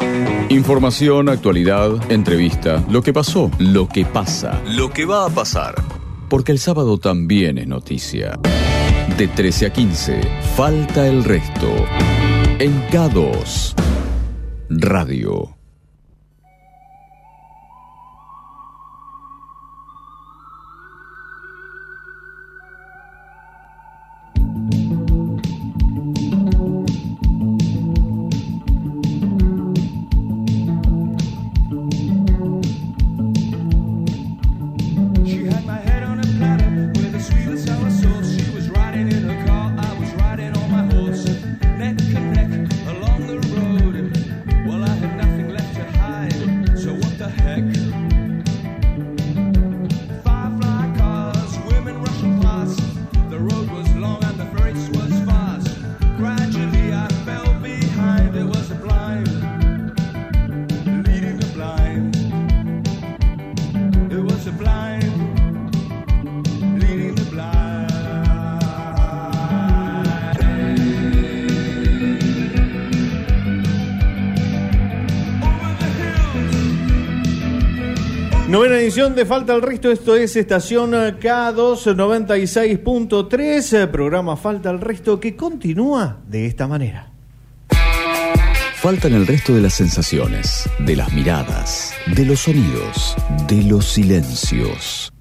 [0.48, 5.76] Información, actualidad, entrevista, lo que pasó, lo que pasa, lo que va a pasar.
[6.28, 8.40] Porque el sábado también es noticia.
[9.16, 10.20] De 13 a 15,
[10.56, 11.68] falta el resto.
[12.60, 13.74] En K2
[14.68, 15.57] Radio.
[78.98, 84.70] 9 Novena edición de Falta el Resto, esto es estación K2 96.3, eh, programa Falta
[84.70, 87.12] el Resto que continúa de esta manera.
[88.74, 95.12] Faltan el resto de las sensaciones, de las miradas, de los sonidos, de los silencios.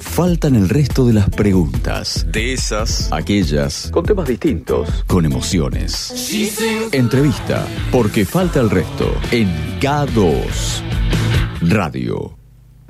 [0.00, 6.12] Faltan el resto de las preguntas, de esas, aquellas, con temas distintos, con emociones.
[6.90, 9.48] Entrevista, porque falta el resto, en
[9.80, 10.97] K2
[11.60, 12.38] Radio.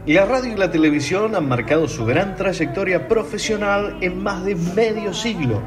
[0.05, 5.15] La radio y la televisión han marcado su gran trayectoria profesional en más de medio
[5.15, 5.63] siglo.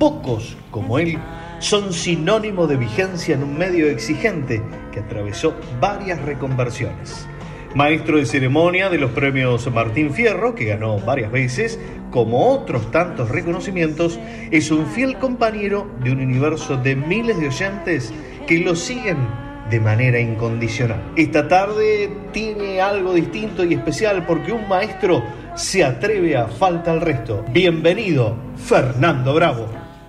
[0.00, 1.16] Pocos, como él,
[1.60, 7.28] son sinónimo de vigencia en un medio exigente que atravesó varias reconversiones.
[7.76, 11.78] Maestro de ceremonia de los premios Martín Fierro, que ganó varias veces,
[12.10, 14.18] como otros tantos reconocimientos,
[14.50, 18.12] es un fiel compañero de un universo de miles de oyentes
[18.48, 21.12] que lo siguen de manera incondicional.
[21.16, 25.22] Esta tarde tiene algo distinto y especial porque un maestro
[25.54, 27.44] se atreve a falta al resto.
[27.52, 29.66] Bienvenido, Fernando Bravo.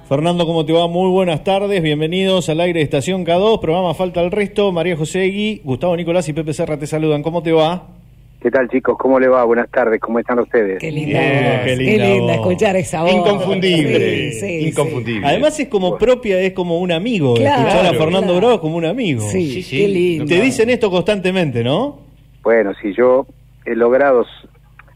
[0.10, 0.88] Fernando, ¿cómo te va?
[0.88, 5.24] Muy buenas tardes, bienvenidos al aire de Estación K2, programa Falta el Resto, María José
[5.26, 8.01] Egui, Gustavo Nicolás y Pepe Serra te saludan, ¿cómo te va?
[8.42, 8.98] ¿Qué tal chicos?
[8.98, 9.44] ¿Cómo le va?
[9.44, 10.80] Buenas tardes, ¿cómo están ustedes?
[10.80, 13.14] Qué linda, voz, qué linda, escuchar esa voz.
[13.14, 15.28] Inconfundible, Sí, sí, inconfundible.
[15.28, 18.38] Además es como propia, es como un amigo, Claro, escuchar a Fernando claro.
[18.40, 19.22] Bravo como un amigo.
[19.22, 20.26] Sí, qué lindo.
[20.26, 22.00] Te dicen esto constantemente, ¿no?
[22.42, 23.28] Bueno, si yo
[23.64, 24.26] he logrado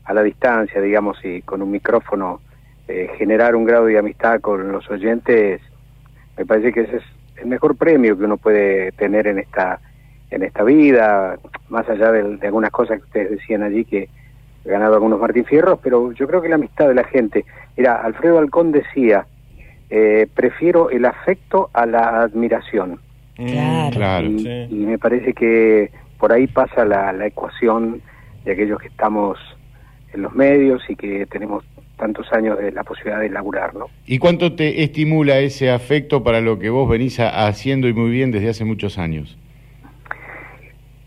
[0.05, 2.41] a la distancia, digamos, y con un micrófono
[2.87, 5.61] eh, generar un grado de amistad con los oyentes,
[6.35, 7.03] me parece que ese es
[7.37, 9.79] el mejor premio que uno puede tener en esta
[10.31, 11.37] en esta vida,
[11.69, 14.09] más allá de, de algunas cosas que ustedes decían allí que
[14.65, 17.45] he ganado algunos Martín Fierros, pero yo creo que la amistad de la gente.
[17.77, 19.27] Mira, Alfredo Alcón decía,
[19.89, 22.99] eh, prefiero el afecto a la admiración.
[23.35, 24.27] Claro.
[24.27, 28.01] Y, y me parece que por ahí pasa la, la ecuación
[28.45, 29.37] de aquellos que estamos
[30.13, 31.63] en los medios y que tenemos
[31.97, 33.87] tantos años de la posibilidad de laburar, ¿no?
[34.05, 38.09] ¿Y cuánto te estimula ese afecto para lo que vos venís a- haciendo y muy
[38.09, 39.37] bien desde hace muchos años?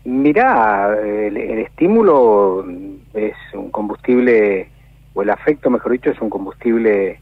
[0.09, 2.65] Mirá, el, el estímulo
[3.13, 4.67] es un combustible,
[5.13, 7.19] o el afecto, mejor dicho, es un combustible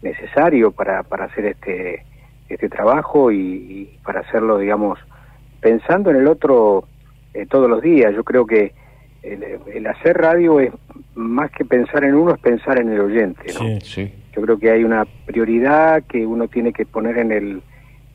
[0.00, 2.04] necesario para, para hacer este,
[2.48, 5.00] este trabajo y, y para hacerlo, digamos,
[5.60, 6.84] pensando en el otro
[7.34, 8.14] eh, todos los días.
[8.14, 8.74] Yo creo que
[9.24, 9.44] el,
[9.74, 10.70] el hacer radio es
[11.16, 13.80] más que pensar en uno, es pensar en el oyente, ¿no?
[13.80, 14.12] Sí.
[14.36, 17.62] Yo creo que hay una prioridad que uno tiene que poner en el,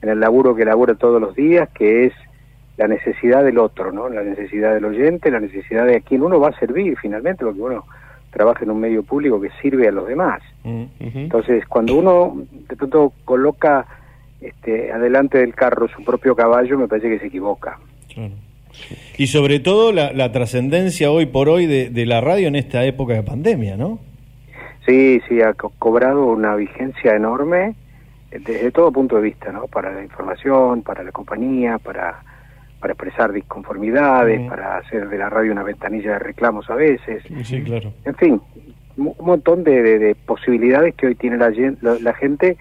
[0.02, 2.14] en el laburo que labora todos los días, que es
[2.78, 4.10] la necesidad del otro, ¿no?
[4.10, 7.62] La necesidad del oyente, la necesidad de a quien uno va a servir finalmente, porque
[7.62, 7.86] uno
[8.32, 10.42] trabaja en un medio público que sirve a los demás.
[11.00, 13.86] Entonces, cuando uno de pronto coloca
[14.42, 17.80] este, adelante del carro su propio caballo, me parece que se equivoca.
[19.18, 22.84] Y sobre todo la, la trascendencia hoy por hoy de, de la radio en esta
[22.84, 24.00] época de pandemia, ¿no?
[24.86, 27.74] Sí, sí, ha co- cobrado una vigencia enorme
[28.32, 29.68] desde todo punto de vista, ¿no?
[29.68, 32.20] Para la información, para la compañía, para,
[32.86, 37.24] para expresar disconformidades, para hacer de la radio una ventanilla de reclamos a veces.
[37.44, 37.92] Sí, claro.
[38.06, 38.40] En fin,
[38.96, 41.50] un montón de, de- de posibilidades que hoy tiene la,
[41.82, 42.58] la- la gente,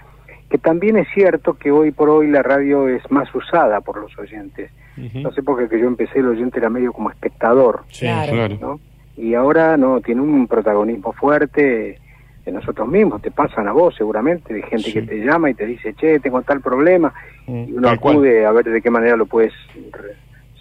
[0.49, 4.19] que también es cierto que hoy por hoy la radio es más usada por los
[4.19, 4.71] oyentes.
[4.97, 7.83] No sé por qué que yo empecé el oyente era medio como espectador.
[7.91, 8.33] Sí, Claro.
[8.33, 8.59] claro.
[8.63, 8.81] ¿no?
[9.19, 11.99] Y ahora no, tiene un protagonismo fuerte
[12.45, 15.65] de nosotros mismos, te pasan a vos seguramente, de gente que te llama y te
[15.65, 17.13] dice, che, tengo tal problema,
[17.47, 18.17] y uno cual.
[18.17, 19.53] acude a ver de qué manera lo puedes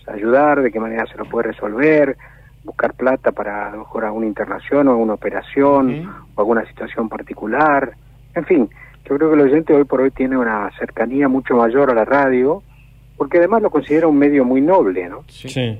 [0.07, 2.15] ayudar, de qué manera se lo puede resolver,
[2.63, 7.93] buscar plata para a lo mejor alguna internación o alguna operación o alguna situación particular,
[8.35, 8.69] en fin,
[9.05, 12.05] yo creo que el oyente hoy por hoy tiene una cercanía mucho mayor a la
[12.05, 12.63] radio,
[13.17, 15.23] porque además lo considera un medio muy noble, ¿no?
[15.27, 15.79] Sí.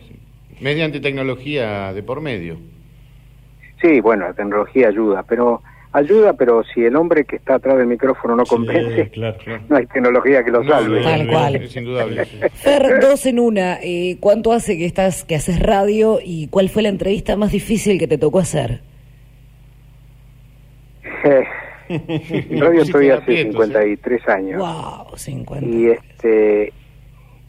[0.62, 2.58] Mediante tecnología de por medio.
[3.82, 5.62] Sí, bueno, la tecnología ayuda, pero
[5.94, 9.11] ayuda, pero si el hombre que está atrás del micrófono no convence,
[9.70, 11.02] no hay tecnología que lo salve.
[11.02, 11.56] Tal cual.
[11.56, 12.26] Es indudable.
[12.26, 12.40] sí.
[12.53, 13.80] Fer, dos en una.
[13.82, 17.98] Eh, ¿Cuánto hace que estás, que haces radio y cuál fue la entrevista más difícil
[17.99, 18.82] que te tocó hacer?
[21.90, 24.60] En radio estoy hace 53 años.
[24.60, 25.65] Wow, 50.
[25.65, 26.74] Y este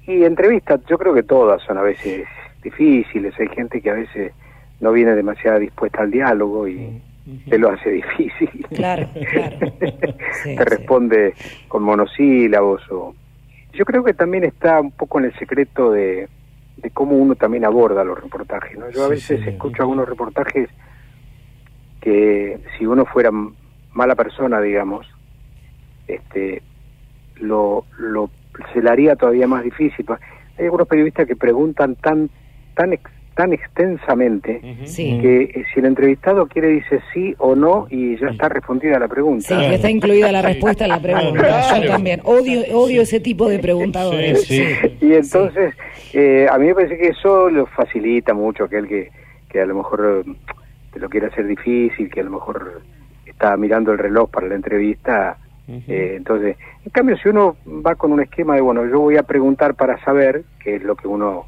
[0.06, 2.26] y entrevistas, yo creo que todas son a veces
[2.62, 4.32] difíciles, hay gente que a veces
[4.80, 7.00] no viene demasiado dispuesta al diálogo y
[7.48, 8.66] te lo hace difícil.
[8.72, 9.58] Claro, claro.
[9.80, 11.34] te responde
[11.68, 13.14] con monosílabos o
[13.72, 16.28] yo creo que también está un poco en el secreto de,
[16.76, 18.88] de cómo uno también aborda los reportajes, ¿no?
[18.90, 19.50] Yo a Sí, veces sí.
[19.50, 20.68] escucho algunos reportajes
[22.00, 23.30] que si uno fuera
[23.92, 25.06] mala persona, digamos,
[26.06, 26.62] este
[27.36, 28.30] lo, lo
[28.72, 30.06] se le haría todavía más difícil.
[30.58, 32.30] Hay algunos periodistas que preguntan tan
[32.74, 35.18] tan ex- tan extensamente Sí.
[35.20, 39.08] que eh, si el entrevistado quiere dice sí o no y ya está respondida la
[39.08, 39.46] pregunta.
[39.48, 41.80] Sí, que está incluida la respuesta a la pregunta.
[41.82, 42.20] Yo también.
[42.24, 44.44] Odio, odio ese tipo de preguntadores.
[44.44, 44.62] Sí,
[45.00, 45.74] Y entonces,
[46.12, 49.10] eh, a mí me parece que eso lo facilita mucho aquel que,
[49.48, 50.32] que a lo mejor eh,
[50.92, 52.82] te lo quiere hacer difícil, que a lo mejor
[53.26, 55.36] está mirando el reloj para la entrevista.
[55.68, 59.22] eh, entonces, en cambio, si uno va con un esquema de, bueno, yo voy a
[59.24, 61.46] preguntar para saber, que es lo que uno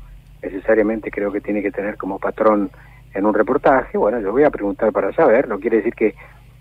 [0.50, 2.70] necesariamente creo que tiene que tener como patrón
[3.14, 6.14] en un reportaje, bueno, yo voy a preguntar para saber, no quiere decir que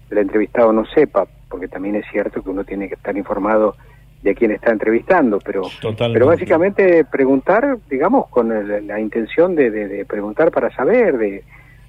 [0.09, 3.75] el entrevistado no sepa, porque también es cierto que uno tiene que estar informado
[4.21, 6.13] de a quién está entrevistando, pero, Totalmente.
[6.13, 11.43] pero básicamente preguntar, digamos, con el- la intención de, de- de preguntar para saber, de,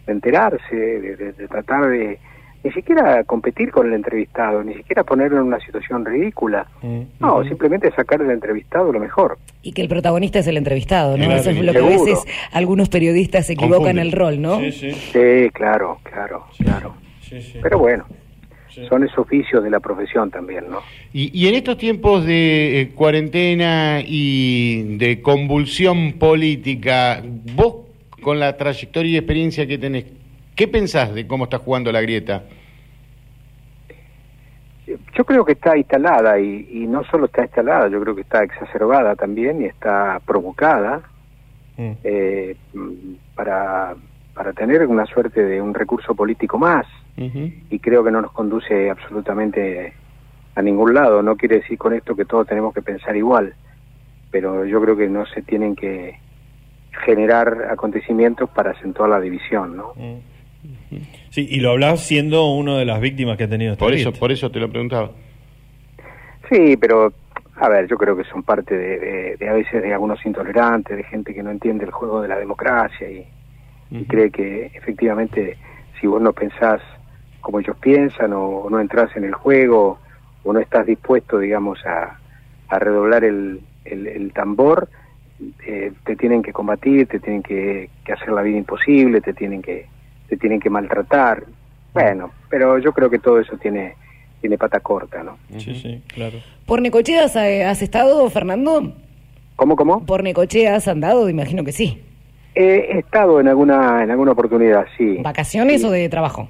[0.06, 2.18] de enterarse, de tratar de
[2.66, 6.66] ni siquiera competir con el entrevistado, ni siquiera ponerlo en una situación ridícula,
[7.20, 9.38] no, simplemente sacar del entrevistado lo mejor.
[9.62, 11.24] Y que el protagonista es el entrevistado, ¿no?
[11.26, 14.06] Claro, Eso es lo que a veces algunos periodistas se equivocan Confunden.
[14.06, 14.58] el rol, ¿no?
[14.72, 16.94] Sí, claro, claro, claro.
[17.62, 18.04] Pero bueno,
[18.88, 20.80] son esos oficios de la profesión también, ¿no?
[21.12, 27.22] Y, y en estos tiempos de eh, cuarentena y de convulsión política,
[27.54, 27.86] vos
[28.20, 30.06] con la trayectoria y experiencia que tenés,
[30.56, 32.42] ¿qué pensás de cómo está jugando la grieta?
[35.14, 38.42] Yo creo que está instalada y, y no solo está instalada, yo creo que está
[38.42, 41.02] exacerbada también y está provocada
[41.78, 41.92] Mm.
[42.04, 43.94] eh, mm, para,
[44.34, 46.86] para tener una suerte de un recurso político más
[47.70, 49.92] y creo que no nos conduce absolutamente
[50.54, 51.22] a ningún lado.
[51.22, 53.54] No quiere decir con esto que todos tenemos que pensar igual,
[54.30, 56.18] pero yo creo que no se tienen que
[57.04, 59.92] generar acontecimientos para acentuar la división, ¿no?
[61.30, 64.12] Sí, y lo hablás siendo uno de las víctimas que ha tenido esta Por eso,
[64.12, 65.10] por eso te lo preguntaba.
[66.50, 67.12] Sí, pero
[67.56, 70.96] a ver, yo creo que son parte de, de- de a veces de algunos intolerantes,
[70.96, 73.26] de gente que no entiende el juego de la democracia y,
[73.90, 75.56] y cree que efectivamente
[76.00, 76.80] si vos no pensás
[77.40, 79.98] como ellos piensan o, o no entras en el juego
[80.44, 82.18] o no estás dispuesto, digamos, a,
[82.68, 84.88] a redoblar el, el- el tambor,
[85.66, 89.62] eh, te tienen que combatir, te tienen que, que hacer la vida imposible, te tienen
[89.62, 89.86] que
[90.28, 91.44] te tienen que maltratar.
[91.92, 93.94] Bueno, pero yo creo que todo eso tiene
[94.40, 95.38] tiene pata corta, ¿no?
[95.56, 96.38] Sí, sí, claro.
[96.66, 98.92] ¿Por Necochea has, eh, has estado, Fernando?
[99.56, 100.04] ¿Cómo, cómo?
[100.04, 101.28] ¿Por Necochea has andado?
[101.28, 102.02] Imagino que sí.
[102.54, 105.18] He estado en alguna en alguna oportunidad, sí.
[105.22, 106.48] ¿Vacaciones o de trabajo?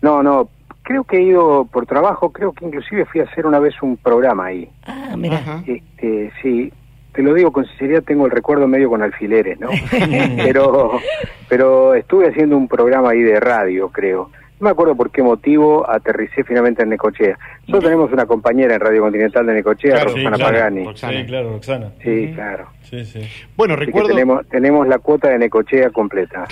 [0.00, 0.48] No, no,
[0.82, 3.96] creo que he ido por trabajo, creo que inclusive fui a hacer una vez un
[3.96, 4.68] programa ahí.
[4.84, 5.62] Ah, mira.
[5.66, 6.72] Este, sí,
[7.12, 9.70] te lo digo con sinceridad, tengo el recuerdo medio con alfileres, ¿no?
[10.36, 11.00] pero
[11.48, 14.30] pero estuve haciendo un programa ahí de radio, creo.
[14.62, 17.36] No me acuerdo por qué motivo aterricé finalmente en Necochea.
[17.62, 20.86] Nosotros tenemos una compañera en Radio Continental de Necochea, Claro, Roxana sí, claro, Pagani.
[20.94, 21.92] Sí, claro, Roxana.
[22.00, 22.68] Sí, claro.
[22.88, 23.20] Sí, sí.
[23.56, 24.10] Bueno, Así recuerdo...
[24.10, 26.44] tenemos, tenemos la cuota de Necochea completa.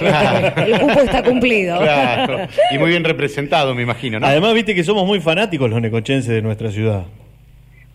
[0.57, 1.79] El cupo está cumplido.
[1.79, 4.27] Claro, y muy bien representado, me imagino, ¿no?
[4.27, 7.05] Además, viste que somos muy fanáticos los necochenses de nuestra ciudad.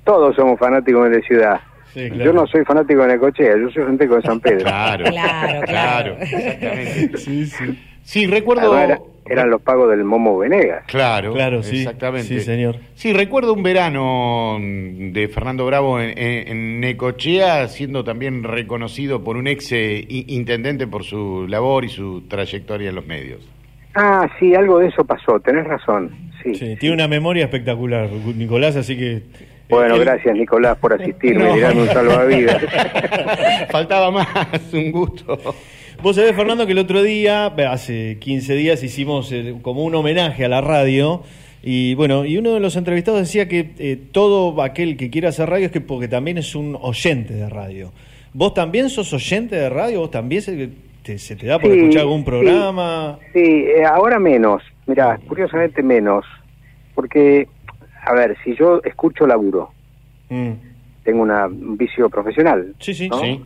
[0.05, 1.59] Todos somos fanáticos de la ciudad.
[1.95, 2.26] Sí, claro.
[2.26, 4.59] Yo no soy fanático de Necochea, yo soy fanático de San Pedro.
[4.65, 6.17] Claro, claro, claro.
[6.19, 7.17] exactamente.
[7.17, 7.80] Sí, sí.
[8.03, 8.72] Sí, recuerdo...
[8.73, 10.84] Además, era- eran los pagos del Momo Venegas.
[10.85, 11.77] Claro, Claro, sí.
[11.80, 12.27] exactamente.
[12.27, 12.76] Sí, señor.
[12.93, 19.35] Sí, recuerdo un verano de Fernando Bravo en, en- en Necochea, siendo también reconocido por
[19.38, 23.39] un ex eh, intendente por su labor y su trayectoria en los medios.
[23.95, 26.11] Ah, sí, algo de eso pasó, tenés razón.
[26.43, 26.53] Sí.
[26.53, 29.23] Sí, tiene una memoria espectacular, Nicolás, así que...
[29.69, 31.57] Bueno, gracias Nicolás por asistirme No.
[31.57, 32.61] y un salvavidas.
[33.71, 34.27] Faltaba más,
[34.73, 35.37] un gusto.
[36.03, 40.45] Vos sabés, Fernando, que el otro día, hace 15 días, hicimos eh, como un homenaje
[40.45, 41.23] a la radio.
[41.63, 45.49] Y bueno, y uno de los entrevistados decía que eh, todo aquel que quiera hacer
[45.49, 47.91] radio es que porque también es un oyente de radio.
[48.33, 50.01] ¿Vos también sos oyente de radio?
[50.01, 50.69] ¿Vos también se
[51.01, 52.25] te, se te da por Sí, escuchar algún sí.
[52.25, 53.17] programa?
[53.33, 56.23] Sí, eh, ahora menos, mirá, curiosamente menos,
[56.93, 57.47] porque,
[58.06, 59.72] a ver, si yo escucho laburo,
[60.30, 60.53] Mm.
[61.03, 62.76] tengo una, un vicio profesional.
[62.80, 63.18] Sí, sí, ¿no?
[63.19, 63.41] sí.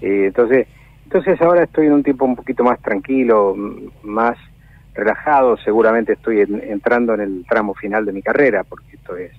[0.00, 0.66] Eh, entonces,
[1.04, 3.54] entonces ahora estoy en un tiempo un poquito más tranquilo,
[4.02, 4.38] más
[4.94, 9.32] relajado, seguramente estoy en- entrando en el tramo final de mi carrera, porque esto es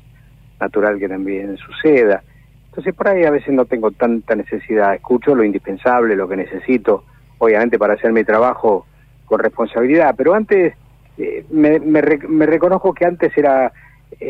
[0.60, 2.24] natural que también suceda.
[2.72, 7.06] Entonces por ahí a veces no tengo tanta necesidad, escucho lo indispensable, lo que necesito,
[7.40, 8.88] obviamente para hacer mi trabajo
[9.26, 10.74] con responsabilidad, pero antes
[11.18, 13.72] eh, me, me, me reconozco que antes era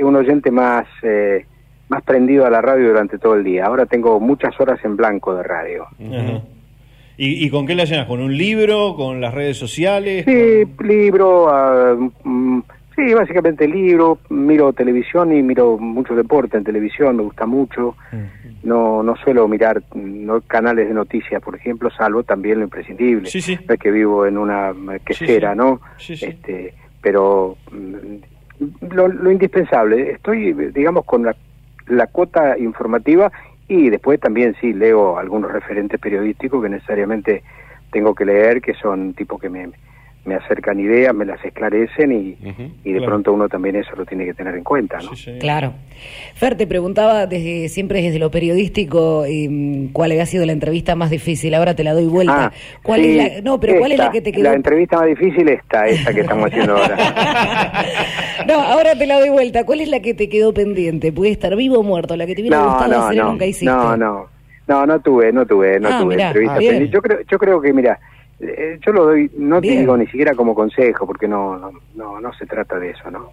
[0.02, 1.46] un oyente más, eh,
[1.90, 5.36] más prendido a la radio durante todo el día, ahora tengo muchas horas en blanco
[5.36, 5.88] de radio.
[7.18, 8.08] ¿Y, y con qué la llenas?
[8.08, 8.96] ¿Con un libro?
[8.96, 10.26] ¿Con las redes sociales?
[10.26, 12.62] Sí, libro, ah, mm,
[12.96, 17.96] sí, básicamente libro, miro televisión y miro mucho deporte en televisión, me gusta mucho.
[18.64, 23.30] No no suelo mirar no, canales de noticias, por ejemplo, salvo también lo imprescindible.
[23.30, 23.60] Sí, sí.
[23.68, 24.74] No es que vivo en una
[25.06, 25.58] quesera, sí.
[25.58, 25.82] ¿no?
[25.98, 26.26] Sí, sí.
[26.26, 28.33] Este, pero mm,
[28.82, 31.36] lo, lo indispensable, estoy, digamos, con la,
[31.88, 33.32] la cuota informativa
[33.68, 37.44] y después también sí leo algunos referentes periodísticos que necesariamente
[37.92, 39.70] tengo que leer, que son tipos que me,
[40.26, 42.38] me acercan ideas, me las esclarecen y,
[42.86, 43.06] y de Claro.
[43.08, 45.10] pronto uno también eso lo tiene que tener en cuenta, ¿no?
[45.40, 45.74] Claro.
[46.36, 51.10] Fer, te preguntaba desde siempre desde lo periodístico eh, cuál había sido la entrevista más
[51.10, 51.54] difícil.
[51.54, 52.46] Ahora te la doy vuelta.
[52.46, 52.52] Ah,
[52.82, 54.44] ¿Cuál sí, es la, no, pero ¿cuál es la que te quedó?
[54.44, 56.98] La entrevista más difícil está, esta que estamos haciendo ahora.
[58.48, 59.66] No, ahora te la doy vuelta.
[59.66, 61.12] ¿Cuál es la que te quedó pendiente?
[61.14, 62.16] ¿Puede estar vivo o muerto?
[62.18, 63.66] La que te hubiera No, gustado no, hacer no, nunca hiciste.
[63.66, 64.26] no, no,
[64.68, 66.90] no, no tuve, no tuve, no Ah, tuve mirá, entrevista ah, pendiente.
[66.90, 68.00] Yo creo, yo creo que, mira,
[68.44, 72.20] eh, yo lo doy, no te digo ni siquiera como consejo, porque no, no, no,
[72.22, 73.32] no se trata de eso, ¿no?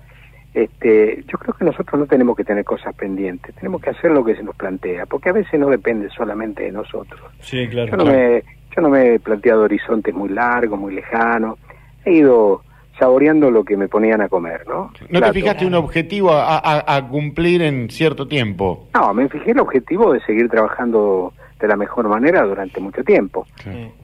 [0.52, 4.24] Este, yo creo que nosotros no tenemos que tener cosas pendientes, tenemos que hacer lo
[4.24, 7.20] que se nos plantea, porque a veces no depende solamente de nosotros.
[7.40, 7.90] Sí, claro.
[7.92, 8.42] Yo no me,
[8.74, 11.56] yo no me he planteado horizontes muy largos, muy lejanos.
[12.04, 12.62] He ido
[12.98, 14.90] saboreando lo que me ponían a comer, ¿no?
[15.08, 15.32] ¿No Plato.
[15.32, 18.88] te fijaste un objetivo a, a- a cumplir en cierto tiempo?
[18.92, 23.46] No, me fijé el objetivo de seguir trabajando de la mejor manera durante mucho tiempo.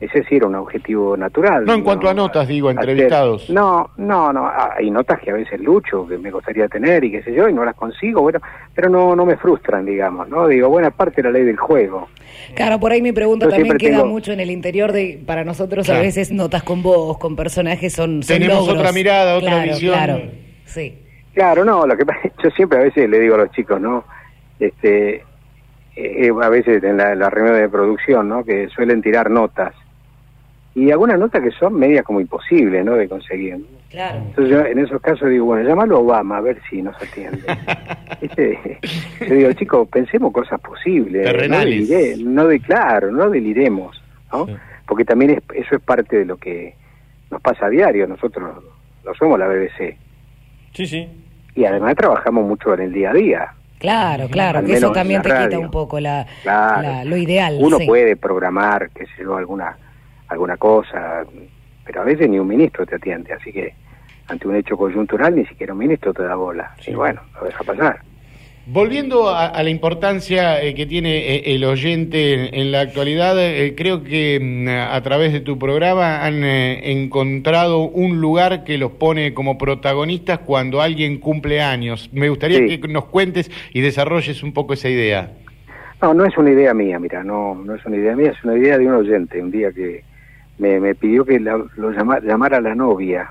[0.00, 1.64] Ese sí era un objetivo natural.
[1.64, 3.48] No en cuanto a notas, digo, Hacer- entrevistados.
[3.50, 4.50] No, no, no.
[4.76, 7.52] Hay notas que a veces lucho, que me gustaría tener y qué sé yo, y
[7.52, 8.40] no las consigo, bueno,
[8.74, 10.46] pero no, no me frustran, digamos, ¿no?
[10.48, 12.08] Digo, buena parte de la ley del juego.
[12.54, 15.44] Claro, por ahí mi pregunta Yo también queda tengo- mucho en el interior de, para
[15.44, 16.00] nosotros Claro.
[16.00, 18.78] a veces notas con voz, con personajes son, son Tenemos logros.
[18.78, 19.94] otra mirada, otra Claro, visión.
[19.94, 20.20] Claro,
[20.64, 20.98] sí.
[21.34, 24.04] Claro, no, lo que pasa- yo siempre a veces le digo a los chicos, ¿no?
[24.58, 25.22] Este,
[25.96, 28.44] eh, a veces en la, la reunión de producción, ¿no?
[28.44, 29.74] Que suelen tirar notas.
[30.74, 32.96] Y algunas notas que son medias como imposibles, ¿no?
[32.96, 33.56] De conseguir.
[33.90, 34.18] Claro.
[34.18, 37.40] Entonces yo en esos casos digo, bueno, llámalo a Obama a ver si nos atiende.
[38.20, 38.78] ¿Viste?
[39.26, 41.24] Yo digo, chicos, pensemos cosas posibles.
[41.24, 41.88] Terrenales.
[41.88, 44.02] No, delire- no de claro, no deliremos,
[44.32, 44.46] ¿no?
[44.86, 46.74] Porque también es- eso es parte de lo que
[47.30, 48.06] nos pasa a diario.
[48.06, 48.62] Nosotros
[49.04, 49.96] no somos la BBC.
[50.74, 51.08] Sí, sí.
[51.54, 53.48] Y además trabajamos mucho en el día a día.
[53.78, 56.82] Claro, claro, que eso también te quita un poco la, Claro.
[56.82, 57.56] la- lo ideal.
[57.60, 57.86] Uno sí.
[57.86, 59.76] puede programar, qué sé yo, alguna,
[60.28, 61.24] alguna cosa,
[61.84, 63.74] pero a veces ni un ministro te atiende, así que
[64.28, 66.72] ante un hecho coyuntural ni siquiera un ministro te da bola.
[66.86, 68.00] Y bueno, lo deja pasar.
[68.68, 73.36] Volviendo a, a la importancia eh, que tiene eh, el oyente en, en la actualidad,
[73.38, 78.90] eh, creo que mm, a través de tu programa han encontrado un lugar que los
[78.90, 82.10] pone como protagonistas cuando alguien cumple años.
[82.12, 82.78] Me gustaría Sí.
[82.80, 85.30] que nos cuentes y desarrolles un poco esa idea.
[86.02, 88.56] No, no es una idea mía, mira, no, no es una idea mía, es una
[88.58, 90.02] idea de un oyente, un día que
[90.58, 93.30] me, me pidió que la- lo llama- llamara a la novia.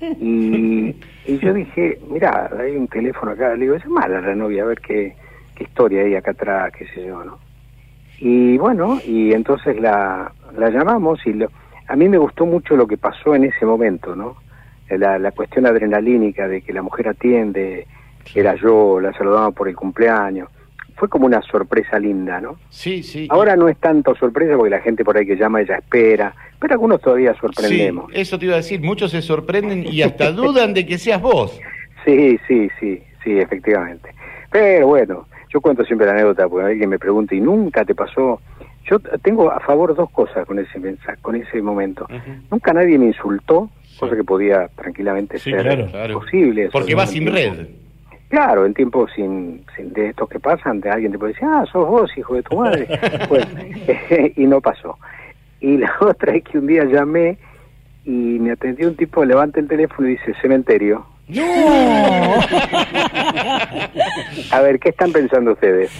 [0.00, 0.94] Y,
[1.26, 4.66] y yo dije, mira, hay un teléfono acá, le digo, llamala a la novia a
[4.66, 5.14] ver qué,
[5.54, 7.38] qué historia hay acá atrás, qué sé yo, ¿no?
[8.20, 11.48] Y bueno, y entonces la, la llamamos y lo,
[11.86, 14.36] a mí me gustó mucho lo que pasó en ese momento, ¿no?
[14.90, 17.86] La, la cuestión adrenalínica de que la mujer atiende,
[18.34, 20.48] era yo, la saludaba por el cumpleaños.
[20.98, 22.58] Fue como una sorpresa linda, ¿no?
[22.70, 23.28] Sí, sí.
[23.30, 26.74] Ahora no es tanto sorpresa porque la gente por ahí que llama ella espera, pero
[26.74, 28.10] algunos todavía Sí, sorprendemos.
[28.12, 31.58] eso te iba a decir, muchos se sorprenden y hasta dudan de que seas vos.
[32.04, 34.10] Sí, sí, sí, sí, efectivamente.
[34.50, 38.40] Pero bueno, yo cuento siempre la anécdota porque alguien me pregunta y nunca te pasó.
[38.90, 42.08] Yo tengo a favor dos cosas con ese mensaje, con ese momento.
[42.50, 46.20] Nunca nadie me insultó, cosa que podía tranquilamente Sí, ser claro, claro.
[46.20, 46.70] posible.
[46.72, 47.66] Porque En sin red.
[48.28, 51.64] Claro, en tiempos sin, sin de estos que pasan, de alguien te puede decir, ah,
[51.72, 52.86] sos vos, hijo de tu madre.
[53.28, 53.46] Bueno,
[54.36, 54.98] y no pasó.
[55.60, 57.38] Y la otra es que un día llamé
[58.04, 61.06] y me atendió un tipo, levanta el teléfono y dice, cementerio.
[64.50, 65.90] A ver, ¿qué están pensando ustedes?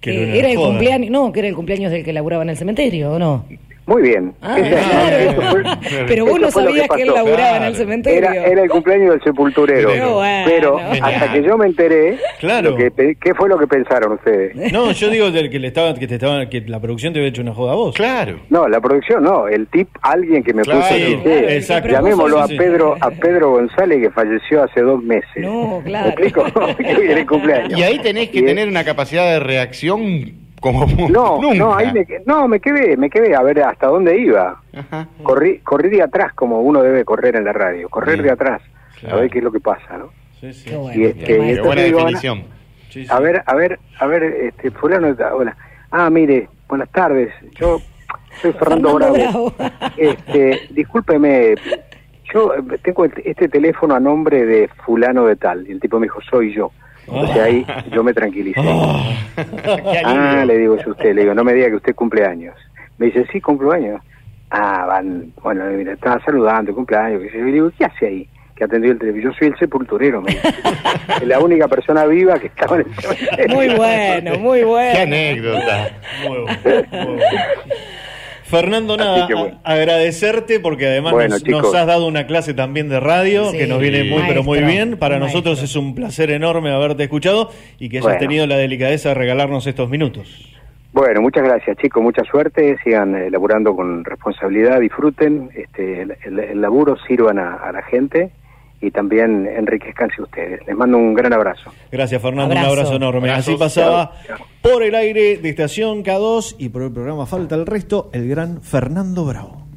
[0.00, 3.12] Que era el cumpleaños, no, que era el cumpleaños del que laburaba en el cementerio,
[3.12, 3.44] ¿o no?
[3.88, 4.34] Muy bien.
[4.42, 5.42] Ah, claro.
[5.80, 8.18] fue- Pero vos no sabías que él laburaba en el cementerio.
[8.18, 9.88] Era, era el cumpleaños del sepulturero.
[10.16, 10.44] Bueno.
[10.46, 12.72] Pero hasta que yo me enteré, Claro.
[12.72, 14.72] lo que ¿qué fue lo que pensaron ustedes?
[14.72, 17.30] No, yo digo del que le estaba, que te estaba, que la producción te había
[17.30, 17.94] hecho una joda a vos.
[17.94, 18.40] Claro.
[18.50, 21.88] No, la producción no, el tip, alguien que me Claro, puso el claro, exacto.
[21.90, 22.46] Llamémoslo a.
[22.48, 25.24] Pedro, a Pedro González que falleció hace dos meses.
[25.36, 26.44] No, ¿Me explico?
[26.78, 27.78] que hoy era el cumpleaños.
[27.78, 31.58] Y ahí tenés que Y- tener una capacidad de reacción como No, nunca.
[31.58, 34.60] no, ahí me, no, me quedé, me quedé a ver hasta dónde iba.
[35.22, 38.62] Corrí, corrí de atrás como uno debe correr en la radio, correr de atrás,
[39.10, 40.10] a ver qué es lo que pasa, ¿no?
[40.40, 40.70] Sí, sí.
[40.94, 42.44] Y este, y buena digo, definición.
[43.10, 45.56] A ver, a ver, a ver, este, fulano, hola.
[45.90, 47.32] Ah, mire, buenas tardes.
[47.58, 47.80] Yo
[48.40, 49.52] soy Fernando, Bravo.
[49.96, 51.54] Este, discúlpeme,
[52.32, 55.66] yo eh, tengo este teléfono a nombre de fulano de tal.
[55.66, 56.70] Y el tipo me dijo, soy yo.
[57.08, 58.60] Entonces ahí yo me tranquilicé.
[60.04, 61.14] ah, le digo, es usted.
[61.14, 62.54] Le digo, no me diga que usted cumple años.
[62.98, 64.00] Me dice, sí, cumplo años.
[64.50, 67.22] Ah, van, bueno, mira, estaba saludando, cumpleaños.
[67.22, 67.40] sé yo.
[67.40, 68.28] Y le digo, ¿qué hace ahí?
[68.54, 69.22] Que atendió el teléfono.
[69.22, 70.36] Yo soy el sepulturero, me
[71.26, 73.54] la única persona viva que estaba en el cementerio.
[73.54, 74.92] Muy bueno, muy bueno.
[74.94, 75.90] Qué anécdota.
[78.48, 79.60] Fernando, nada, bueno.
[79.64, 83.58] agradecerte porque además Bueno, nos, has dado una clase también de radio Sí.
[83.58, 84.96] que nos viene muy, pero muy bien.
[84.98, 85.40] Para maestro.
[85.40, 88.18] nosotros es un placer enorme haberte escuchado y que hayas Bueno.
[88.20, 90.54] tenido la delicadeza de regalarnos estos minutos.
[90.92, 92.02] Bueno, muchas gracias, chicos.
[92.02, 92.76] Mucha suerte.
[92.82, 94.80] Sigan eh, laburando con responsabilidad.
[94.80, 98.30] Disfruten este, el, el- el laburo, sirvan a, a la gente
[98.80, 100.66] y también enriquezcanse ustedes.
[100.66, 101.72] Les mando un gran abrazo.
[101.90, 102.52] Gracias, Fernando.
[102.52, 102.72] Un Abrazo.
[102.74, 103.30] abrazo enorme.
[103.30, 104.12] Así pasaba
[104.62, 108.62] por el aire de Estación K2 y por el programa Falta el Resto, el gran
[108.62, 109.67] Fernando Bravo.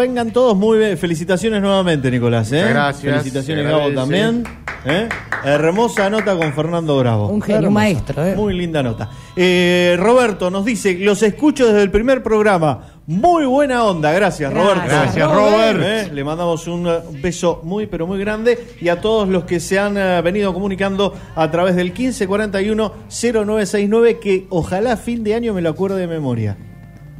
[0.00, 0.96] Vengan todos muy bien.
[0.98, 2.50] Felicitaciones nuevamente, Nicolás.
[2.52, 2.64] ¿eh?
[2.68, 3.12] Gracias.
[3.12, 4.44] Felicitaciones, Gabo, también.
[4.86, 5.08] ¿eh?
[5.44, 7.28] Hermosa nota con Fernando Bravo.
[7.28, 7.74] Un genio, Hermosa.
[7.74, 8.34] maestro, ¿eh?
[8.34, 9.10] Muy linda nota.
[9.36, 12.86] Eh, Roberto nos dice: Los escucho desde el primer programa.
[13.06, 14.12] Muy buena onda.
[14.12, 14.88] Gracias, Gracias, Roberto.
[14.88, 15.80] Gracias, Robert.
[15.82, 16.08] ¿Eh?
[16.12, 16.88] Le mandamos un
[17.20, 18.58] beso muy, pero muy grande.
[18.80, 19.94] Y a todos los que se han
[20.24, 26.06] venido comunicando a través del 1541-0969, que ojalá fin de año me lo acuerde de
[26.06, 26.56] memoria.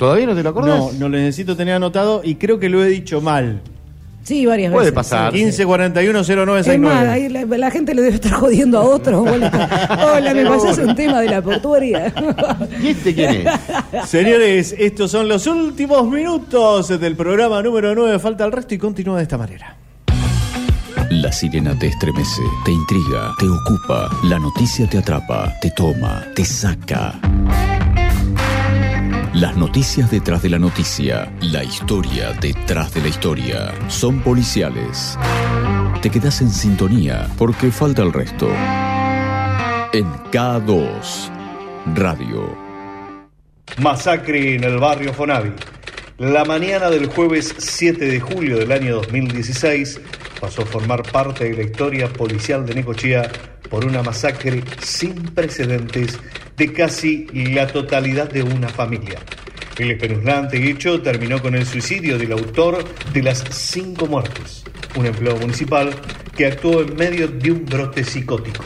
[0.00, 0.78] ¿Todavía no te lo acordás?
[0.78, 3.60] No, no lo necesito tener anotado y creo que lo he dicho mal.
[4.22, 4.94] Sí, varias Puede veces.
[4.94, 5.34] pasar.
[5.34, 6.58] 1541-0969.
[6.72, 9.28] Es más, ahí la, la gente le debe estar jodiendo a otros.
[9.28, 12.14] Hola, Hola, me pasás un tema de la portuaria.
[12.82, 14.08] ¿Y este quién es?
[14.08, 18.18] Señores, estos son los últimos minutos del programa número 9.
[18.20, 19.76] Falta el resto y continúa de esta manera.
[21.10, 26.44] La sirena te estremece, te intriga, te ocupa, la noticia te atrapa, te toma, te
[26.46, 27.20] saca.
[29.34, 35.16] Las noticias detrás de la noticia, la historia detrás de la historia, son policiales.
[36.02, 38.48] Te quedas en sintonía porque falta el resto.
[39.92, 41.30] En K2
[41.94, 42.56] Radio.
[43.78, 45.52] Masacre en el barrio Fonavi.
[46.18, 50.00] La mañana del jueves 7 de julio del año 2016
[50.40, 53.30] pasó a formar parte de la historia policial de Necochea
[53.70, 56.18] por una masacre sin precedentes
[56.56, 59.18] de casi la totalidad de una familia.
[59.78, 62.84] El espeluznante hecho terminó con el suicidio del autor
[63.14, 64.62] de las cinco muertes,
[64.96, 65.90] un empleado municipal
[66.36, 68.62] que actuó en medio de un brote psicótico.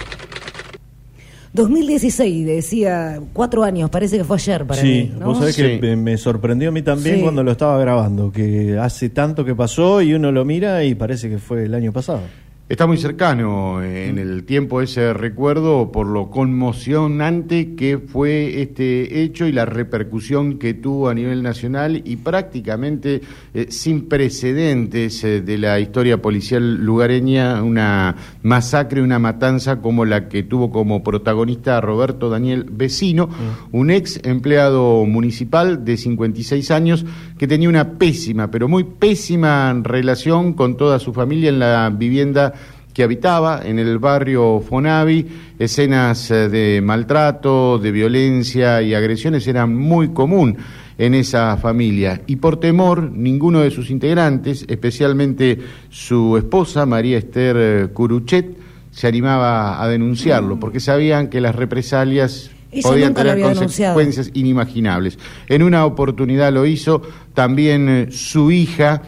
[1.53, 5.13] 2016, decía, cuatro años, parece que fue ayer para sí, mí.
[5.21, 5.27] ¿no?
[5.27, 7.23] vos sabés que me- me sorprendió a mí también Sí.
[7.23, 11.29] cuando lo estaba grabando, que hace tanto que pasó y uno lo mira y parece
[11.29, 12.23] que fue el año pasado.
[12.67, 19.47] Está muy cercano en el tiempo ese recuerdo por lo conmocionante que fue este hecho
[19.47, 23.21] y la repercusión que tuvo a nivel nacional y prácticamente
[23.53, 30.31] eh, sin precedentes eh, de la historia policial lugareña, una masacre, una matanza como la
[30.31, 33.29] que tuvo como protagonista Roberto Daniel Vecino,
[33.73, 37.05] un ex empleado municipal de 56 años
[37.37, 42.54] que tenía una pésima, pero muy pésima relación con toda su familia en la vivienda
[42.95, 45.27] que habitaba en el barrio Fonavi,
[45.59, 50.57] escenas eh, de maltrato, de violencia y agresiones eran muy común
[50.97, 55.59] en esa familia y por temor ninguno de sus integrantes, especialmente
[55.91, 58.57] su esposa María Esther eh, Curuchet,
[58.93, 63.95] se animaba a denunciarlo porque sabían que las represalias podían tener denunciado.
[63.95, 65.19] consecuencias inimaginables.
[65.49, 67.03] En una oportunidad lo hizo
[67.35, 69.03] también eh, su hija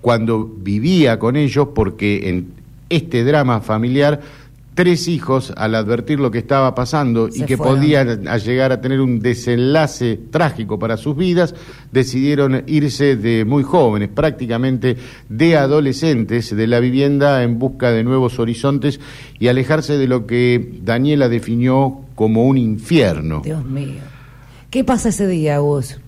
[0.00, 2.61] cuando vivía con ellos, porque en
[2.92, 4.20] este drama familiar,
[4.74, 7.76] tres hijos, al advertir lo que estaba pasando y que fueron.
[7.76, 11.54] podían a llegar a tener un desenlace trágico para sus vidas,
[11.90, 14.96] decidieron irse de muy jóvenes, prácticamente
[15.28, 19.00] de adolescentes, de la vivienda en busca de nuevos horizontes
[19.38, 23.42] y alejarse de lo que Daniela definió como un infierno.
[23.44, 24.00] Dios mío.
[24.70, 25.98] ¿Qué pasa ese día, Gus?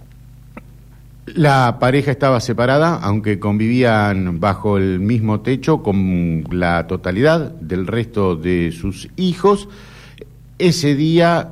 [1.27, 8.37] La pareja estaba separada, aunque convivían bajo el mismo techo con la totalidad del resto
[8.37, 9.69] de sus hijos.
[10.59, 11.51] Ese día,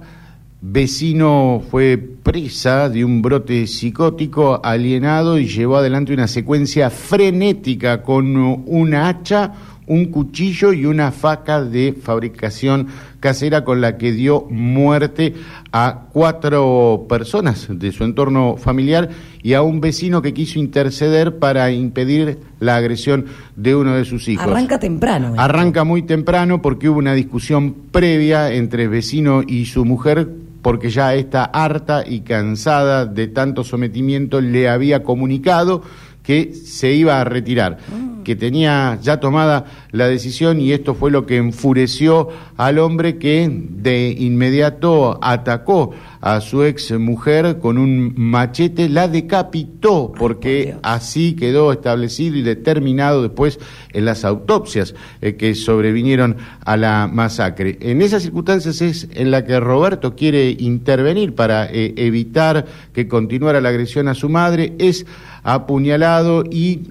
[0.60, 8.36] vecino fue presa de un brote psicótico alienado y llevó adelante una secuencia frenética con
[8.36, 9.52] una hacha,
[9.92, 12.86] un cuchillo y una faca de fabricación
[13.20, 15.34] casera con la que dio muerte
[15.70, 19.10] a cuatro personas de su entorno familiar
[19.42, 24.28] y a un vecino que quiso interceder para impedir la agresión de uno de sus
[24.28, 24.46] hijos.
[24.46, 25.34] Arranca temprano.
[25.34, 25.36] ¿eh?
[25.38, 30.26] Arranca muy temprano porque hubo una discusión previa entre el vecino y su mujer
[30.62, 35.82] porque ya está harta y cansada de tanto sometimiento le había comunicado
[36.22, 37.78] que se iba a retirar,
[38.22, 43.48] que tenía ya tomada la decisión y esto fue lo que enfureció al hombre que
[43.50, 45.92] de inmediato atacó
[46.22, 53.22] a su ex mujer con un machete, la decapitó, porque así quedó establecido y determinado
[53.22, 53.58] después
[53.92, 57.76] en las autopsias eh, que sobrevinieron a la masacre.
[57.80, 63.60] En esas circunstancias es en la que Roberto quiere intervenir para eh, evitar que continuara
[63.60, 65.04] la agresión a su madre, es
[65.42, 66.82] apuñalado y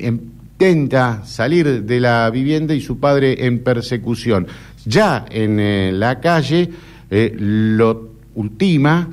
[0.62, 4.46] intenta salir de la vivienda y su padre en persecución.
[4.86, 6.70] Ya en eh, la calle
[7.10, 9.10] eh, lo ultima,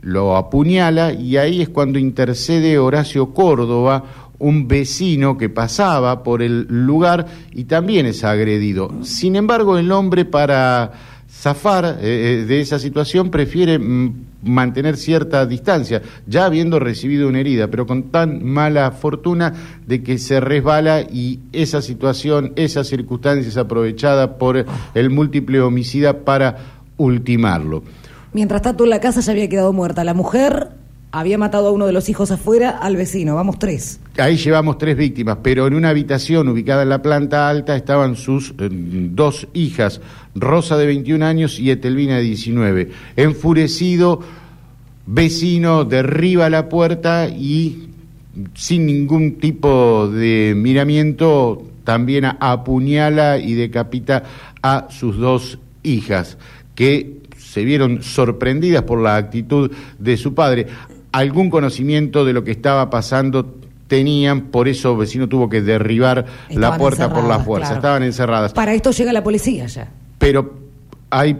[0.00, 4.04] lo apuñala y ahí es cuando intercede Horacio Córdoba,
[4.38, 8.90] un vecino que pasaba por el lugar y también es agredido.
[9.02, 10.92] Sin embargo, el hombre para
[11.40, 17.68] zafar eh, de esa situación prefiere mm, mantener cierta distancia, ya habiendo recibido una herida,
[17.68, 19.52] pero con tan mala fortuna
[19.86, 24.64] de que se resbala y esa situación, esa circunstancia es aprovechada por
[24.94, 26.58] el múltiple homicida para
[26.96, 27.82] ultimarlo.
[28.32, 30.70] Mientras tanto en la casa ya había quedado muerta la mujer,
[31.12, 34.00] había matado a uno de los hijos afuera, al vecino, vamos tres.
[34.18, 38.54] Ahí llevamos tres víctimas, pero en una habitación ubicada en la planta alta estaban sus
[38.58, 40.00] eh, dos hijas,
[40.34, 42.90] Rosa de 21 años y Etelvina de 19.
[43.16, 44.20] Enfurecido,
[45.06, 47.88] vecino derriba la puerta y
[48.54, 54.24] sin ningún tipo de miramiento también apuñala y decapita
[54.62, 56.36] a sus dos hijas,
[56.74, 60.66] que se vieron sorprendidas por la actitud de su padre
[61.16, 63.56] algún conocimiento de lo que estaba pasando
[63.88, 68.52] tenían, por eso el vecino tuvo que derribar la puerta por la fuerza, estaban encerradas.
[68.52, 69.88] Para esto llega la policía ya.
[70.18, 70.58] Pero
[71.08, 71.38] hay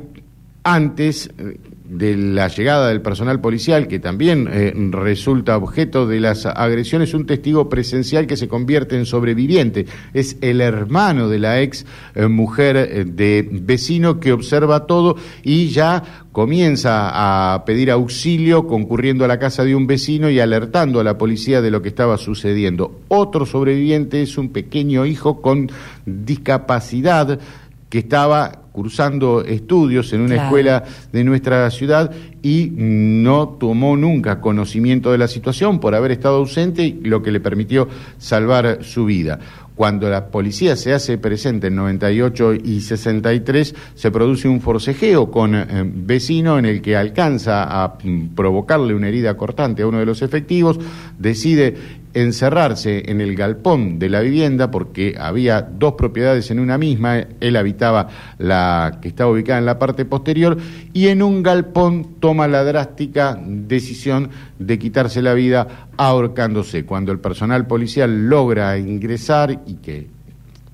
[0.65, 1.59] antes eh,
[1.89, 7.27] de la llegada del personal policial, que también eh, resulta objeto de las agresiones, un
[7.27, 9.87] testigo presencial que se convierte en sobreviviente.
[10.13, 15.69] Es el hermano de la ex eh, mujer eh, de vecino que observa todo y
[15.69, 21.05] ya comienza a pedir auxilio concurriendo a la casa de un vecino y alertando a
[21.05, 23.01] la policía de lo que estaba sucediendo.
[23.09, 25.71] Otro sobreviviente es un pequeño hijo con
[26.05, 27.41] discapacidad
[27.89, 32.11] que estaba cursando estudios en una escuela de nuestra ciudad
[32.43, 37.41] y no tomó nunca conocimiento de la situación por haber estado ausente, lo que le
[37.41, 37.89] permitió
[38.19, 39.39] salvar su vida.
[39.75, 45.55] Cuando la policía se hace presente en 98 y 63, se produce un forcejeo con
[45.55, 50.07] eh, vecino en el que alcanza a mm, provocarle una herida cortante a uno de
[50.07, 50.79] los efectivos,
[51.19, 51.77] decide
[52.17, 57.57] encerrarse en el galpón de la vivienda porque había dos propiedades en una misma, él
[57.57, 60.57] habitaba la que estaba ubicada en la parte posterior
[60.95, 66.87] y en un galpón toma la drástica decisión de quitarse la vida ahorcándose.
[66.87, 70.16] Cuando el personal policial logra ingresar y que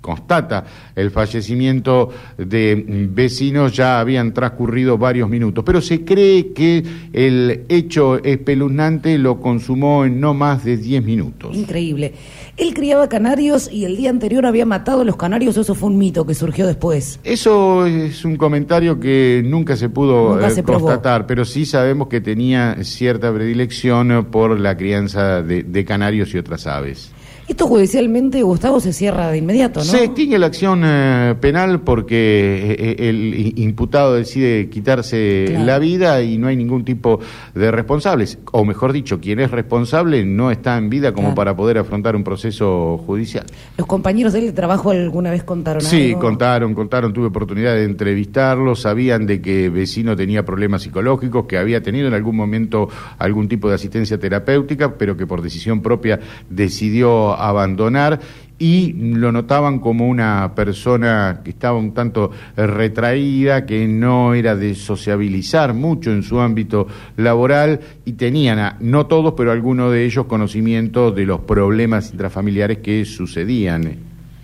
[0.02, 0.64] constata
[0.94, 5.64] el fallecimiento de vecinos, ya habían transcurrido varios minutos.
[5.64, 11.56] Pero se cree que el hecho espeluznante lo consumó en no más de 10 minutos.
[11.56, 12.12] Increíble.
[12.58, 15.96] Él criaba canarios y el día anterior había matado a los canarios, eso fue un
[15.96, 17.18] mito que surgió después.
[17.24, 22.76] Eso es un comentario que nunca se pudo eh, constatar, pero sí sabemos que tenía
[22.82, 27.12] cierta predilección por la crianza de canarios y otras aves.
[27.48, 29.84] Esto judicialmente, Gustavo, se cierra de inmediato, ¿no?
[29.84, 36.22] Se extingue la acción eh, penal porque eh, eh, el imputado decide quitarse la vida
[36.22, 37.18] y no hay ningún tipo
[37.54, 38.38] de responsables.
[38.52, 42.22] O mejor dicho, quien es responsable no está en vida como para poder afrontar un
[42.22, 43.44] proceso judicial.
[43.76, 46.08] ¿Los compañeros de él de trabajo alguna vez contaron sí, algo?
[46.08, 47.12] Sí, contaron, contaron.
[47.12, 48.82] Tuve oportunidad de entrevistarlos.
[48.82, 52.88] Sabían de que vecino tenía problemas psicológicos, que había tenido en algún momento
[53.18, 58.20] algún tipo de asistencia terapéutica, pero que por decisión propia decidió abandonar
[58.62, 64.76] y lo notaban como una persona que estaba un tanto retraída, que no era de
[64.76, 66.86] sociabilizar mucho en su ámbito
[67.16, 73.04] laboral y tenían, no todos, pero algunos de ellos, conocimiento de los problemas intrafamiliares que
[73.04, 73.96] sucedían.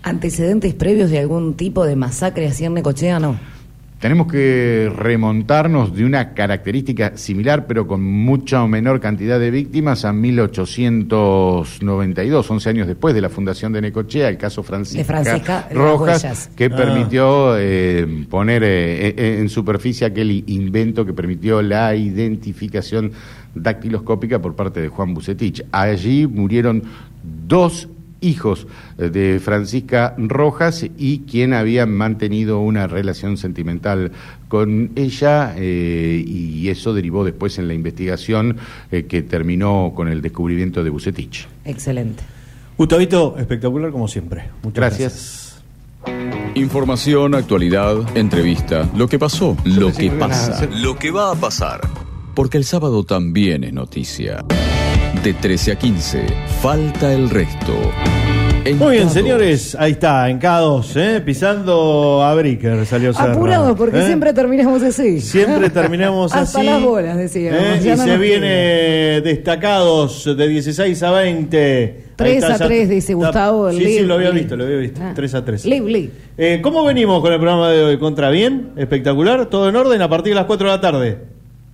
[0.03, 3.37] ¿Antecedentes previos de algún tipo de masacre así en Necochea, no?
[3.99, 10.13] Tenemos que remontarnos de una característica similar, pero con mucha menor cantidad de víctimas, a
[10.13, 15.77] 1892, 11 años después de la fundación de Necochea, el caso Francisca, De Francisca, las
[15.77, 16.75] Rojas, que Ah.
[16.75, 23.11] permitió eh, poner eh, eh, en superficie aquel invento que permitió la identificación
[23.53, 25.63] dactiloscópica por parte de Juan Bucetich.
[25.71, 26.81] Allí murieron
[27.47, 27.87] dos
[28.21, 28.67] hijos
[28.97, 34.11] eh, de Francisca Rojas y quien había mantenido una relación sentimental
[34.47, 38.57] con ella eh, y eso derivó después en la investigación
[38.91, 41.47] eh, que terminó con el descubrimiento de Bucetich.
[41.65, 42.23] Excelente.
[42.77, 44.45] Gustavito, espectacular como siempre.
[44.63, 45.45] Muchas Gracias.
[46.55, 51.81] Información, actualidad, entrevista, lo que pasó, lo que pasa, lo que va a pasar.
[52.33, 54.45] Porque el sábado también es noticia.
[55.23, 56.25] De 13 a 15,
[56.61, 57.73] falta el resto.
[58.63, 59.11] En Muy bien, K2.
[59.11, 61.21] señores, ahí está, en K2, ¿eh?
[61.21, 63.33] pisando a Bricker salió Serra.
[63.33, 64.05] Apurados, porque ¿eh?
[64.05, 65.19] siempre terminamos así.
[65.19, 66.67] Siempre terminamos Hasta así.
[66.67, 67.59] las bolas, decíamos.
[67.61, 67.79] ¿eh?
[67.83, 71.57] Y no se viene destacados de 16 a 20.
[71.57, 74.29] Ahí 3 está, a ya 3, está- dice Gustavo, el Sí, sí, Lib- lo había
[74.29, 74.39] Lib.
[74.39, 75.01] visto, lo había visto.
[75.03, 75.11] Ah.
[75.15, 75.65] 3 a 3.
[75.65, 76.11] Lib, lib.
[76.37, 77.97] Eh, ¿Cómo venimos con el programa de hoy?
[77.97, 78.71] ¿Contra bien?
[78.77, 79.47] ¿Espectacular?
[79.47, 80.01] ¿Todo en orden?
[80.01, 81.17] A partir de las 4 de la tarde.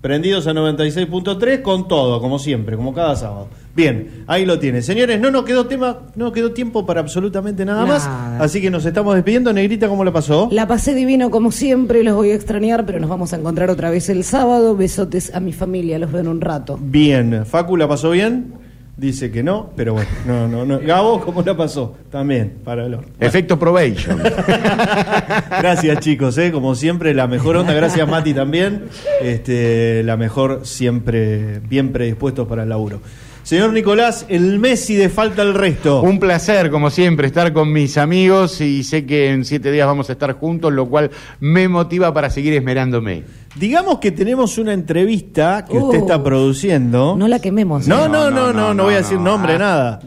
[0.06, 3.48] Prendidos a 96.3 con todo, como siempre, como cada sábado.
[3.76, 4.84] Bien, ahí lo tiene.
[4.84, 8.08] Señores, no nos quedó tema, no quedó tiempo para absolutamente nada, más.
[8.40, 9.52] Así que nos estamos despidiendo.
[9.52, 10.48] Negrita, ¿cómo le pasó?
[10.52, 13.90] La pasé divino como siempre, los voy a extrañar, pero nos vamos a encontrar otra
[13.90, 14.76] vez el sábado.
[14.76, 16.78] Besotes a mi familia, los veo en un rato.
[16.80, 17.44] Bien.
[17.44, 18.54] ¿Facu la pasó bien?
[18.98, 20.80] Dice que no, pero bueno, no, no, no.
[20.80, 21.98] Gabo, ¿cómo la pasó?
[22.10, 23.08] También, para el horno.
[23.20, 24.22] Efecto probation.
[25.50, 26.54] Gracias chicos, ¿eh?
[26.54, 27.74] como siempre, la mejor onda.
[27.74, 28.86] Gracias Mati también.
[29.22, 33.02] Este, la mejor siempre bien predispuestos para el laburo.
[33.46, 36.02] Señor Nicolás, el Messi de falta el resto.
[36.02, 40.10] Un placer, como siempre, estar con mis amigos y sé que en siete días vamos
[40.10, 43.24] a estar juntos, lo cual me motiva para seguir esmerándome.
[43.56, 47.16] Digamos que tenemos una entrevista que usted Uh, está produciendo.
[47.16, 47.88] No la quememos.
[47.88, 49.26] No, no, no, no, no, voy a decir no.
[49.26, 49.60] nombre, Ah.
[49.60, 50.02] nada.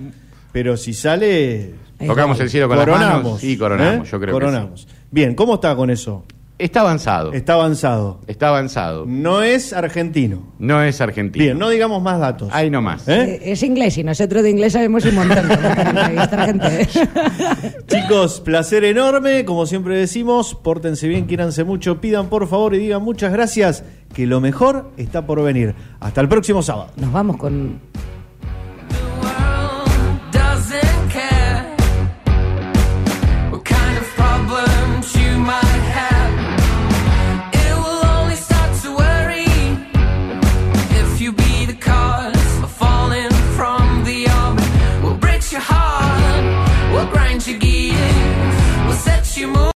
[0.50, 1.74] Pero si sale.
[2.04, 3.22] Tocamos el cielo con las coronamos.
[3.22, 3.40] manos.
[3.40, 4.10] Sí, coronamos, ¿eh?
[4.10, 4.88] yo creo Coronamos.
[5.12, 6.24] Bien, ¿cómo está con eso?
[6.58, 7.32] Está avanzado.
[7.32, 8.20] Está avanzado.
[8.26, 9.04] Está avanzado.
[9.06, 10.42] No es argentino.
[10.58, 11.44] No es argentino.
[11.44, 12.48] Bien, no digamos más datos.
[12.52, 13.06] Ahí nomás.
[13.06, 13.34] ¿Eh?
[13.42, 15.48] Eh, Es inglés y nosotros de inglés sabemos un montón.
[16.44, 16.88] gente.
[17.86, 19.44] Chicos, placer enorme.
[19.44, 24.26] Como siempre decimos, pórtense bien, quiéranse mucho, pidan por favor y digan muchas gracias, que
[24.26, 25.76] lo mejor está por venir.
[26.00, 26.90] Hasta el próximo sábado.
[26.96, 27.78] Nos vamos con